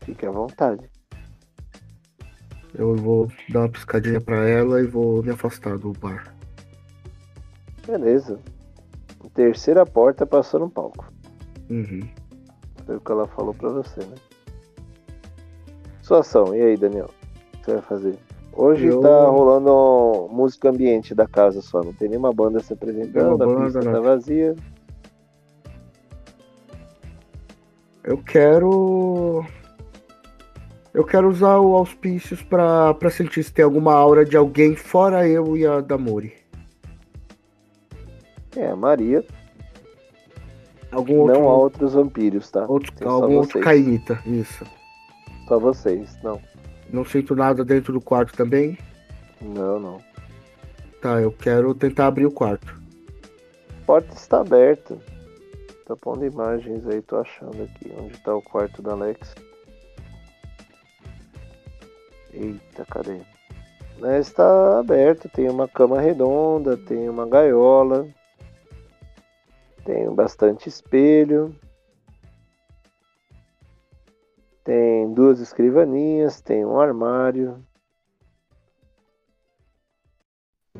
Fique 0.00 0.24
à 0.24 0.30
vontade. 0.30 0.88
Eu 2.72 2.96
vou 2.96 3.30
dar 3.50 3.60
uma 3.60 3.68
piscadinha 3.68 4.22
pra 4.22 4.48
ela 4.48 4.80
e 4.80 4.86
vou 4.86 5.22
me 5.22 5.30
afastar 5.30 5.76
do 5.76 5.92
bar. 5.92 6.34
Beleza. 7.86 8.40
Terceira 9.34 9.84
porta 9.84 10.24
passando 10.24 10.64
o 10.64 10.70
palco. 10.70 11.12
Uhum. 11.68 12.08
Foi 12.86 12.96
o 12.96 13.00
que 13.02 13.12
ela 13.12 13.28
falou 13.28 13.52
pra 13.52 13.68
você, 13.68 14.00
né? 14.06 14.16
Sua 16.00 16.20
ação, 16.20 16.54
e 16.54 16.62
aí, 16.62 16.78
Daniel? 16.78 17.10
O 17.52 17.58
que 17.58 17.64
você 17.66 17.72
vai 17.74 17.82
fazer? 17.82 18.18
Hoje 18.56 18.86
Eu- 18.86 19.00
tá 19.00 19.26
rolando 19.26 20.28
música 20.32 20.70
ambiente 20.70 21.14
da 21.14 21.26
casa 21.26 21.60
só, 21.60 21.82
não 21.82 21.92
tem 21.92 22.08
nenhuma 22.08 22.32
banda 22.32 22.60
se 22.60 22.72
apresentando, 22.72 23.42
a 23.42 23.46
pista 23.62 23.80
banda, 23.80 23.92
tá 23.92 24.00
vazia. 24.00 24.54
Eu 28.02 28.18
quero. 28.18 29.44
Eu 30.92 31.04
quero 31.04 31.28
usar 31.28 31.58
o 31.58 31.74
auspícios 31.74 32.42
pra, 32.42 32.94
pra 32.94 33.10
sentir 33.10 33.42
se 33.42 33.52
tem 33.52 33.64
alguma 33.64 33.92
aura 33.94 34.24
de 34.24 34.36
alguém 34.36 34.76
fora 34.76 35.26
eu 35.26 35.56
e 35.56 35.66
a 35.66 35.80
Damori. 35.80 36.32
É, 38.56 38.68
a 38.68 38.76
Maria, 38.76 39.24
Algum 40.92 41.20
outro. 41.22 41.34
não 41.40 41.48
há 41.48 41.56
outros 41.56 41.94
vampiros, 41.94 42.48
tá? 42.52 42.64
outro- 42.68 43.08
algum 43.08 43.38
outro 43.38 43.60
caíta, 43.60 44.20
isso. 44.24 44.64
Só 45.48 45.58
vocês, 45.58 46.16
não. 46.22 46.40
Não 46.94 47.04
sinto 47.04 47.34
nada 47.34 47.64
dentro 47.64 47.92
do 47.92 48.00
quarto 48.00 48.36
também. 48.36 48.78
Não, 49.42 49.80
não. 49.80 50.00
Tá, 51.02 51.20
eu 51.20 51.32
quero 51.32 51.74
tentar 51.74 52.06
abrir 52.06 52.24
o 52.24 52.30
quarto. 52.30 52.80
A 53.82 53.84
porta 53.84 54.14
está 54.14 54.40
aberta. 54.40 54.96
Tá 55.86 55.96
pondo 55.96 56.24
imagens 56.24 56.86
aí, 56.86 57.02
tô 57.02 57.16
achando 57.16 57.64
aqui 57.64 57.92
onde 57.98 58.16
tá 58.22 58.32
o 58.32 58.40
quarto 58.40 58.80
da 58.80 58.92
Alex. 58.92 59.34
Eita, 62.32 62.86
cadê? 62.88 63.20
Mas 63.98 64.28
está 64.28 64.78
aberto, 64.78 65.28
tem 65.28 65.50
uma 65.50 65.66
cama 65.66 66.00
redonda, 66.00 66.76
tem 66.76 67.08
uma 67.08 67.26
gaiola, 67.26 68.06
tem 69.84 70.08
bastante 70.14 70.68
espelho, 70.68 71.54
tem 74.64 75.12
duas 75.12 75.40
escrivaninhas, 75.40 76.40
tem 76.40 76.64
um 76.64 76.80
armário 76.80 77.62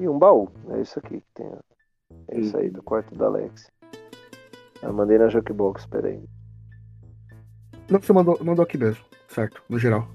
e 0.00 0.08
um 0.08 0.18
baú. 0.18 0.50
É 0.70 0.80
isso 0.80 0.98
aqui 0.98 1.20
que 1.20 1.26
tem. 1.34 1.52
É 2.28 2.40
isso 2.40 2.56
aí 2.56 2.70
do 2.70 2.82
quarto 2.82 3.14
da 3.14 3.26
Alex. 3.26 3.70
Eu 4.82 4.92
mandei 4.92 5.18
na 5.18 5.28
Jokebox, 5.28 5.86
peraí. 5.86 6.24
Não, 7.90 8.00
você 8.00 8.12
mandou, 8.12 8.42
mandou 8.42 8.62
aqui 8.62 8.78
mesmo, 8.78 9.04
certo, 9.28 9.62
no 9.68 9.78
geral. 9.78 10.08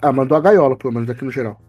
Ah, 0.00 0.12
mandou 0.12 0.36
a 0.36 0.40
gaiola, 0.40 0.76
pelo 0.76 0.94
menos 0.94 1.10
aqui 1.10 1.24
no 1.24 1.30
geral. 1.30 1.60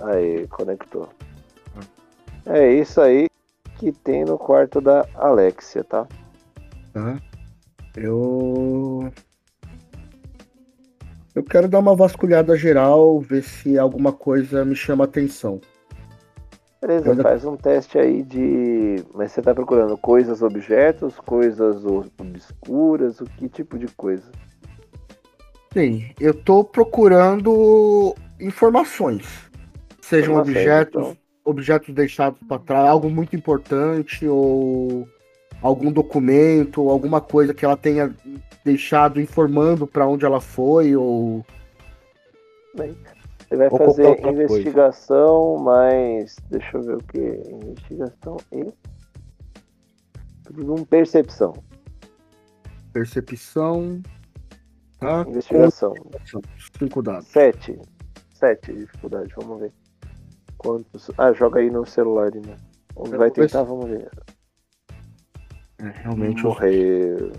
Aí, 0.00 0.46
conectou. 0.48 1.08
É 2.46 2.72
isso 2.72 3.00
aí 3.00 3.28
que 3.78 3.90
tem 3.92 4.24
no 4.24 4.38
quarto 4.38 4.80
da 4.80 5.06
Alexia, 5.14 5.82
tá? 5.84 6.06
Tá? 6.92 7.18
Eu. 7.96 9.12
Eu 11.34 11.42
quero 11.42 11.68
dar 11.68 11.80
uma 11.80 11.96
vasculhada 11.96 12.56
geral, 12.56 13.18
ver 13.20 13.42
se 13.42 13.76
alguma 13.78 14.12
coisa 14.12 14.64
me 14.64 14.76
chama 14.76 15.04
atenção. 15.04 15.60
Beleza, 16.80 17.10
Ainda- 17.10 17.22
faz 17.22 17.44
um 17.44 17.56
teste 17.56 17.98
aí 17.98 18.22
de. 18.22 19.02
Mas 19.14 19.32
você 19.32 19.40
tá 19.40 19.54
procurando 19.54 19.96
coisas, 19.96 20.42
objetos, 20.42 21.16
coisas 21.16 21.82
obscuras, 21.84 23.20
o 23.20 23.24
que 23.24 23.48
tipo 23.48 23.78
de 23.78 23.86
coisa? 23.88 24.30
Sim, 25.72 26.12
eu 26.20 26.34
tô 26.34 26.62
procurando 26.62 28.14
informações. 28.38 29.50
Sejam 30.00 30.34
Informações, 30.34 30.56
objetos, 30.56 31.02
então. 31.02 31.23
Objetos 31.44 31.94
deixados 31.94 32.38
para 32.48 32.58
trás, 32.58 32.88
algo 32.88 33.10
muito 33.10 33.36
importante, 33.36 34.26
ou 34.26 35.06
algum 35.60 35.92
documento, 35.92 36.82
ou 36.82 36.90
alguma 36.90 37.20
coisa 37.20 37.52
que 37.52 37.64
ela 37.64 37.76
tenha 37.76 38.14
deixado 38.64 39.20
informando 39.20 39.86
para 39.86 40.06
onde 40.06 40.24
ela 40.24 40.40
foi, 40.40 40.96
ou. 40.96 41.44
Bem, 42.76 42.96
você 43.48 43.56
vai 43.56 43.68
Ou 43.70 43.78
fazer 43.78 44.26
investigação, 44.26 45.58
mas. 45.58 46.36
Deixa 46.50 46.76
eu 46.76 46.82
ver 46.82 46.96
o 46.96 46.98
que? 46.98 47.42
Investigação 47.68 48.36
e. 48.52 48.72
Um 50.56 50.84
percepção. 50.84 51.54
Percepção. 52.92 54.02
Tá? 54.98 55.24
Investigação. 55.28 55.94
Cinco 56.78 57.02
dados. 57.02 57.26
Sete. 57.28 57.78
Sete 58.32 58.72
de 58.72 58.80
dificuldade, 58.80 59.32
vamos 59.36 59.60
ver. 59.60 59.72
Quantos. 60.64 61.10
Ah, 61.18 61.30
joga 61.34 61.60
aí 61.60 61.68
no 61.70 61.84
celular, 61.84 62.30
né? 62.34 62.56
Eu 62.96 63.18
Vai 63.18 63.30
tentar, 63.30 63.64
vamos 63.64 63.84
ver. 63.86 64.10
É, 65.78 65.90
realmente. 65.90 66.42
eu- 66.42 66.48
Morreu. 66.50 67.32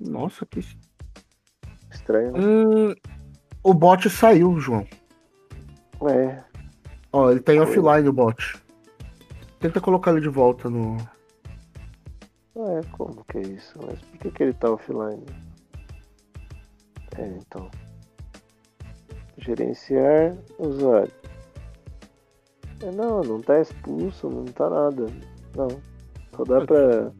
Nossa, 0.00 0.46
que. 0.46 0.60
Estranho. 1.90 2.32
Hum, 2.34 2.94
o 3.62 3.74
bot 3.74 4.08
saiu, 4.08 4.58
João. 4.58 4.86
Ué, 6.00 6.42
Ó, 7.12 7.30
ele 7.30 7.40
tá 7.40 7.52
em 7.54 7.60
offline 7.60 8.08
o 8.08 8.12
bot. 8.12 8.56
Tenta 9.60 9.80
colocar 9.82 10.12
ele 10.12 10.20
de 10.22 10.28
volta 10.30 10.70
no. 10.70 10.96
ué, 12.56 12.80
como 12.92 13.22
que 13.26 13.38
é 13.38 13.42
isso? 13.42 13.78
Mas 13.86 14.00
por 14.00 14.18
que, 14.18 14.30
que 14.30 14.42
ele 14.44 14.52
tá 14.54 14.70
offline? 14.70 15.24
É, 17.18 17.26
então. 17.26 17.70
Gerenciar 19.36 20.34
usuário. 20.58 21.12
É, 22.82 22.90
não, 22.90 23.22
não 23.22 23.40
tá 23.40 23.60
expulso, 23.60 24.28
não 24.28 24.44
tá 24.44 24.68
nada. 24.68 25.06
Não. 25.56 25.68
Só 26.36 26.44
dá 26.44 26.64
pra 26.66 27.12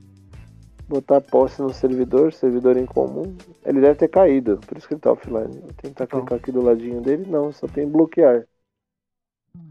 botar 0.88 1.20
posse 1.20 1.62
no 1.62 1.72
servidor, 1.72 2.32
servidor 2.32 2.76
em 2.76 2.86
comum. 2.86 3.36
Ele 3.64 3.80
deve 3.80 3.94
ter 3.94 4.08
caído, 4.08 4.58
por 4.66 4.76
isso 4.76 4.86
que 4.88 4.94
ele 4.94 5.00
tá 5.00 5.12
offline. 5.12 5.60
Vou 5.60 5.72
tentar 5.76 6.04
Então. 6.04 6.20
clicar 6.20 6.38
aqui 6.38 6.52
do 6.52 6.62
ladinho 6.62 7.00
dele, 7.00 7.24
não, 7.28 7.52
só 7.52 7.66
tem 7.66 7.88
bloquear. 7.88 8.44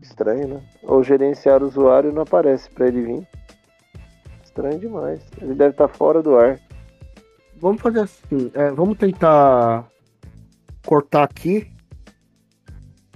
Estranho, 0.02 0.48
né? 0.48 0.64
Ou 0.84 1.04
gerenciar 1.04 1.62
usuário 1.62 2.14
não 2.14 2.22
aparece 2.22 2.70
pra 2.70 2.88
ele 2.88 3.02
vir. 3.02 3.28
Estranho 4.44 4.80
demais. 4.80 5.22
Ele 5.42 5.54
deve 5.56 5.72
estar 5.72 5.88
fora 5.90 6.22
do 6.22 6.38
ar. 6.38 6.60
Vamos 7.58 7.82
fazer 7.82 8.02
assim. 8.02 8.52
é, 8.54 8.72
vamos 8.72 8.98
tentar 8.98 9.90
cortar 10.86 11.24
aqui 11.24 11.73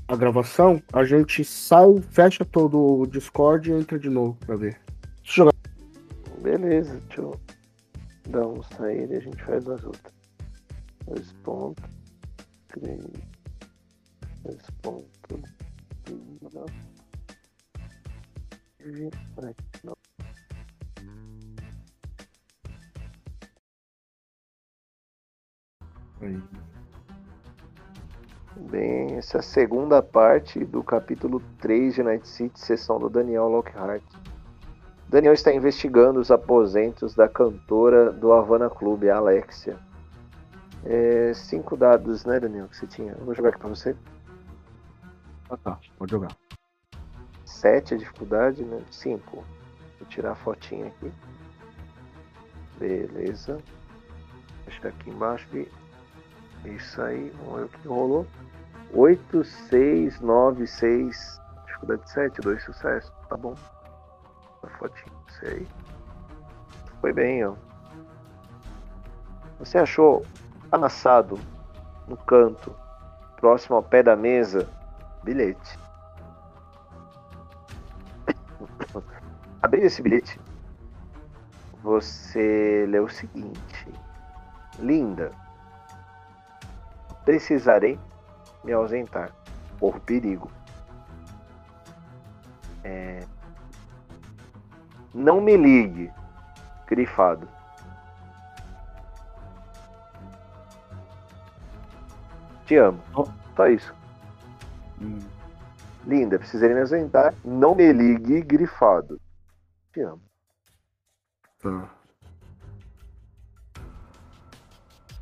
a 0.07 0.15
gravação. 0.15 0.81
A 0.93 1.03
gente 1.03 1.43
sai, 1.43 2.01
fecha 2.11 2.45
todo 2.45 2.79
o 2.79 3.05
Discord 3.05 3.69
e 3.69 3.73
entra 3.73 3.99
de 3.99 4.09
novo 4.09 4.37
pra 4.45 4.55
ver. 4.55 4.79
Deixa 5.23 5.41
eu 5.41 5.45
jogar. 5.45 5.53
Beleza, 6.41 6.99
deixa 7.07 7.21
eu 7.21 7.39
dar 8.29 8.47
um 8.47 8.63
sair 8.63 9.09
e 9.11 9.15
a 9.15 9.19
gente 9.19 9.43
faz 9.43 9.67
as 9.67 9.83
outras. 9.83 10.13
Dois 11.05 11.31
pontos. 11.43 11.83
Três. 12.69 13.05
Dois 14.43 14.69
pontos. 14.81 15.09
Não. 16.53 16.65
E- 18.79 19.09
não. 19.83 19.97
Bem, 28.59 29.17
essa 29.17 29.37
é 29.37 29.39
a 29.39 29.43
segunda 29.43 30.01
parte 30.01 30.65
do 30.65 30.83
capítulo 30.83 31.39
3 31.59 31.93
de 31.93 32.03
Night 32.03 32.27
City, 32.27 32.59
sessão 32.59 32.97
do 32.97 33.07
Daniel 33.07 33.47
Lockhart. 33.47 34.03
Daniel 35.07 35.33
está 35.33 35.53
investigando 35.53 36.19
os 36.19 36.31
aposentos 36.31 37.13
da 37.13 37.29
cantora 37.29 38.11
do 38.11 38.33
Havana 38.33 38.67
Clube, 38.67 39.11
a 39.11 39.17
Alexia. 39.17 39.77
É, 40.83 41.33
cinco 41.35 41.77
dados, 41.77 42.25
né, 42.25 42.39
Daniel, 42.39 42.67
que 42.67 42.75
você 42.75 42.87
tinha. 42.87 43.13
Eu 43.13 43.25
vou 43.25 43.35
jogar 43.35 43.49
aqui 43.49 43.59
pra 43.59 43.69
você. 43.69 43.95
Ah, 45.51 45.57
tá. 45.57 45.79
Pode 45.97 46.11
jogar. 46.11 46.35
Sete 47.45 47.93
a 47.93 47.97
dificuldade, 47.97 48.65
né? 48.65 48.81
Cinco. 48.89 49.45
Vou 49.99 50.09
tirar 50.09 50.31
a 50.31 50.35
fotinha 50.35 50.87
aqui. 50.87 51.11
Beleza. 52.79 53.59
Deixa 54.65 54.87
aqui 54.87 55.11
embaixo. 55.11 55.47
E... 55.55 55.67
Isso 56.65 57.01
aí. 57.01 57.31
Vamos 57.45 57.59
ver 57.59 57.65
o 57.65 57.69
que 57.69 57.87
rolou. 57.87 58.27
8, 58.93 59.43
6, 59.43 60.19
9, 60.21 60.67
6. 60.67 61.41
Dificuldade 61.65 62.09
7, 62.09 62.41
2 62.41 62.63
sucessos. 62.63 63.11
Tá 63.29 63.37
bom. 63.37 63.55
A 64.63 64.67
fotinha. 64.77 65.15
Isso 65.27 65.45
aí. 65.45 65.67
Foi 67.01 67.13
bem, 67.13 67.45
ó. 67.45 67.53
Você 69.59 69.77
achou 69.77 70.25
amassado 70.71 71.39
no 72.07 72.15
canto, 72.15 72.75
próximo 73.37 73.75
ao 73.75 73.83
pé 73.83 74.01
da 74.03 74.15
mesa, 74.15 74.67
bilhete. 75.23 75.79
Abrindo 79.61 79.85
esse 79.85 80.01
bilhete, 80.01 80.39
você 81.83 82.85
lê 82.87 82.99
o 82.99 83.09
seguinte: 83.09 83.93
Linda, 84.79 85.31
precisarei 87.25 87.99
me 88.67 88.73
ausentar 88.73 89.31
por 89.79 89.97
perigo. 90.01 90.51
É, 92.83 93.25
Não 95.13 95.39
me 95.39 95.55
ligue, 95.55 96.11
grifado. 96.85 97.47
Te 102.65 102.75
amo. 102.75 103.01
Só 103.55 103.67
isso. 103.67 103.95
Hum. 105.01 105.19
Linda, 106.05 106.37
precisarei 106.37 106.75
me 106.75 106.81
ausentar. 106.81 107.33
Não 107.45 107.73
me 107.73 107.91
ligue, 107.93 108.41
grifado. 108.41 109.19
Te 109.93 110.01
amo. 110.01 110.21
Tá. 111.61 111.89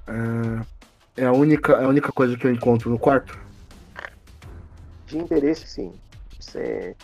É, 0.08 0.75
é 1.18 1.26
a 1.26 1.32
única, 1.32 1.74
é 1.74 1.86
a 1.86 1.88
única 1.88 2.12
coisa 2.12 2.38
que 2.38 2.46
eu 2.46 2.52
encontro 2.52 2.90
no 2.90 3.00
quarto. 3.00 3.40
De 5.08 5.18
interesse, 5.18 5.68
sim. 5.68 5.94
Você 6.40 6.96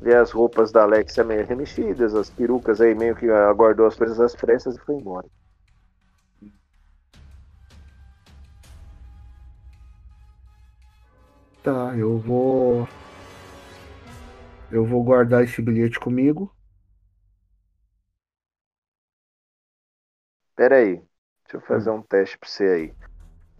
vê 0.00 0.14
as 0.14 0.30
roupas 0.30 0.72
da 0.72 0.82
Alexia 0.82 1.24
meio 1.24 1.44
remexidas, 1.46 2.14
as 2.14 2.30
perucas 2.30 2.80
aí 2.80 2.94
meio 2.94 3.14
que 3.14 3.28
aguardou 3.28 3.86
as 3.86 3.96
coisas 3.96 4.18
às 4.20 4.34
pressas 4.34 4.76
e 4.76 4.80
foi 4.80 4.94
embora. 4.94 5.26
Tá, 11.62 11.94
eu 11.96 12.18
vou. 12.18 12.88
Eu 14.70 14.86
vou 14.86 15.02
guardar 15.02 15.44
esse 15.44 15.60
bilhete 15.60 15.98
comigo. 15.98 16.54
Pera 20.56 20.76
aí. 20.76 20.96
Deixa 21.44 21.56
eu 21.56 21.60
fazer 21.60 21.90
um 21.90 22.02
teste 22.02 22.38
pra 22.38 22.48
você 22.48 22.64
aí. 22.64 22.94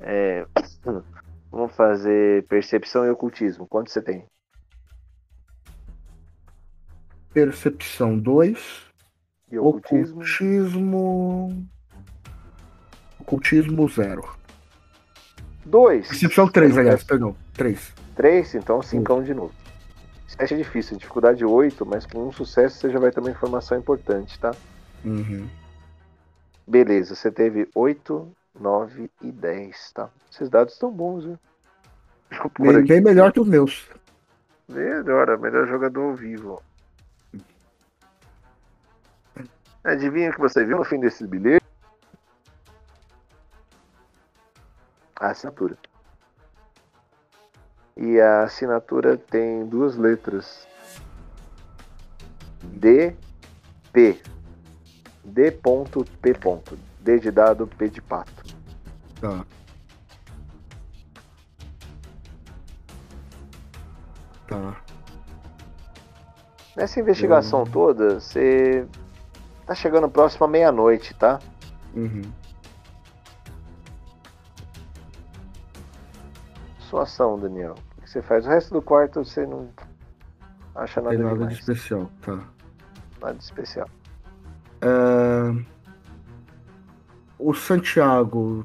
É, 0.01 0.47
Vamos 1.51 1.75
fazer 1.75 2.47
percepção 2.47 3.07
e 3.07 3.11
ocultismo. 3.11 3.67
Quanto 3.67 3.91
você 3.91 4.03
tem? 4.03 4.25
Percepção 7.33 8.19
2. 8.19 8.87
E 9.51 9.59
ocultismo? 9.59 10.17
Ocultismo. 10.17 11.69
Ocultismo 13.19 13.89
0. 13.89 14.39
Dois. 15.65 16.09
Percepção 16.09 16.49
3, 16.49 16.79
aliás, 16.79 17.03
perdão. 17.03 17.37
3. 17.55 17.95
Três, 18.15 18.55
então 18.55 18.83
cincão 18.83 19.23
de 19.23 19.33
novo. 19.33 19.55
Esse 20.27 20.37
teste 20.37 20.55
é 20.55 20.59
difícil, 20.59 20.99
dificuldade 20.99 21.45
8, 21.45 21.87
mas 21.87 22.05
com 22.05 22.29
um 22.29 22.33
sucesso 22.33 22.79
você 22.79 22.91
já 22.91 22.99
vai 22.99 23.11
ter 23.11 23.21
uma 23.21 23.31
informação 23.31 23.79
importante, 23.79 24.39
tá? 24.39 24.55
Uhum. 25.05 25.49
Beleza, 26.67 27.15
você 27.15 27.31
teve 27.31 27.69
8, 27.75 28.31
9 28.55 29.11
e 29.23 29.33
10, 29.33 29.93
tá? 29.93 30.11
Esses 30.31 30.49
dados 30.49 30.75
estão 30.75 30.91
bons, 30.91 31.25
viu? 31.25 31.39
Bem, 32.59 32.77
aqui. 32.77 32.89
bem 32.89 33.01
melhor 33.01 33.33
que 33.33 33.41
os 33.41 33.49
meus. 33.49 33.89
Melhor, 34.69 35.39
melhor 35.39 35.67
jogador 35.67 36.11
ao 36.11 36.15
vivo. 36.15 36.63
Adivinha 39.83 40.31
o 40.31 40.35
que 40.35 40.41
você 40.41 40.65
viu 40.65 40.79
no 40.79 40.85
fim 40.85 41.01
desses 41.01 41.27
bilhetes? 41.27 41.67
A 45.17 45.31
assinatura. 45.31 45.77
E 47.97 48.21
a 48.21 48.43
assinatura 48.43 49.17
tem 49.17 49.67
duas 49.67 49.97
letras. 49.97 50.69
D 52.63 53.17
P. 53.93 54.21
D 55.25 55.51
ponto 55.51 56.05
P 56.21 56.35
ponto. 56.35 56.79
D 57.01 57.19
de 57.19 57.31
dado, 57.31 57.67
P 57.67 57.89
de 57.89 58.03
pato. 58.03 58.38
Tá. 59.21 59.45
Tá. 64.47 64.83
Nessa 66.77 67.01
investigação 67.01 67.65
toda, 67.65 68.21
você 68.21 68.87
tá 69.67 69.75
chegando 69.75 70.09
próximo 70.09 70.47
à 70.47 70.49
meia-noite, 70.49 71.13
tá? 71.15 71.41
Uhum. 71.95 72.23
Sua 76.79 77.03
ação, 77.03 77.39
Daniel. 77.39 77.75
O 77.99 78.03
que 78.03 78.09
você 78.09 78.23
faz? 78.23 78.47
O 78.47 78.49
resto 78.49 78.73
do 78.73 78.81
quarto 78.81 79.25
você 79.25 79.45
não 79.45 79.69
acha 80.75 81.01
nada 81.03 81.17
Tem 81.17 81.25
nada 81.25 81.47
de 81.47 81.55
especial, 81.55 82.09
tá. 82.23 82.39
Nada 83.21 83.35
de 83.35 83.43
especial. 83.43 83.89
É, 84.81 85.65
O 87.39 87.53
Santiago. 87.53 88.65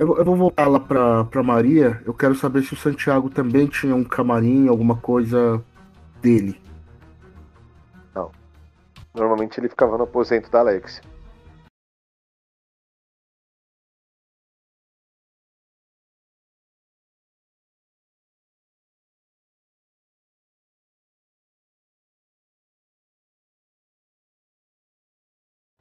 Eu, 0.00 0.16
eu 0.16 0.24
vou 0.24 0.34
voltar 0.34 0.66
lá 0.66 0.80
pra, 0.80 1.26
pra 1.26 1.42
Maria. 1.42 2.00
Eu 2.06 2.14
quero 2.14 2.34
saber 2.34 2.62
se 2.62 2.72
o 2.72 2.76
Santiago 2.76 3.28
também 3.28 3.66
tinha 3.66 3.94
um 3.94 4.02
camarim, 4.02 4.66
alguma 4.66 4.96
coisa 4.96 5.62
dele. 6.22 6.58
Não. 8.14 8.32
Normalmente 9.14 9.60
ele 9.60 9.68
ficava 9.68 9.98
no 9.98 10.04
aposento 10.04 10.50
da 10.50 10.60
Alex. 10.60 11.02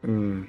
Hum. 0.04 0.46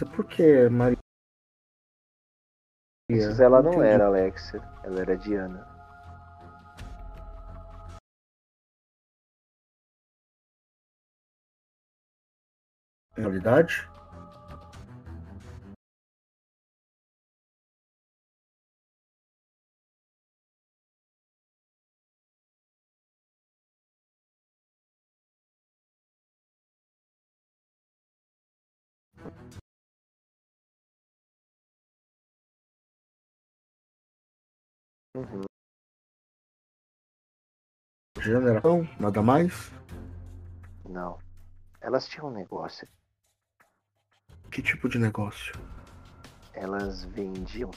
Isso 0.00 0.10
por 0.12 0.24
que, 0.24 0.66
Maria? 0.70 0.96
Mas 3.10 3.38
ela 3.38 3.60
não 3.60 3.72
entendi. 3.72 3.86
era 3.86 4.06
Alexia, 4.06 4.62
ela 4.82 5.00
era 5.02 5.14
Diana. 5.14 5.68
Realidade? 13.14 13.86
Uhum. 35.20 35.42
Geração, 38.22 38.88
nada 38.98 39.22
mais? 39.22 39.70
Não. 40.88 41.18
Elas 41.80 42.06
tinham 42.08 42.28
um 42.28 42.32
negócio. 42.32 42.86
Que 44.50 44.62
tipo 44.62 44.88
de 44.88 44.98
negócio? 44.98 45.52
Elas 46.54 47.04
vendiam. 47.04 47.70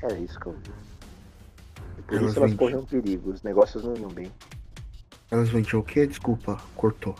Era 0.00 0.16
isso 0.18 0.38
que 0.40 0.46
eu 0.46 0.52
vi. 0.52 0.70
E 1.98 2.02
por 2.02 2.14
Elas 2.16 2.30
isso 2.30 2.38
elas 2.38 2.50
vendiam. 2.52 2.56
corriam 2.56 2.86
perigo. 2.86 3.30
Os 3.32 3.42
negócios 3.42 3.84
não 3.84 3.96
iam 3.96 4.10
bem. 4.10 4.32
Elas 5.30 5.48
vendiam 5.48 5.80
o 5.80 5.84
quê? 5.84 6.06
Desculpa, 6.06 6.56
cortou. 6.76 7.14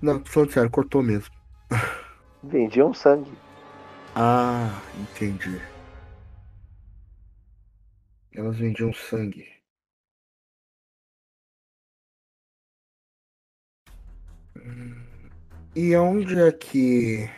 Não, 0.00 0.20
tô 0.20 0.30
falando 0.30 0.52
sério, 0.52 0.70
cortou 0.70 1.02
mesmo. 1.02 1.34
Vendiam 2.42 2.94
sangue. 2.94 3.36
Ah, 4.14 4.80
entendi. 4.98 5.60
Elas 8.32 8.56
vendiam 8.56 8.92
sangue. 8.92 9.46
E 15.76 15.94
onde 15.96 16.40
é 16.40 16.50
que. 16.50 17.30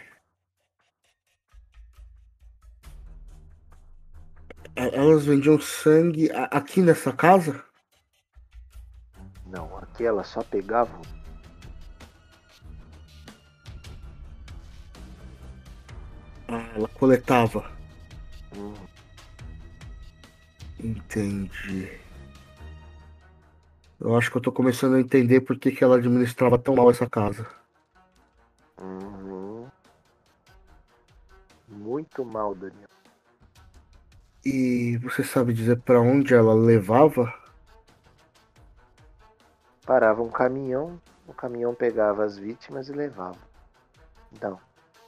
Elas 4.74 5.26
vendiam 5.26 5.60
sangue 5.60 6.30
aqui 6.50 6.80
nessa 6.80 7.12
casa? 7.12 7.64
Não, 9.46 9.76
aqui 9.78 10.04
elas 10.04 10.28
só 10.28 10.42
pegavam. 10.42 11.02
Ela 16.74 16.88
coletava. 16.88 17.70
Entendi. 20.78 21.88
Eu 24.00 24.16
acho 24.16 24.30
que 24.30 24.36
eu 24.36 24.42
tô 24.42 24.50
começando 24.50 24.94
a 24.94 25.00
entender 25.00 25.42
por 25.42 25.56
que, 25.56 25.70
que 25.70 25.84
ela 25.84 25.96
administrava 25.96 26.58
tão 26.58 26.74
mal 26.74 26.90
essa 26.90 27.08
casa. 27.08 27.46
uhum. 28.80 29.68
Muito 31.68 32.24
mal, 32.24 32.54
Daniel. 32.54 32.88
E 34.44 34.98
você 34.98 35.22
sabe 35.22 35.54
dizer 35.54 35.80
pra 35.82 36.00
onde 36.00 36.34
ela 36.34 36.52
levava? 36.52 37.32
Parava 39.86 40.20
um 40.20 40.30
caminhão, 40.30 41.00
o 41.28 41.32
caminhão 41.32 41.74
pegava 41.74 42.24
as 42.24 42.36
vítimas 42.36 42.88
e 42.88 42.92
levava. 42.92 43.38
Não, 44.40 44.58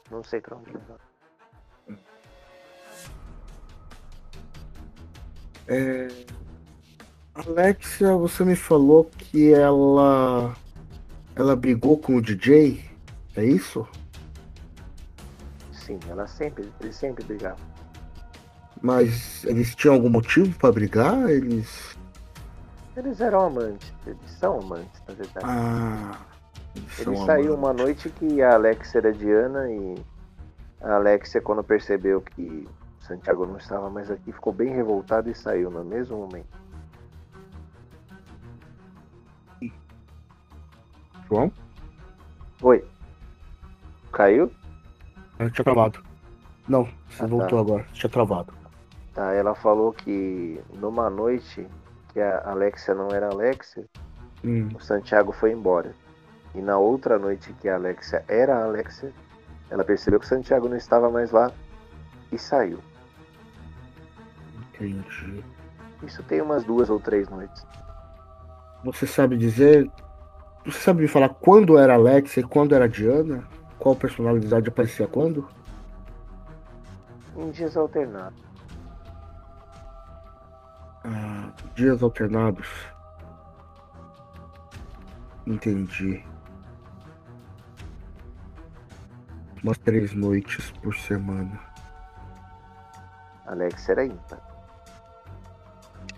não 0.09 0.23
sei 0.23 0.39
pra 0.39 0.55
onde 0.55 0.71
levava. 0.71 1.01
É... 5.67 6.07
Alexia, 7.33 8.15
você 8.15 8.43
me 8.45 8.55
falou 8.55 9.05
que 9.17 9.53
ela 9.53 10.55
ela 11.35 11.55
brigou 11.55 11.97
com 11.97 12.15
o 12.15 12.21
DJ, 12.21 12.83
é 13.35 13.43
isso? 13.43 13.85
Sim, 15.71 15.99
ela 16.09 16.25
sempre, 16.27 16.71
eles 16.79 16.95
sempre 16.95 17.23
brigavam. 17.23 17.59
Mas 18.81 19.43
eles 19.45 19.75
tinham 19.75 19.95
algum 19.95 20.09
motivo 20.09 20.57
pra 20.57 20.71
brigar? 20.71 21.29
Eles 21.29 21.97
Eles 22.95 23.19
eram 23.19 23.41
amantes, 23.47 23.93
eles 24.05 24.31
são 24.39 24.59
amantes, 24.59 25.01
na 25.07 25.13
verdade. 25.13 25.49
ah, 25.49 26.19
eles 26.75 26.99
Ele 26.99 27.17
saiu 27.17 27.53
amantes. 27.53 27.57
uma 27.57 27.73
noite 27.73 28.09
que 28.09 28.41
a 28.41 28.53
Alexia 28.55 28.99
era 28.99 29.11
Diana 29.13 29.69
e 29.71 29.95
a 30.81 30.95
Alexia, 30.95 31.41
quando 31.41 31.63
percebeu 31.63 32.21
que 32.21 32.67
Santiago 33.05 33.45
não 33.45 33.57
estava 33.57 33.89
mais 33.89 34.09
aqui, 34.09 34.31
ficou 34.31 34.51
bem 34.51 34.69
revoltada 34.73 35.29
e 35.29 35.35
saiu 35.35 35.69
no 35.69 35.83
mesmo 35.83 36.17
momento. 36.17 36.47
João? 41.27 41.51
Oi. 42.61 42.83
Caiu? 44.11 44.51
Eu 45.39 45.51
tinha 45.51 45.63
travado. 45.63 45.99
Não, 46.67 46.87
você 47.09 47.23
Ah, 47.23 47.27
voltou 47.27 47.59
agora, 47.59 47.85
tinha 47.93 48.09
travado. 48.09 48.53
Tá, 49.13 49.33
ela 49.33 49.53
falou 49.55 49.93
que 49.93 50.59
numa 50.75 51.09
noite 51.09 51.67
que 52.11 52.19
a 52.19 52.49
Alexia 52.49 52.93
não 52.93 53.09
era 53.09 53.29
Alexia, 53.29 53.85
Hum, 54.43 54.69
o 54.75 54.79
Santiago 54.79 55.31
foi 55.31 55.51
embora. 55.51 55.95
E 56.53 56.61
na 56.61 56.77
outra 56.77 57.17
noite 57.17 57.51
que 57.53 57.67
a 57.67 57.75
Alexia 57.75 58.23
era 58.27 58.55
a 58.57 58.65
Alexia, 58.65 59.11
ela 59.71 59.83
percebeu 59.83 60.19
que 60.19 60.25
o 60.25 60.29
Santiago 60.29 60.69
não 60.69 60.77
estava 60.77 61.09
mais 61.09 61.31
lá 61.31 61.51
e 62.31 62.37
saiu. 62.37 62.79
Entendi. 64.75 65.43
Isso 66.03 66.21
tem 66.23 66.41
umas 66.41 66.63
duas 66.63 66.89
ou 66.89 66.99
três 66.99 67.29
noites. 67.29 67.65
Você 68.83 69.07
sabe 69.07 69.37
dizer. 69.37 69.89
Você 70.65 70.79
sabe 70.79 71.01
me 71.01 71.07
falar 71.07 71.29
quando 71.29 71.77
era 71.77 71.93
Alexia 71.93 72.41
e 72.41 72.43
quando 72.43 72.73
era 72.73 72.89
Diana? 72.89 73.47
Qual 73.77 73.95
personalidade 73.95 74.69
aparecia 74.69 75.07
quando? 75.07 75.47
Em 77.35 77.51
dias 77.51 77.77
alternados. 77.77 78.43
Ah, 81.03 81.51
dias 81.75 82.01
alternados. 82.01 82.67
Entendi. 85.45 86.25
Umas 89.63 89.77
três 89.77 90.13
noites 90.13 90.71
por 90.71 90.95
semana. 90.95 91.59
A 93.45 93.51
Alexia 93.51 93.91
era 93.93 94.05
ímpar. 94.05 94.54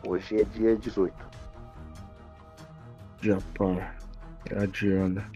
Hoje 0.08 0.40
é 0.40 0.44
dia 0.46 0.78
18. 0.78 1.14
Dia 3.20 3.38
par. 3.58 3.94
É 4.50 4.64
a 4.64 4.66
Diana. 4.66 5.30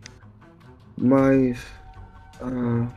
Mas. 0.98 1.62
ah, 2.40 2.88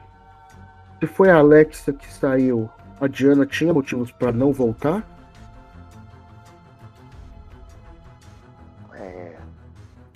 se 1.01 1.07
foi 1.09 1.31
a 1.31 1.39
Alexa 1.39 1.93
que 1.93 2.07
saiu, 2.07 2.70
a 3.01 3.09
Diana 3.09 3.45
tinha 3.45 3.75
motivos 3.75 4.12
pra 4.12 4.31
não 4.31 4.53
voltar? 4.53 5.05
É, 8.93 9.37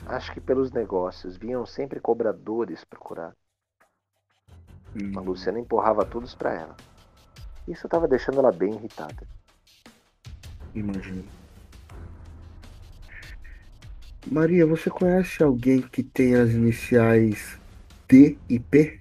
acho 0.06 0.32
que 0.32 0.40
pelos 0.40 0.70
negócios 0.70 1.36
vinham 1.36 1.66
sempre 1.66 1.98
cobradores 1.98 2.84
procurar. 2.84 3.34
A 5.16 5.20
Luciana 5.20 5.58
empurrava 5.58 6.04
todos 6.04 6.36
pra 6.36 6.54
ela. 6.54 6.76
Isso 7.66 7.88
estava 7.88 8.06
deixando 8.06 8.38
ela 8.38 8.52
bem 8.52 8.74
irritada. 8.74 9.26
Imagino. 10.72 11.37
Maria, 14.30 14.66
você 14.66 14.90
conhece 14.90 15.42
alguém 15.42 15.80
que 15.80 16.02
tem 16.02 16.34
as 16.34 16.50
iniciais 16.50 17.58
D 18.06 18.36
e 18.48 18.60
P? 18.60 19.00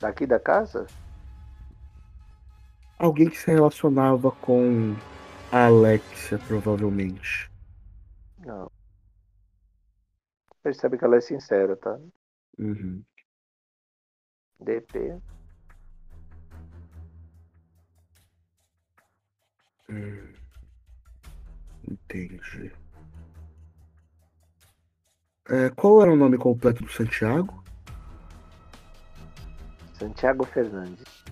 Daqui 0.00 0.26
da 0.26 0.40
casa? 0.40 0.86
Alguém 2.98 3.28
que 3.28 3.36
se 3.36 3.50
relacionava 3.50 4.30
com 4.30 4.96
a 5.52 5.66
Alexia, 5.66 6.38
provavelmente. 6.38 7.50
Não. 8.38 8.70
Percebe 10.62 10.96
que 10.96 11.04
ela 11.04 11.16
é 11.16 11.20
sincera, 11.20 11.76
tá? 11.76 11.98
Uhum. 12.58 13.04
DP. 14.58 15.20
Hum. 19.90 20.45
Entendi. 21.88 22.72
É, 25.48 25.70
qual 25.70 26.02
era 26.02 26.12
o 26.12 26.16
nome 26.16 26.36
completo 26.36 26.82
do 26.82 26.90
Santiago? 26.90 27.62
Santiago 29.94 30.44
Fernandes. 30.44 31.24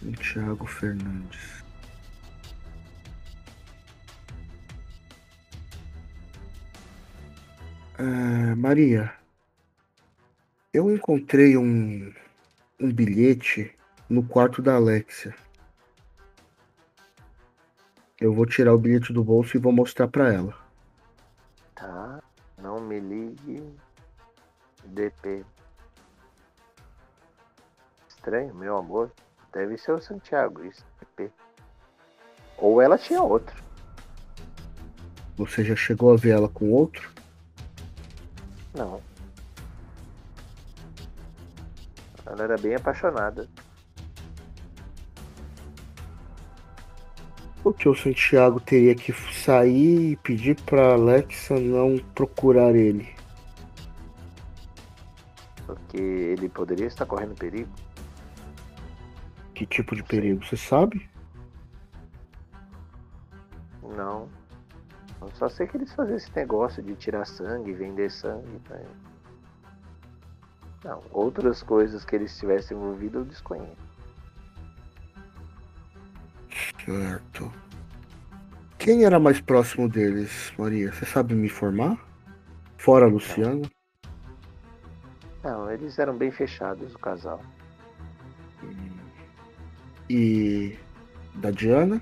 Santiago 0.00 0.66
Fernandes. 0.66 1.64
Ah, 7.98 8.54
Maria, 8.56 9.14
eu 10.72 10.94
encontrei 10.94 11.56
um, 11.56 12.12
um 12.78 12.92
bilhete 12.92 13.74
no 14.10 14.22
quarto 14.22 14.60
da 14.60 14.74
Alexia. 14.74 15.34
Eu 18.18 18.32
vou 18.32 18.46
tirar 18.46 18.74
o 18.74 18.78
bilhete 18.78 19.12
do 19.12 19.22
bolso 19.22 19.56
e 19.56 19.60
vou 19.60 19.72
mostrar 19.72 20.08
para 20.08 20.32
ela. 20.32 20.54
Tá. 21.74 22.22
Não 22.56 22.80
me 22.80 22.98
ligue. 22.98 23.76
DP. 24.84 25.44
Estranho, 28.08 28.54
meu 28.54 28.78
amor. 28.78 29.12
Deve 29.52 29.76
ser 29.76 29.92
o 29.92 30.00
Santiago, 30.00 30.64
isso. 30.64 30.84
DP. 30.98 31.30
Ou 32.56 32.80
ela 32.80 32.96
tinha 32.96 33.22
outro. 33.22 33.54
Você 35.36 35.62
já 35.62 35.76
chegou 35.76 36.12
a 36.12 36.16
ver 36.16 36.30
ela 36.30 36.48
com 36.48 36.70
outro? 36.70 37.12
Não. 38.74 39.02
Ela 42.24 42.44
era 42.44 42.56
bem 42.56 42.74
apaixonada. 42.74 43.46
O 47.66 47.72
que 47.72 47.88
o 47.88 47.96
Santiago 47.96 48.60
teria 48.60 48.94
que 48.94 49.12
sair 49.12 50.12
e 50.12 50.16
pedir 50.18 50.54
para 50.62 50.92
Alexa 50.92 51.58
não 51.58 51.98
procurar 52.14 52.76
ele? 52.76 53.12
Porque 55.66 55.96
ele 55.96 56.48
poderia 56.48 56.86
estar 56.86 57.04
correndo 57.06 57.34
perigo. 57.34 57.68
Que 59.52 59.66
tipo 59.66 59.96
de 59.96 60.04
perigo, 60.04 60.46
você 60.46 60.56
sabe? 60.56 61.10
Não. 63.82 64.28
Eu 65.20 65.30
só 65.34 65.48
sei 65.48 65.66
que 65.66 65.76
eles 65.76 65.92
faziam 65.92 66.16
esse 66.18 66.30
negócio 66.36 66.80
de 66.80 66.94
tirar 66.94 67.26
sangue, 67.26 67.72
vender 67.72 68.12
sangue. 68.12 68.60
Tá? 68.68 68.80
Não, 70.84 71.02
outras 71.10 71.64
coisas 71.64 72.04
que 72.04 72.14
eles 72.14 72.38
tivessem 72.38 72.76
envolvido 72.76 73.18
eu 73.18 73.24
desconheço. 73.24 73.85
Certo. 76.86 77.52
Quem 78.78 79.04
era 79.04 79.18
mais 79.18 79.40
próximo 79.40 79.88
deles, 79.88 80.52
Maria? 80.56 80.92
Você 80.92 81.04
sabe 81.04 81.34
me 81.34 81.46
informar? 81.46 81.98
Fora 82.78 83.06
a 83.06 83.08
Luciana? 83.08 83.68
Não, 85.42 85.68
eles 85.70 85.98
eram 85.98 86.16
bem 86.16 86.30
fechados, 86.30 86.94
o 86.94 86.98
casal. 86.98 87.40
E 90.08 90.78
da 91.34 91.50
Diana? 91.50 92.00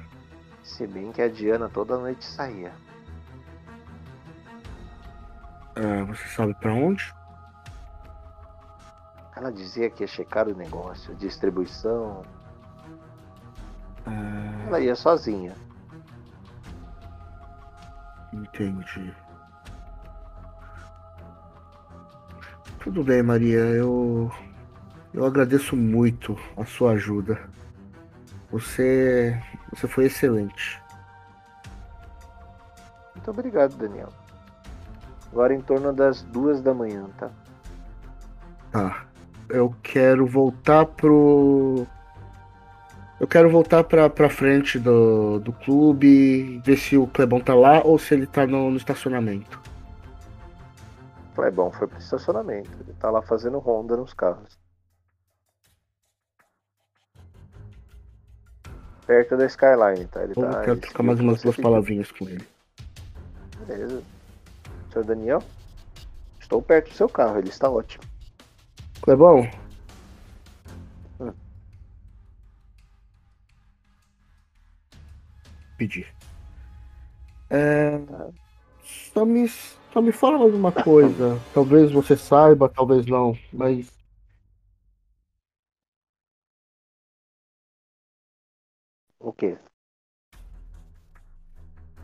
Se 0.62 0.86
bem 0.86 1.10
que 1.12 1.22
a 1.22 1.28
Diana 1.28 1.70
toda 1.70 1.96
noite 1.96 2.22
saía. 2.22 2.72
Ah, 5.76 6.04
você 6.04 6.28
sabe 6.28 6.54
pra 6.60 6.74
onde? 6.74 7.10
Ela 9.34 9.50
dizia 9.50 9.88
que 9.88 10.02
ia 10.02 10.06
checar 10.06 10.46
o 10.46 10.54
negócio, 10.54 11.14
distribuição. 11.14 12.22
Ah, 14.06 14.64
Ela 14.68 14.80
ia 14.80 14.94
sozinha. 14.96 15.52
entendi. 18.32 19.12
Tudo 22.80 23.02
bem, 23.02 23.22
Maria. 23.22 23.58
Eu 23.60 24.30
eu 25.12 25.24
agradeço 25.24 25.76
muito 25.76 26.36
a 26.56 26.64
sua 26.64 26.92
ajuda. 26.92 27.40
Você 28.50 29.40
você 29.72 29.88
foi 29.88 30.06
excelente. 30.06 30.82
Muito 33.14 33.30
obrigado, 33.30 33.76
Daniel. 33.76 34.08
Agora 35.32 35.54
em 35.54 35.60
torno 35.60 35.92
das 35.92 36.22
duas 36.22 36.60
da 36.60 36.74
manhã, 36.74 37.06
tá? 37.18 37.30
Tá. 38.70 39.04
Eu 39.48 39.74
quero 39.82 40.26
voltar 40.26 40.84
pro. 40.86 41.86
Eu 43.20 43.28
quero 43.28 43.48
voltar 43.48 43.84
pra, 43.84 44.10
pra 44.10 44.28
frente 44.28 44.78
do, 44.78 45.38
do 45.38 45.52
clube, 45.52 46.60
ver 46.64 46.76
se 46.76 46.96
o 46.96 47.06
Clebão 47.06 47.40
tá 47.40 47.54
lá 47.54 47.80
ou 47.82 47.98
se 47.98 48.14
ele 48.14 48.26
tá 48.26 48.46
no, 48.46 48.70
no 48.70 48.76
estacionamento. 48.76 49.60
Clebão 51.34 51.70
foi 51.70 51.86
pro 51.86 51.98
estacionamento. 51.98 52.70
Ele 52.80 52.92
tá 52.98 53.10
lá 53.10 53.22
fazendo 53.22 53.58
ronda 53.58 53.96
nos 53.96 54.12
carros. 54.12 54.58
Perto 59.06 59.36
da 59.36 59.46
Skyline, 59.46 60.06
tá? 60.06 60.22
Ele 60.22 60.32
Eu 60.36 60.50
tá. 60.50 60.60
quero 60.62 60.78
trocar 60.78 61.02
mais 61.02 61.20
o 61.20 61.22
umas 61.22 61.42
duas 61.42 61.56
palavrinhas 61.56 62.10
com 62.10 62.28
ele. 62.28 62.46
Beleza. 63.66 64.02
Senhor 64.92 65.04
Daniel? 65.04 65.42
Estou 66.40 66.62
perto 66.62 66.90
do 66.90 66.94
seu 66.94 67.08
carro, 67.08 67.38
ele 67.38 67.48
está 67.48 67.68
ótimo. 67.68 68.04
Clebão? 69.02 69.48
Pedir. 75.76 76.06
É, 77.50 77.98
só, 79.12 79.24
me, 79.24 79.48
só 79.48 80.00
me 80.00 80.12
fala 80.12 80.38
mais 80.38 80.54
uma 80.54 80.72
coisa. 80.72 81.38
Talvez 81.52 81.90
você 81.90 82.16
saiba, 82.16 82.68
talvez 82.68 83.06
não, 83.06 83.36
mas 83.52 83.90
O 89.18 89.32
quê? 89.32 89.58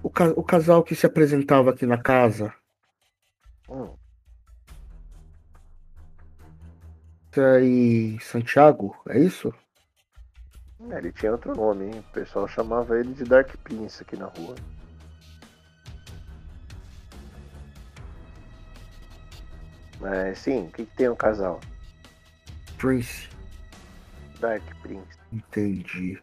o, 0.03 0.11
ca- 0.11 0.33
o 0.37 0.43
casal 0.43 0.83
que 0.83 0.95
se 0.95 1.07
apresentava 1.07 1.71
aqui 1.71 1.87
na 1.87 1.99
casa, 1.99 2.53
Hum, 3.69 3.97
e 7.63 8.19
Santiago, 8.21 8.97
é 9.09 9.19
isso? 9.21 9.53
Ele 10.89 11.13
tinha 11.13 11.33
outro 11.33 11.55
nome, 11.55 11.87
hein? 11.87 11.99
O 11.99 12.13
pessoal 12.13 12.49
chamava 12.49 12.99
ele 12.99 13.13
de 13.13 13.25
Dark 13.25 13.55
Prince 13.63 14.03
aqui 14.03 14.17
na 14.17 14.27
rua. 14.27 14.55
Mas 20.01 20.39
sim, 20.39 20.67
o 20.67 20.71
que, 20.71 20.87
que 20.87 20.97
tem 20.97 21.09
um 21.09 21.15
casal? 21.17 21.61
Prince. 22.79 23.29
Dark 24.41 24.63
Prince. 24.81 25.19
Entendi. 25.31 26.21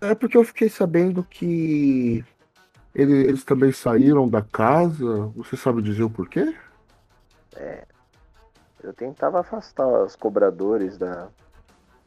É 0.00 0.14
porque 0.14 0.36
eu 0.36 0.44
fiquei 0.44 0.68
sabendo 0.68 1.24
que 1.24 2.24
ele- 2.94 3.26
eles 3.26 3.42
também 3.42 3.72
saíram 3.72 4.28
da 4.28 4.42
casa. 4.42 5.26
Você 5.34 5.56
sabe 5.56 5.82
dizer 5.82 6.04
o 6.04 6.10
porquê? 6.10 6.54
Eu 8.86 8.94
tentava 8.94 9.40
afastar 9.40 9.84
os 10.04 10.14
cobradores 10.14 10.96
da 10.96 11.26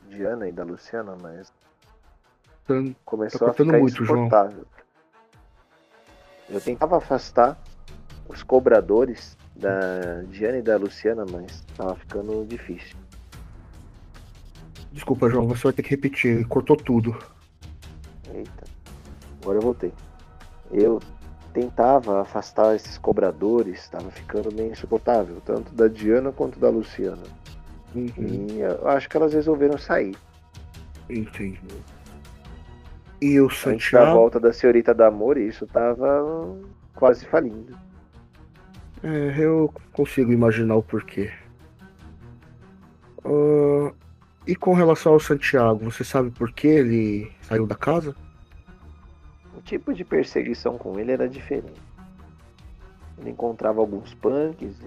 Diana 0.08 0.48
e 0.48 0.52
da 0.54 0.64
Luciana, 0.64 1.18
mas 1.22 1.52
Tan- 2.66 2.96
começou 3.04 3.40
Tá 3.48 3.52
a 3.52 3.54
ficar 3.54 3.78
muito, 3.80 4.06
João. 4.06 4.22
insuportável. 4.28 4.66
Eu 6.50 6.62
tentava 6.62 6.96
afastar 6.98 7.60
os 8.30 8.42
cobradores 8.44 9.38
da 9.54 10.22
Diana 10.30 10.60
e 10.60 10.62
da 10.62 10.78
Luciana, 10.78 11.26
mas 11.30 11.66
tava 11.76 11.96
ficando 11.98 12.46
difícil. 12.46 12.96
Desculpa, 14.94 15.30
João, 15.30 15.50
você 15.50 15.64
vai 15.64 15.74
ter 15.74 15.84
que 15.84 15.90
repetir. 15.90 16.48
Cortou 16.48 16.78
tudo. 16.78 17.12
Eita, 18.34 18.64
agora 19.42 19.58
eu 19.58 19.62
voltei. 19.62 19.94
Eu 20.72 21.00
tentava 21.54 22.22
afastar 22.22 22.76
esses 22.76 22.98
cobradores, 22.98 23.88
tava 23.90 24.10
ficando 24.12 24.54
meio 24.54 24.72
insuportável, 24.72 25.42
tanto 25.46 25.74
da 25.74 25.88
Diana 25.88 26.32
quanto 26.32 26.60
da 26.60 26.70
Luciana. 26.70 27.24
Uhum, 27.96 28.48
E 28.52 28.60
eu 28.60 28.88
acho 28.88 29.10
que 29.10 29.18
elas 29.18 29.34
resolveram 29.34 29.78
sair. 29.78 30.16
entendi. 31.10 31.60
E 33.22 33.40
o 33.42 33.46
Antes 33.46 33.58
da 33.64 33.72
Santiago? 33.72 34.12
volta 34.14 34.40
da 34.40 34.54
senhorita 34.54 34.94
da 34.94 35.08
Amor, 35.08 35.38
isso 35.38 35.66
tava 35.68 36.56
quase 36.96 37.26
falindo. 37.26 37.76
É, 39.04 39.36
eu 39.38 39.74
consigo 39.92 40.32
imaginar 40.32 40.76
o 40.76 40.84
porquê. 40.84 41.32
Ah, 43.26 43.92
e 44.48 44.56
com 44.56 44.74
relação 44.74 45.14
ao 45.14 45.20
Santiago, 45.20 45.92
você 45.92 46.04
sabe 46.04 46.32
por 46.32 46.52
que 46.52 46.68
ele 46.68 47.32
saiu 47.42 47.66
da 47.68 47.76
casa? 47.76 48.16
O 49.70 49.78
tipo 49.78 49.94
de 49.94 50.04
perseguição 50.04 50.80
com 50.80 51.00
ele 51.00 51.12
era 51.12 51.30
diferente. 51.30 51.80
Ele 53.20 53.30
encontrava 53.30 53.80
alguns 53.80 54.16
punks. 54.16 54.82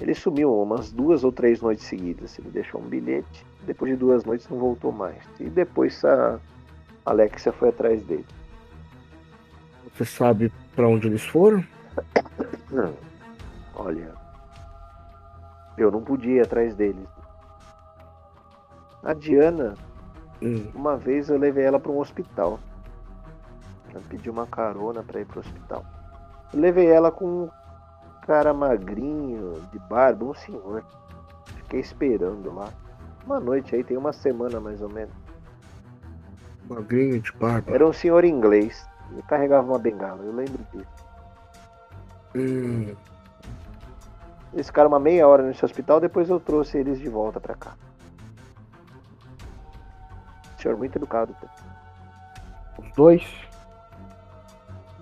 Ele 0.00 0.14
sumiu 0.14 0.58
umas 0.58 0.90
duas 0.90 1.22
ou 1.22 1.30
três 1.30 1.60
noites 1.60 1.84
seguidas. 1.84 2.38
Ele 2.38 2.48
deixou 2.48 2.80
um 2.80 2.84
bilhete. 2.84 3.44
Depois 3.66 3.92
de 3.92 3.98
duas 3.98 4.24
noites 4.24 4.48
não 4.48 4.56
voltou 4.56 4.90
mais. 4.90 5.22
E 5.38 5.50
depois 5.50 6.02
a 6.02 6.40
Alexia 7.04 7.52
foi 7.52 7.68
atrás 7.68 8.02
dele. 8.04 8.24
Você 9.92 10.06
sabe 10.06 10.50
pra 10.74 10.88
onde 10.88 11.08
eles 11.08 11.26
foram? 11.26 11.62
Não. 12.70 12.94
Olha, 13.76 14.14
eu 15.76 15.90
não 15.90 16.02
podia 16.02 16.36
ir 16.36 16.40
atrás 16.40 16.74
deles. 16.74 17.06
A 19.02 19.12
Diana, 19.12 19.74
Hum. 20.42 20.66
uma 20.74 20.96
vez 20.96 21.28
eu 21.28 21.38
levei 21.38 21.64
ela 21.64 21.78
para 21.78 21.92
um 21.92 22.00
hospital. 22.00 22.58
Ela 23.90 24.02
pediu 24.08 24.32
uma 24.32 24.46
carona 24.46 25.02
para 25.02 25.20
ir 25.20 25.26
pro 25.26 25.40
hospital. 25.40 25.84
Eu 26.52 26.60
levei 26.60 26.86
ela 26.86 27.12
com 27.12 27.44
um 27.44 27.50
cara 28.26 28.52
magrinho, 28.52 29.62
de 29.70 29.78
barba, 29.78 30.24
um 30.24 30.34
senhor. 30.34 30.84
Fiquei 31.56 31.80
esperando 31.80 32.52
lá. 32.52 32.68
Uma 33.24 33.38
noite 33.38 33.74
aí, 33.74 33.84
tem 33.84 33.96
uma 33.96 34.12
semana 34.12 34.58
mais 34.58 34.82
ou 34.82 34.88
menos. 34.88 35.14
Magrinho 36.68 37.20
de 37.20 37.32
barba. 37.32 37.72
Era 37.72 37.86
um 37.86 37.92
senhor 37.92 38.24
inglês. 38.24 38.86
Ele 39.12 39.22
carregava 39.22 39.68
uma 39.68 39.78
bengala, 39.78 40.22
eu 40.22 40.32
lembro 40.32 40.58
disso. 40.72 41.04
Hum. 42.34 42.94
Eles 44.52 44.66
ficaram 44.66 44.88
uma 44.88 44.98
meia 44.98 45.26
hora 45.28 45.42
nesse 45.42 45.64
hospital, 45.64 46.00
depois 46.00 46.28
eu 46.28 46.40
trouxe 46.40 46.78
eles 46.78 46.98
de 46.98 47.08
volta 47.08 47.40
pra 47.40 47.54
cá. 47.54 47.74
Senhor 50.62 50.78
muito 50.78 50.96
educado. 50.96 51.34
Os 52.78 52.92
dois? 52.92 53.22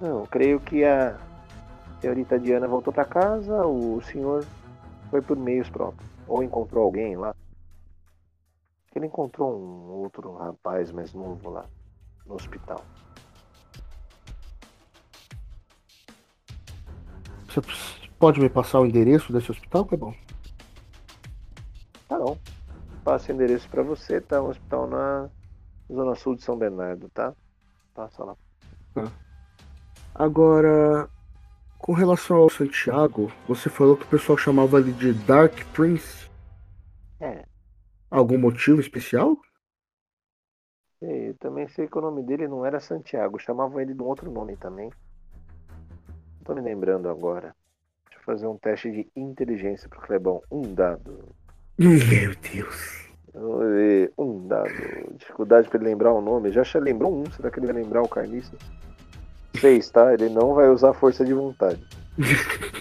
Não, 0.00 0.24
creio 0.26 0.58
que 0.58 0.82
a 0.82 1.18
senhorita 2.00 2.38
Diana 2.38 2.66
voltou 2.66 2.92
pra 2.92 3.04
casa, 3.04 3.66
o 3.66 4.00
senhor 4.00 4.46
foi 5.10 5.20
por 5.20 5.36
meios 5.36 5.68
próprios. 5.68 6.08
Ou 6.26 6.42
encontrou 6.42 6.84
alguém 6.84 7.16
lá. 7.16 7.34
Ele 8.94 9.06
encontrou 9.06 9.54
um 9.54 10.02
outro 10.02 10.34
rapaz 10.36 10.90
mais 10.90 11.12
novo 11.12 11.50
lá 11.50 11.66
no 12.26 12.34
hospital. 12.34 12.82
Você 17.46 17.60
pode 18.18 18.40
me 18.40 18.48
passar 18.48 18.80
o 18.80 18.86
endereço 18.86 19.32
desse 19.32 19.50
hospital, 19.50 19.84
que 19.84 19.94
é 19.94 19.98
bom? 19.98 20.14
Tá 22.08 22.18
bom. 22.18 22.38
Passo 23.04 23.30
o 23.30 23.34
endereço 23.34 23.68
pra 23.68 23.82
você, 23.82 24.20
tá? 24.20 24.40
Um 24.42 24.48
hospital 24.48 24.86
na 24.86 25.28
zona 25.90 26.14
sul 26.14 26.36
de 26.36 26.42
São 26.42 26.56
Bernardo, 26.58 27.08
tá? 27.10 27.34
Passa 27.94 28.24
lá. 28.24 28.36
Agora, 30.14 31.08
com 31.78 31.92
relação 31.92 32.36
ao 32.38 32.50
Santiago, 32.50 33.32
você 33.48 33.68
falou 33.70 33.96
que 33.96 34.04
o 34.04 34.08
pessoal 34.08 34.38
chamava 34.38 34.78
ele 34.78 34.92
de 34.92 35.12
Dark 35.12 35.54
Prince. 35.72 36.28
É, 37.20 37.44
Algum 38.10 38.38
motivo 38.38 38.80
especial? 38.80 39.36
eu 41.00 41.34
também 41.38 41.66
sei 41.68 41.88
que 41.88 41.96
o 41.98 42.00
nome 42.00 42.22
dele 42.22 42.46
não 42.48 42.64
era 42.64 42.78
Santiago, 42.80 43.38
chamavam 43.38 43.80
ele 43.80 43.94
de 43.94 44.02
um 44.02 44.06
outro 44.06 44.30
nome 44.30 44.56
também. 44.56 44.90
Não 46.08 46.44
tô 46.44 46.54
me 46.54 46.60
lembrando 46.60 47.08
agora. 47.08 47.54
Deixa 48.06 48.20
eu 48.20 48.24
fazer 48.24 48.46
um 48.46 48.58
teste 48.58 48.90
de 48.90 49.10
inteligência 49.16 49.88
pro 49.88 50.00
Clebão. 50.00 50.42
Um 50.50 50.74
dado. 50.74 51.34
Meu 51.78 52.34
Deus. 52.36 53.09
Vamos 53.34 53.66
ver. 53.68 54.12
Um 54.18 54.46
dado. 54.46 54.70
Dificuldade 55.16 55.68
pra 55.68 55.78
ele 55.78 55.88
lembrar 55.88 56.12
o 56.12 56.20
nome. 56.20 56.50
Já 56.52 56.62
lembrou 56.76 57.14
um. 57.14 57.30
Será 57.32 57.50
que 57.50 57.58
ele 57.58 57.66
vai 57.72 57.82
lembrar 57.82 58.02
o 58.02 58.08
carniça? 58.08 58.52
Seis, 59.60 59.90
tá? 59.90 60.12
Ele 60.14 60.28
não 60.28 60.54
vai 60.54 60.68
usar 60.68 60.92
força 60.94 61.24
de 61.24 61.34
vontade. 61.34 61.84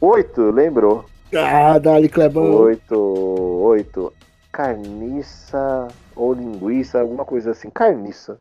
Oito, 0.00 0.50
lembrou. 0.50 1.04
Ah, 1.34 1.78
Dali 1.78 2.08
Clebão. 2.08 2.52
Oito, 2.62 2.96
oito. 2.96 4.12
Carniça 4.50 5.88
ou 6.16 6.34
linguiça, 6.34 7.00
alguma 7.00 7.24
coisa 7.24 7.52
assim. 7.52 7.70
Carniça. 7.70 8.38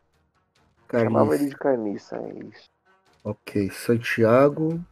Chamava 0.92 1.28
Carniça. 1.28 1.36
ele 1.44 1.50
de 1.52 1.56
carniça, 1.58 2.18
é 2.18 2.34
isso. 2.50 2.70
Ok, 3.24 3.70
Santiago, 3.70 4.70
Dark 4.74 4.84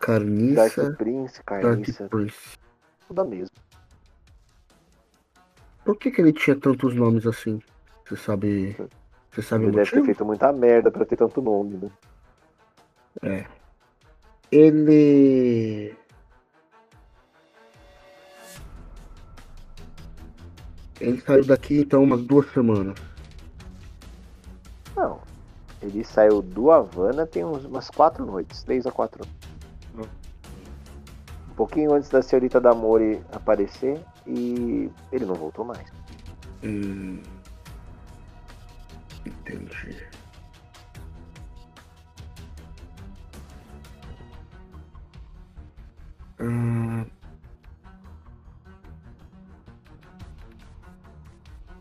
Carniça, 0.00 0.94
Prince, 0.98 1.40
Dark 1.46 1.62
carniça, 1.62 2.08
Prince. 2.08 2.58
tudo 3.06 3.20
a 3.20 3.24
mesma. 3.24 3.54
Por 5.84 5.96
que, 5.96 6.10
que 6.10 6.20
ele 6.20 6.32
tinha 6.32 6.56
tantos 6.56 6.94
nomes 6.94 7.26
assim? 7.26 7.60
Você 8.04 8.16
sabe. 8.16 8.76
Você 9.30 9.42
sabe 9.42 9.64
o 9.64 9.68
Ele 9.68 9.76
deve 9.76 9.90
ter 9.90 9.96
motivo? 9.96 10.06
feito 10.06 10.24
muita 10.24 10.52
merda 10.52 10.90
pra 10.90 11.04
ter 11.04 11.16
tanto 11.16 11.42
nome, 11.42 11.78
né? 13.22 13.44
Ele. 14.50 15.94
Ele 21.00 21.20
saiu 21.20 21.44
daqui 21.44 21.80
então 21.80 22.02
umas 22.02 22.22
duas 22.22 22.50
semanas. 22.52 22.94
Não. 24.96 25.20
Ele 25.82 26.02
saiu 26.04 26.40
do 26.40 26.70
Havana 26.70 27.26
tem 27.26 27.44
uns, 27.44 27.64
umas 27.64 27.90
quatro 27.90 28.24
noites, 28.24 28.62
três 28.62 28.86
a 28.86 28.92
quatro. 28.92 29.26
Um 29.96 31.54
pouquinho 31.54 31.92
antes 31.92 32.08
da 32.08 32.22
senhorita 32.22 32.60
Damori 32.60 33.20
aparecer 33.32 34.00
e 34.26 34.90
ele 35.12 35.24
não 35.24 35.34
voltou 35.34 35.64
mais. 35.64 35.86
Hum. 36.62 37.20
Entendi. 39.26 39.96
Ah. 46.38 47.04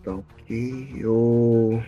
Tá 0.04 0.16
ok. 0.16 0.96
Eu. 0.98 1.84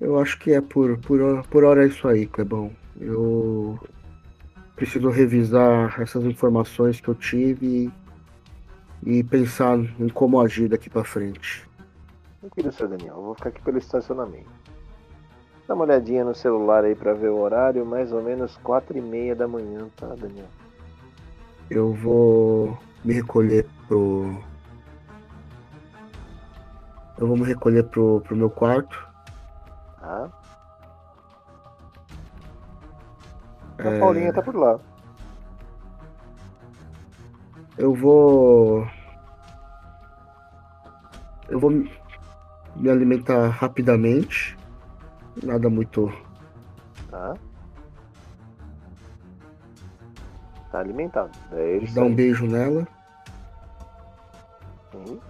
Eu 0.00 0.18
acho 0.20 0.38
que 0.38 0.52
é 0.52 0.60
por, 0.60 0.96
por, 0.98 1.46
por 1.48 1.64
hora 1.64 1.84
é 1.84 1.88
isso 1.88 2.06
aí, 2.06 2.26
Clebão. 2.26 2.70
Eu 3.00 3.78
preciso 4.76 5.10
revisar 5.10 6.00
essas 6.00 6.24
informações 6.24 7.00
que 7.00 7.08
eu 7.08 7.14
tive 7.14 7.90
e 9.04 9.22
pensar 9.22 9.78
em 9.78 10.08
como 10.08 10.40
agir 10.40 10.68
daqui 10.68 10.90
pra 10.90 11.04
frente. 11.04 11.68
Tranquilo, 12.40 12.72
seu 12.72 12.88
Daniel. 12.88 13.16
Eu 13.16 13.22
vou 13.22 13.34
ficar 13.34 13.48
aqui 13.50 13.60
pelo 13.62 13.78
estacionamento. 13.78 14.48
Dá 15.66 15.74
uma 15.74 15.84
olhadinha 15.84 16.24
no 16.24 16.34
celular 16.34 16.84
aí 16.84 16.94
pra 16.94 17.12
ver 17.12 17.28
o 17.28 17.38
horário, 17.38 17.84
mais 17.84 18.10
ou 18.12 18.22
menos 18.22 18.56
quatro 18.58 18.96
e 18.96 19.00
meia 19.00 19.34
da 19.36 19.46
manhã, 19.46 19.88
tá, 19.96 20.06
Daniel? 20.14 20.46
Eu 21.68 21.92
vou 21.92 22.78
me 23.04 23.12
recolher 23.12 23.66
pro. 23.86 24.38
Eu 27.18 27.26
vou 27.26 27.36
me 27.36 27.44
recolher 27.44 27.82
pro, 27.84 28.22
pro 28.22 28.36
meu 28.36 28.48
quarto. 28.48 29.06
Tá? 30.00 30.30
A 33.78 33.82
É, 33.88 33.98
Paulinha 34.00 34.32
tá 34.32 34.40
por 34.40 34.56
lá. 34.56 34.80
Eu 37.78 37.94
vou. 37.94 38.86
Eu 41.48 41.58
vou 41.58 41.70
me 41.70 41.90
me 42.78 42.90
alimentar 42.90 43.48
rapidamente. 43.48 44.56
Nada 45.42 45.68
muito. 45.68 46.12
Tá? 47.10 47.34
Tá 50.70 50.80
alimentado. 50.80 51.30
É 51.52 51.80
Dar 51.94 52.02
um 52.02 52.14
beijo 52.14 52.46
nela. 52.46 52.86
Sim. 54.92 55.20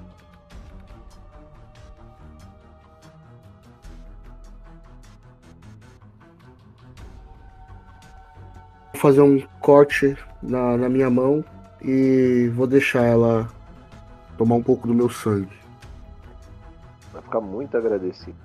Vou 8.93 9.01
fazer 9.01 9.23
um 9.23 9.41
corte 9.61 10.17
na, 10.43 10.77
na 10.77 10.89
minha 10.89 11.09
mão 11.09 11.45
e 11.83 12.49
vou 12.55 12.67
deixar 12.67 13.05
ela 13.05 13.49
tomar 14.37 14.55
um 14.57 14.63
pouco 14.63 14.87
do 14.87 14.95
meu 14.95 15.09
sangue. 15.09 15.57
Vai 17.13 17.23
ficar 17.23 17.41
muito 17.41 17.77
agradecido. 17.77 18.37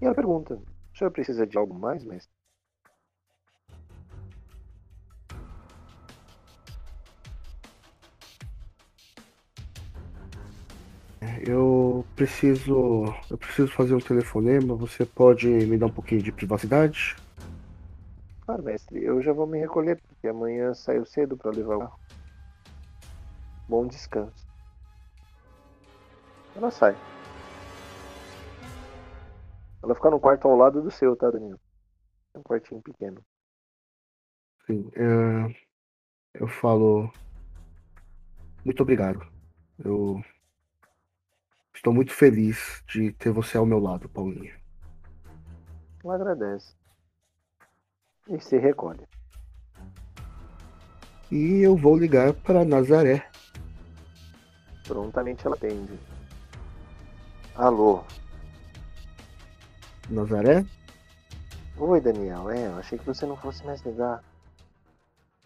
E 0.00 0.04
ela 0.04 0.14
pergunta: 0.14 0.54
o 0.54 0.98
senhor 0.98 1.10
precisa 1.10 1.46
de 1.46 1.56
algo 1.58 1.74
mais, 1.74 2.04
mestre? 2.04 2.30
Eu 11.46 12.04
preciso. 12.16 13.14
Eu 13.30 13.38
preciso 13.38 13.72
fazer 13.72 13.94
um 13.94 14.00
telefonema. 14.00 14.74
Você 14.74 15.04
pode 15.04 15.48
me 15.48 15.76
dar 15.76 15.86
um 15.86 15.90
pouquinho 15.90 16.22
de 16.22 16.32
privacidade? 16.32 17.16
Claro, 18.44 18.62
mestre, 18.62 19.04
eu 19.04 19.22
já 19.22 19.32
vou 19.32 19.46
me 19.46 19.58
recolher, 19.58 20.00
porque 20.20 20.28
amanhã 20.28 20.74
saio 20.74 21.06
cedo 21.06 21.34
para 21.34 21.50
levar 21.50 21.76
o 21.76 21.80
carro. 21.80 22.00
Bom 23.66 23.86
descanso. 23.86 24.46
Ela 26.54 26.70
sai. 26.70 26.94
Ela 29.82 29.94
fica 29.94 30.10
no 30.10 30.20
quarto 30.20 30.46
ao 30.46 30.56
lado 30.56 30.82
do 30.82 30.90
seu, 30.90 31.16
tá, 31.16 31.30
Danilo? 31.30 31.58
É 32.34 32.38
um 32.38 32.42
quartinho 32.42 32.82
pequeno. 32.82 33.24
Sim. 34.66 34.90
é, 34.94 35.54
eu 36.34 36.46
falo. 36.46 37.10
Muito 38.62 38.82
obrigado. 38.82 39.26
Eu 39.82 40.22
estou 41.74 41.94
muito 41.94 42.12
feliz 42.12 42.84
de 42.86 43.10
ter 43.14 43.32
você 43.32 43.56
ao 43.56 43.64
meu 43.64 43.78
lado, 43.78 44.06
Paulinha. 44.06 44.60
Ela 46.04 46.16
agradece. 46.16 46.76
E 48.28 48.38
se 48.38 48.58
recolhe. 48.58 49.08
E 51.30 51.60
eu 51.62 51.76
vou 51.76 51.96
ligar 51.96 52.32
para 52.32 52.64
Nazaré. 52.64 53.26
Prontamente 54.86 55.46
ela 55.46 55.54
atende. 55.54 55.98
Alô? 57.54 58.02
Nazaré? 60.08 60.64
Oi, 61.76 62.00
Daniel. 62.00 62.50
É, 62.50 62.66
eu 62.66 62.78
achei 62.78 62.98
que 62.98 63.06
você 63.06 63.24
não 63.24 63.36
fosse 63.36 63.64
mais 63.64 63.80
ligar. 63.82 64.22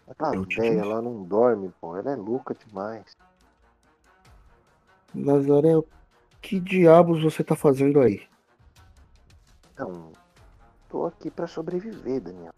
Aquela 0.07 0.31
velha, 0.31 0.81
ela 0.81 1.01
não 1.01 1.23
dorme, 1.23 1.71
pô. 1.79 1.95
Ela 1.95 2.11
é 2.11 2.15
louca 2.15 2.55
demais. 2.55 3.15
Nazaré, 5.13 5.69
que 6.41 6.59
diabos 6.59 7.23
você 7.23 7.43
tá 7.43 7.55
fazendo 7.55 8.01
aí? 8.01 8.27
Não, 9.77 10.11
tô 10.89 11.05
aqui 11.05 11.29
pra 11.29 11.47
sobreviver, 11.47 12.21
Daniel. 12.21 12.53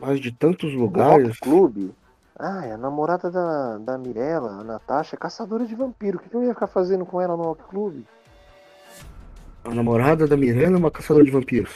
Mas 0.00 0.20
de 0.20 0.32
tantos 0.32 0.72
O 0.74 0.78
lugares. 0.78 1.28
Rock 1.28 1.40
Clube? 1.40 1.94
Ah, 2.38 2.66
é 2.66 2.72
a 2.72 2.76
namorada 2.78 3.30
da, 3.30 3.78
da 3.78 3.96
Mirella, 3.98 4.60
a 4.60 4.64
Natasha, 4.64 5.14
é 5.14 5.18
caçadora 5.18 5.64
de 5.66 5.74
vampiro. 5.74 6.18
O 6.18 6.20
que 6.20 6.34
eu 6.34 6.42
ia 6.42 6.52
ficar 6.52 6.66
fazendo 6.66 7.06
com 7.06 7.20
ela 7.20 7.36
no 7.36 7.44
Rock 7.44 7.62
Clube? 7.64 8.06
A 9.64 9.72
namorada 9.72 10.26
da 10.26 10.36
Mirella 10.36 10.76
é 10.76 10.78
uma 10.78 10.90
caçadora 10.90 11.24
de 11.24 11.30
vampiros. 11.30 11.70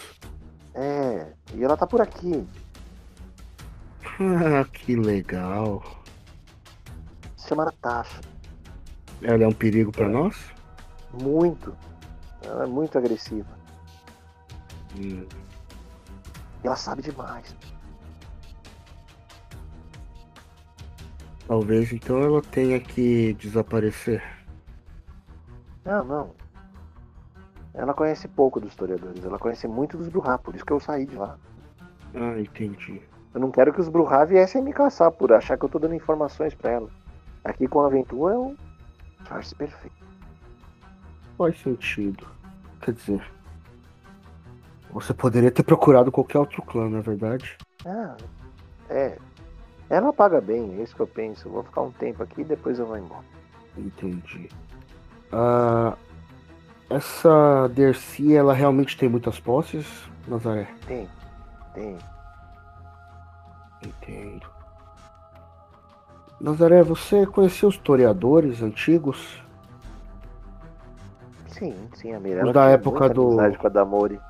É, 0.75 1.33
e 1.55 1.63
ela 1.65 1.77
tá 1.77 1.87
por 1.87 2.01
aqui. 2.01 2.47
Ah, 4.21 4.65
que 4.65 4.97
legal. 4.97 5.81
Se 7.37 7.49
chama 7.49 7.67
Natasha. 7.67 8.21
Ela 9.23 9.45
é 9.45 9.47
um 9.47 9.53
perigo 9.53 9.93
pra 9.93 10.09
nós? 10.09 10.37
Muito. 11.13 11.73
Ela 12.43 12.65
é 12.65 12.67
muito 12.67 12.99
agressiva. 12.99 13.47
Hum, 14.99 15.25
E 16.65 16.67
ela 16.67 16.75
sabe 16.75 17.01
demais. 17.03 17.55
Talvez 21.49 21.93
então 21.93 22.23
ela 22.23 22.43
tenha 22.43 22.79
que 22.79 23.33
desaparecer. 23.35 24.23
Não, 25.85 26.05
não. 26.05 26.35
Ela 27.73 27.95
conhece 27.95 28.29
pouco 28.29 28.61
dos 28.61 28.71
historiadores. 28.71 29.25
Ela 29.25 29.39
conhece 29.39 29.67
muito 29.67 29.97
dos 29.97 30.09
Bruhá, 30.09 30.37
por 30.37 30.55
isso 30.55 30.65
que 30.65 30.73
eu 30.73 30.79
saí 30.79 31.07
de 31.07 31.17
lá. 31.17 31.39
Ah, 32.15 32.39
entendi. 32.39 33.01
Eu 33.33 33.41
não 33.41 33.51
quero 33.51 33.73
que 33.73 33.81
os 33.81 33.89
Bruhá 33.89 34.25
viessem 34.25 34.63
me 34.63 34.73
caçar 34.73 35.11
por 35.11 35.33
achar 35.33 35.57
que 35.57 35.65
eu 35.65 35.69
tô 35.69 35.79
dando 35.79 35.95
informações 35.95 36.55
pra 36.55 36.73
ela. 36.73 36.91
Aqui 37.43 37.67
com 37.67 37.81
a 37.81 37.87
aventura 37.87 38.35
é 38.35 38.39
um 38.39 38.57
farce 39.25 39.55
perfeito. 39.55 39.97
Faz 41.39 41.59
sentido. 41.61 42.27
Quer 42.81 42.93
dizer, 42.93 43.23
você 44.91 45.15
poderia 45.15 45.51
ter 45.51 45.63
procurado 45.63 46.11
qualquer 46.11 46.39
outro 46.39 46.63
clã, 46.63 46.91
na 46.91 47.01
verdade. 47.01 47.57
Ah, 47.87 48.17
é. 48.91 49.19
Ela 49.91 50.13
paga 50.13 50.41
bem, 50.41 50.79
é 50.79 50.83
isso 50.83 50.95
que 50.95 51.01
eu 51.03 51.07
penso. 51.07 51.49
Eu 51.49 51.53
vou 51.53 51.63
ficar 51.65 51.81
um 51.83 51.91
tempo 51.93 52.23
aqui 52.23 52.43
e 52.43 52.45
depois 52.45 52.79
eu 52.79 52.87
vou 52.87 52.99
embora. 52.99 53.25
Entendi. 53.77 54.49
Ah, 55.33 55.97
essa 56.91 57.69
Dercy, 57.69 58.35
ela 58.35 58.53
realmente 58.53 58.97
tem 58.97 59.09
muitas 59.09 59.39
posses, 59.41 59.87
Nazaré? 60.27 60.69
Tem, 60.87 61.09
tem. 61.75 61.97
Entendo. 63.85 64.47
Nazaré, 66.41 66.83
você 66.83 67.27
conheceu 67.27 67.69
os 67.69 67.75
historiadores 67.77 68.63
antigos? 68.63 69.43
Sim, 71.49 71.75
sim, 71.95 72.13
a 72.15 72.21
Mirella 72.21 72.49
Os 72.49 72.53
da 72.53 72.67
época 72.67 73.09
do- 73.09 73.37
com 73.59 73.67
a 73.67 73.71
Damori. 73.71 74.21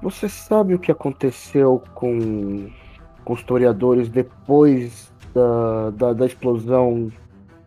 Você 0.00 0.28
sabe 0.28 0.74
o 0.74 0.78
que 0.78 0.90
aconteceu 0.92 1.82
com, 1.94 2.70
com 3.26 3.32
os 3.32 3.40
historiadores 3.40 4.08
depois 4.08 5.12
da, 5.34 5.90
da, 5.90 6.12
da 6.12 6.26
explosão 6.26 7.10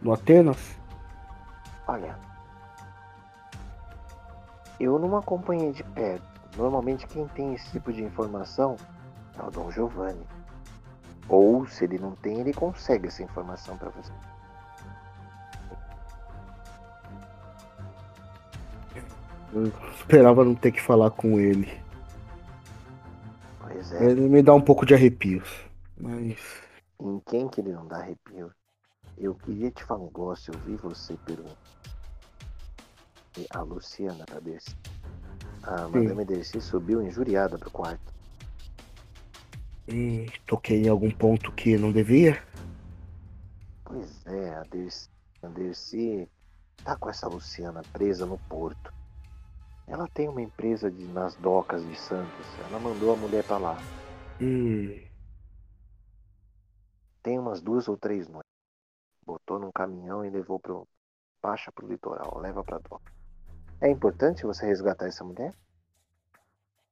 no 0.01 0.13
Atenas? 0.13 0.57
Olha, 1.85 2.17
eu 4.79 4.97
não 4.97 5.17
acompanhei 5.17 5.73
de 5.73 5.83
perto. 5.83 6.23
Normalmente 6.57 7.05
quem 7.05 7.27
tem 7.27 7.53
esse 7.53 7.69
tipo 7.71 7.91
de 7.91 8.01
informação 8.01 8.77
é 9.37 9.45
o 9.45 9.51
Dom 9.51 9.69
Giovanni. 9.69 10.25
Ou 11.27 11.67
se 11.67 11.83
ele 11.83 11.99
não 11.99 12.11
tem, 12.11 12.39
ele 12.39 12.53
consegue 12.53 13.07
essa 13.07 13.21
informação 13.21 13.77
pra 13.77 13.89
você. 13.89 14.13
Eu 19.53 19.73
esperava 19.93 20.45
não 20.45 20.55
ter 20.55 20.71
que 20.71 20.81
falar 20.81 21.11
com 21.11 21.37
ele. 21.37 21.88
Pois 23.69 23.91
é, 23.93 24.11
Ele 24.11 24.21
me 24.27 24.41
dá 24.41 24.53
um 24.53 24.61
pouco 24.61 24.85
de 24.85 24.93
arrepios. 24.95 25.47
Mas. 25.97 26.39
em 26.99 27.19
quem 27.21 27.49
que 27.49 27.61
ele 27.61 27.73
não 27.73 27.87
dá 27.87 27.97
arrepio? 27.97 28.53
Eu 29.17 29.35
queria 29.35 29.71
te 29.71 29.83
falar 29.83 30.01
um 30.01 30.05
negócio, 30.05 30.53
eu 30.53 30.59
vi 30.59 30.75
você 30.77 31.17
perguntar. 31.17 31.57
E 33.37 33.47
A 33.49 33.61
Luciana, 33.61 34.27
a 34.31 34.39
Dercy. 34.39 34.77
A 35.63 35.87
Madame 35.89 36.25
Dercy 36.25 36.61
subiu 36.61 37.01
injuriada 37.01 37.57
pro 37.57 37.71
quarto. 37.71 38.13
hum, 39.87 40.25
toquei 40.45 40.83
em 40.85 40.89
algum 40.89 41.11
ponto 41.11 41.51
que 41.51 41.77
não 41.77 41.91
devia? 41.91 42.41
Pois 43.83 44.25
é, 44.25 44.55
a 44.55 44.63
Dercy, 44.63 45.09
a 45.43 45.47
Dercy 45.49 46.29
tá 46.83 46.95
com 46.95 47.09
essa 47.09 47.27
Luciana 47.27 47.83
presa 47.93 48.25
no 48.25 48.37
porto. 48.37 48.93
Ela 49.89 50.07
tem 50.07 50.29
uma 50.29 50.41
empresa 50.41 50.89
de, 50.89 51.03
nas 51.05 51.35
docas 51.35 51.85
de 51.85 51.95
Santos. 51.99 52.45
Ela 52.59 52.79
mandou 52.79 53.11
a 53.11 53.17
mulher 53.17 53.43
pra 53.43 53.57
lá. 53.57 53.77
Hum, 54.39 54.93
Tem 57.23 57.39
umas 57.39 57.61
duas 57.61 57.87
ou 57.87 57.97
três 57.97 58.27
noites. 58.27 58.51
Botou 59.25 59.59
num 59.59 59.71
caminhão 59.71 60.25
e 60.25 60.29
levou 60.29 60.59
pro. 60.59 60.87
Baixa 61.41 61.71
pro 61.71 61.87
litoral, 61.87 62.39
leva 62.39 62.63
pra 62.63 62.79
doca. 62.79 63.11
É 63.81 63.89
importante 63.89 64.43
você 64.45 64.65
resgatar 64.65 65.07
essa 65.07 65.23
mulher? 65.23 65.53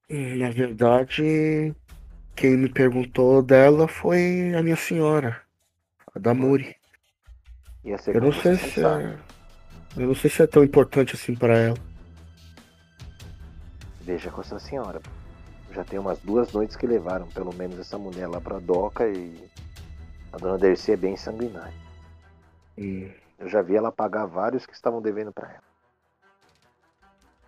hum, 0.10 0.38
na 0.38 0.50
verdade, 0.50 1.74
quem 2.36 2.58
me 2.58 2.70
perguntou 2.70 3.44
dela 3.44 3.88
foi 3.88 4.54
a 4.56 4.64
minha 4.64 4.76
senhora, 4.76 5.42
a 6.16 6.20
Damuri. 6.20 6.76
Eu 8.14 8.22
não 8.22 8.32
sei 8.32 8.56
se 8.56 8.82
é, 8.82 9.18
eu 9.98 10.08
não 10.08 10.16
sei 10.16 10.30
se 10.30 10.42
é 10.42 10.48
tão 10.48 10.64
importante 10.64 11.16
assim 11.16 11.36
pra 11.36 11.58
ela. 11.58 11.87
Veja 14.08 14.32
com 14.32 14.40
essa 14.40 14.58
senhora. 14.58 15.02
Já 15.70 15.84
tem 15.84 16.00
umas 16.00 16.18
duas 16.20 16.54
noites 16.54 16.78
que 16.78 16.88
levaram, 16.88 17.28
pelo 17.28 17.54
menos, 17.54 17.78
essa 17.78 17.98
mulher 17.98 18.26
lá 18.30 18.40
pra 18.40 18.58
doca 18.58 19.06
e. 19.06 19.38
A 20.32 20.38
dona 20.38 20.58
Dercy 20.58 20.94
é 20.94 20.96
bem 20.96 21.18
sanguinária. 21.18 21.74
Hum, 22.78 23.12
Eu 23.38 23.50
já 23.50 23.62
vi 23.62 23.76
ela 23.76 23.92
pagar 23.92 24.26
vários 24.26 24.66
que 24.66 24.74
estavam 24.74 25.02
devendo 25.02 25.34
pra 25.34 25.50
ela. 25.50 25.64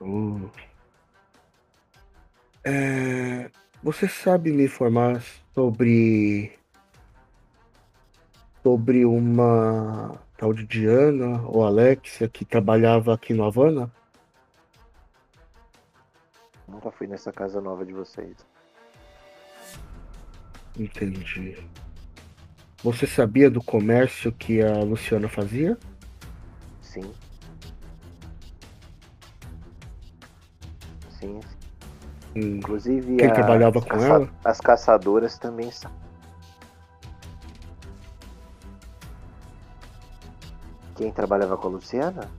hum. 0.02 0.50
É, 2.62 3.50
você 3.82 4.06
sabe 4.10 4.52
me 4.52 4.66
informar 4.66 5.24
sobre 5.56 6.60
sobre 8.62 9.06
uma 9.06 10.20
tal 10.38 10.54
de 10.54 10.66
Diana 10.66 11.42
ou 11.48 11.64
Alexia 11.66 12.28
que 12.28 12.44
trabalhava 12.44 13.14
aqui 13.14 13.34
no 13.34 13.46
Havana? 13.46 13.90
Nunca 16.70 16.92
fui 16.92 17.08
nessa 17.08 17.32
casa 17.32 17.60
nova 17.60 17.86
de 17.86 17.94
vocês. 17.94 18.36
Entendi. 20.78 21.58
Você 22.84 23.06
sabia 23.06 23.50
do 23.50 23.62
comércio 23.62 24.32
que 24.32 24.62
a 24.62 24.78
Luciana 24.84 25.28
fazia? 25.28 25.78
Sim. 26.82 27.14
Sim. 31.20 31.40
Hum, 32.36 32.58
Inclusive 32.58 33.18
Quem 33.18 33.28
a- 33.28 33.34
trabalhava 33.34 33.80
as 33.80 33.86
com 33.86 33.98
ela? 33.98 34.30
As 34.46 34.62
caçadoras 34.62 35.38
também 35.38 35.70
sabem. 35.72 35.98
Quem 40.96 41.12
trabalhava 41.12 41.58
com 41.58 41.68
a 41.68 41.72
Luciana? 41.72 42.30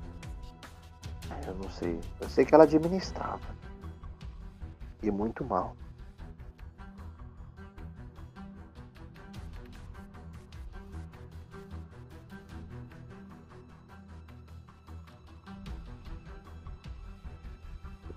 Eu 1.46 1.54
não 1.54 1.70
sei. 1.70 1.98
Eu 2.20 2.28
sei 2.28 2.44
que 2.44 2.54
ela 2.54 2.64
administrava. 2.64 3.40
E 5.02 5.10
muito 5.10 5.44
mal. 5.44 5.76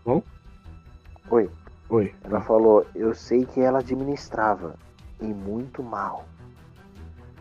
Bom? 0.03 0.21
Oi. 1.29 1.49
Oi. 1.89 2.13
Ela 2.23 2.41
falou, 2.41 2.85
eu 2.93 3.13
sei 3.13 3.45
que 3.45 3.61
ela 3.61 3.79
administrava. 3.79 4.75
E 5.21 5.25
muito 5.27 5.81
mal. 5.81 6.27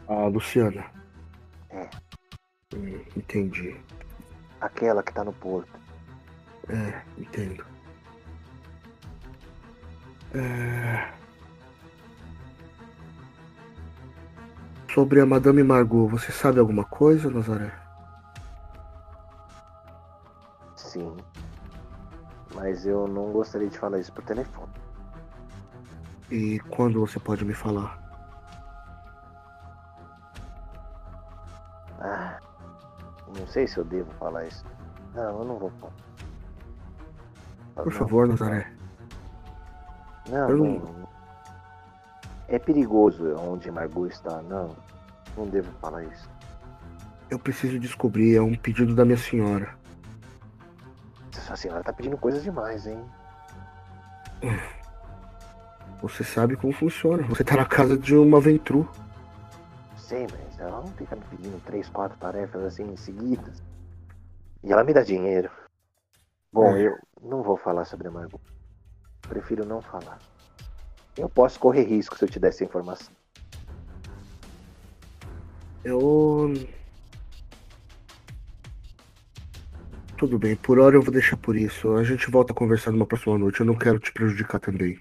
A 0.07 0.27
Luciana. 0.27 0.85
É. 1.71 1.89
Hum, 2.75 3.03
entendi. 3.17 3.77
Aquela 4.61 5.03
que 5.03 5.13
tá 5.13 5.25
no 5.25 5.33
porto. 5.33 5.81
É, 6.69 7.03
entendo. 7.21 7.72
É... 10.35 11.13
Sobre 14.93 15.21
a 15.21 15.27
Madame 15.27 15.63
Margot, 15.63 16.09
você 16.09 16.31
sabe 16.33 16.59
alguma 16.59 16.85
coisa, 16.85 17.31
Nazaré? 17.31 17.73
Sim. 20.77 21.17
Mas 22.55 22.87
eu 22.87 23.09
não 23.09 23.33
gostaria 23.33 23.69
de 23.69 23.79
falar 23.79 23.99
isso 23.99 24.13
por 24.13 24.23
telefone. 24.25 24.73
E 26.31 26.59
quando 26.71 27.01
você 27.01 27.19
pode 27.19 27.45
me 27.45 27.55
falar? 27.55 27.99
Ah, 32.01 32.39
não 33.37 33.47
sei 33.47 33.67
se 33.67 33.79
eu 33.79 33.85
devo 33.85 34.11
falar 34.13 34.47
isso. 34.47 34.65
Não, 35.15 35.41
eu 35.41 35.45
não 35.45 35.59
vou 35.59 35.71
falar. 35.81 35.93
Por 37.75 37.87
não, 37.87 37.93
favor, 37.93 38.29
Nazaré. 38.29 38.72
Não, 40.33 40.49
eu 40.49 40.57
não... 40.57 41.09
É 42.49 42.59
perigoso 42.59 43.37
onde 43.37 43.71
Margot 43.71 44.07
está. 44.07 44.41
Não, 44.43 44.75
não 45.37 45.47
devo 45.47 45.71
falar 45.73 46.05
isso. 46.05 46.29
Eu 47.31 47.39
preciso 47.39 47.79
descobrir, 47.79 48.37
é 48.37 48.41
um 48.41 48.55
pedido 48.55 48.95
da 48.95 49.05
minha 49.05 49.19
senhora. 49.19 49.75
Sua 51.31 51.57
senhora 51.57 51.85
tá 51.85 51.93
pedindo 51.93 52.17
coisas 52.17 52.43
demais, 52.43 52.87
hein? 52.87 53.05
Você 56.01 56.25
sabe 56.25 56.57
como 56.57 56.73
funciona. 56.73 57.23
Você 57.25 57.45
tá 57.45 57.57
na 57.57 57.67
casa 57.67 57.97
de 57.97 58.17
uma 58.17 58.41
Ventru. 58.41 58.89
Sei, 59.97 60.27
mas 60.31 60.59
ela 60.59 60.81
não 60.81 60.89
fica 60.89 61.15
me 61.15 61.23
pedindo 61.31 61.63
três, 61.65 61.89
quatro 61.91 62.17
tarefas 62.19 62.65
assim 62.65 62.97
seguidas. 62.97 63.63
E 64.65 64.73
ela 64.73 64.83
me 64.83 64.95
dá 64.95 65.03
dinheiro. 65.03 65.51
Bom, 66.51 66.75
é. 66.75 66.87
eu 66.87 66.99
não 67.23 67.43
vou 67.43 67.57
falar 67.57 67.85
sobre 67.85 68.09
a 68.09 68.11
Margot. 68.11 68.41
Prefiro 69.29 69.65
não 69.65 69.81
falar. 69.81 70.19
Eu 71.17 71.29
posso 71.29 71.59
correr 71.59 71.85
risco 71.85 72.17
se 72.17 72.25
eu 72.25 72.29
te 72.29 72.41
der 72.41 72.49
essa 72.49 72.65
informação. 72.65 73.13
Eu. 75.85 76.53
Tudo 80.17 80.39
bem, 80.39 80.55
por 80.55 80.79
hora 80.79 80.97
eu 80.97 81.03
vou 81.03 81.13
deixar 81.13 81.37
por 81.37 81.57
isso. 81.57 81.97
A 81.97 82.05
gente 82.05 82.31
volta 82.31 82.53
a 82.53 82.57
conversar 82.57 82.93
numa 82.93 83.07
próxima 83.07 83.37
noite. 83.37 83.61
Eu 83.61 83.67
não 83.67 83.75
quero 83.75 83.99
te 83.99 84.13
prejudicar 84.13 84.61
também. 84.61 85.01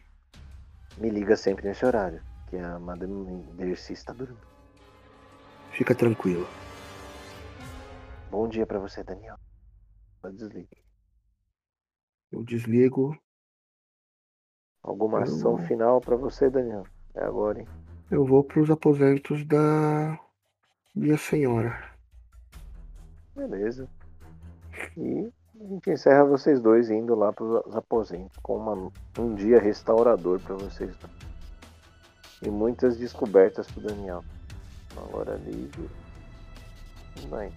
Me 0.98 1.10
liga 1.10 1.35
sempre 1.35 1.68
nesse 1.68 1.85
horário, 1.85 2.22
que 2.49 2.57
a 2.57 2.80
Madame 2.80 3.43
Dercy 3.53 3.93
está 3.93 4.14
dormindo. 4.14 4.48
Fica 5.72 5.95
tranquilo. 5.95 6.48
Bom 8.30 8.48
dia 8.48 8.65
para 8.65 8.80
você, 8.80 9.03
Daniel. 9.03 9.35
Pode 10.22 10.38
desligar. 10.38 10.81
Eu 12.31 12.43
desligo. 12.43 13.15
Alguma 14.83 15.19
eu... 15.19 15.23
ação 15.23 15.57
final 15.57 16.01
para 16.01 16.15
você, 16.15 16.49
Daniel? 16.49 16.85
É 17.13 17.23
agora, 17.23 17.59
hein? 17.59 17.67
Eu 18.09 18.25
vou 18.25 18.43
para 18.43 18.61
os 18.61 18.69
aposentos 18.69 19.45
da 19.45 20.19
minha 20.95 21.17
senhora. 21.17 21.91
Beleza. 23.35 23.87
E 24.97 25.31
a 25.59 25.63
gente 25.63 25.89
encerra 25.89 26.25
vocês 26.25 26.59
dois 26.59 26.89
indo 26.89 27.15
lá 27.15 27.31
para 27.31 27.43
os 27.43 27.75
aposentos 27.75 28.37
com 28.41 28.57
uma, 28.57 28.91
um 29.17 29.35
dia 29.35 29.59
restaurador 29.59 30.39
para 30.39 30.55
vocês 30.55 30.95
dois. 30.97 31.31
E 32.41 32.49
muitas 32.49 32.97
descobertas 32.97 33.69
para 33.69 33.83
Daniel. 33.83 34.23
Agora 34.97 35.35
livre. 35.35 35.89
Vai. 37.29 37.51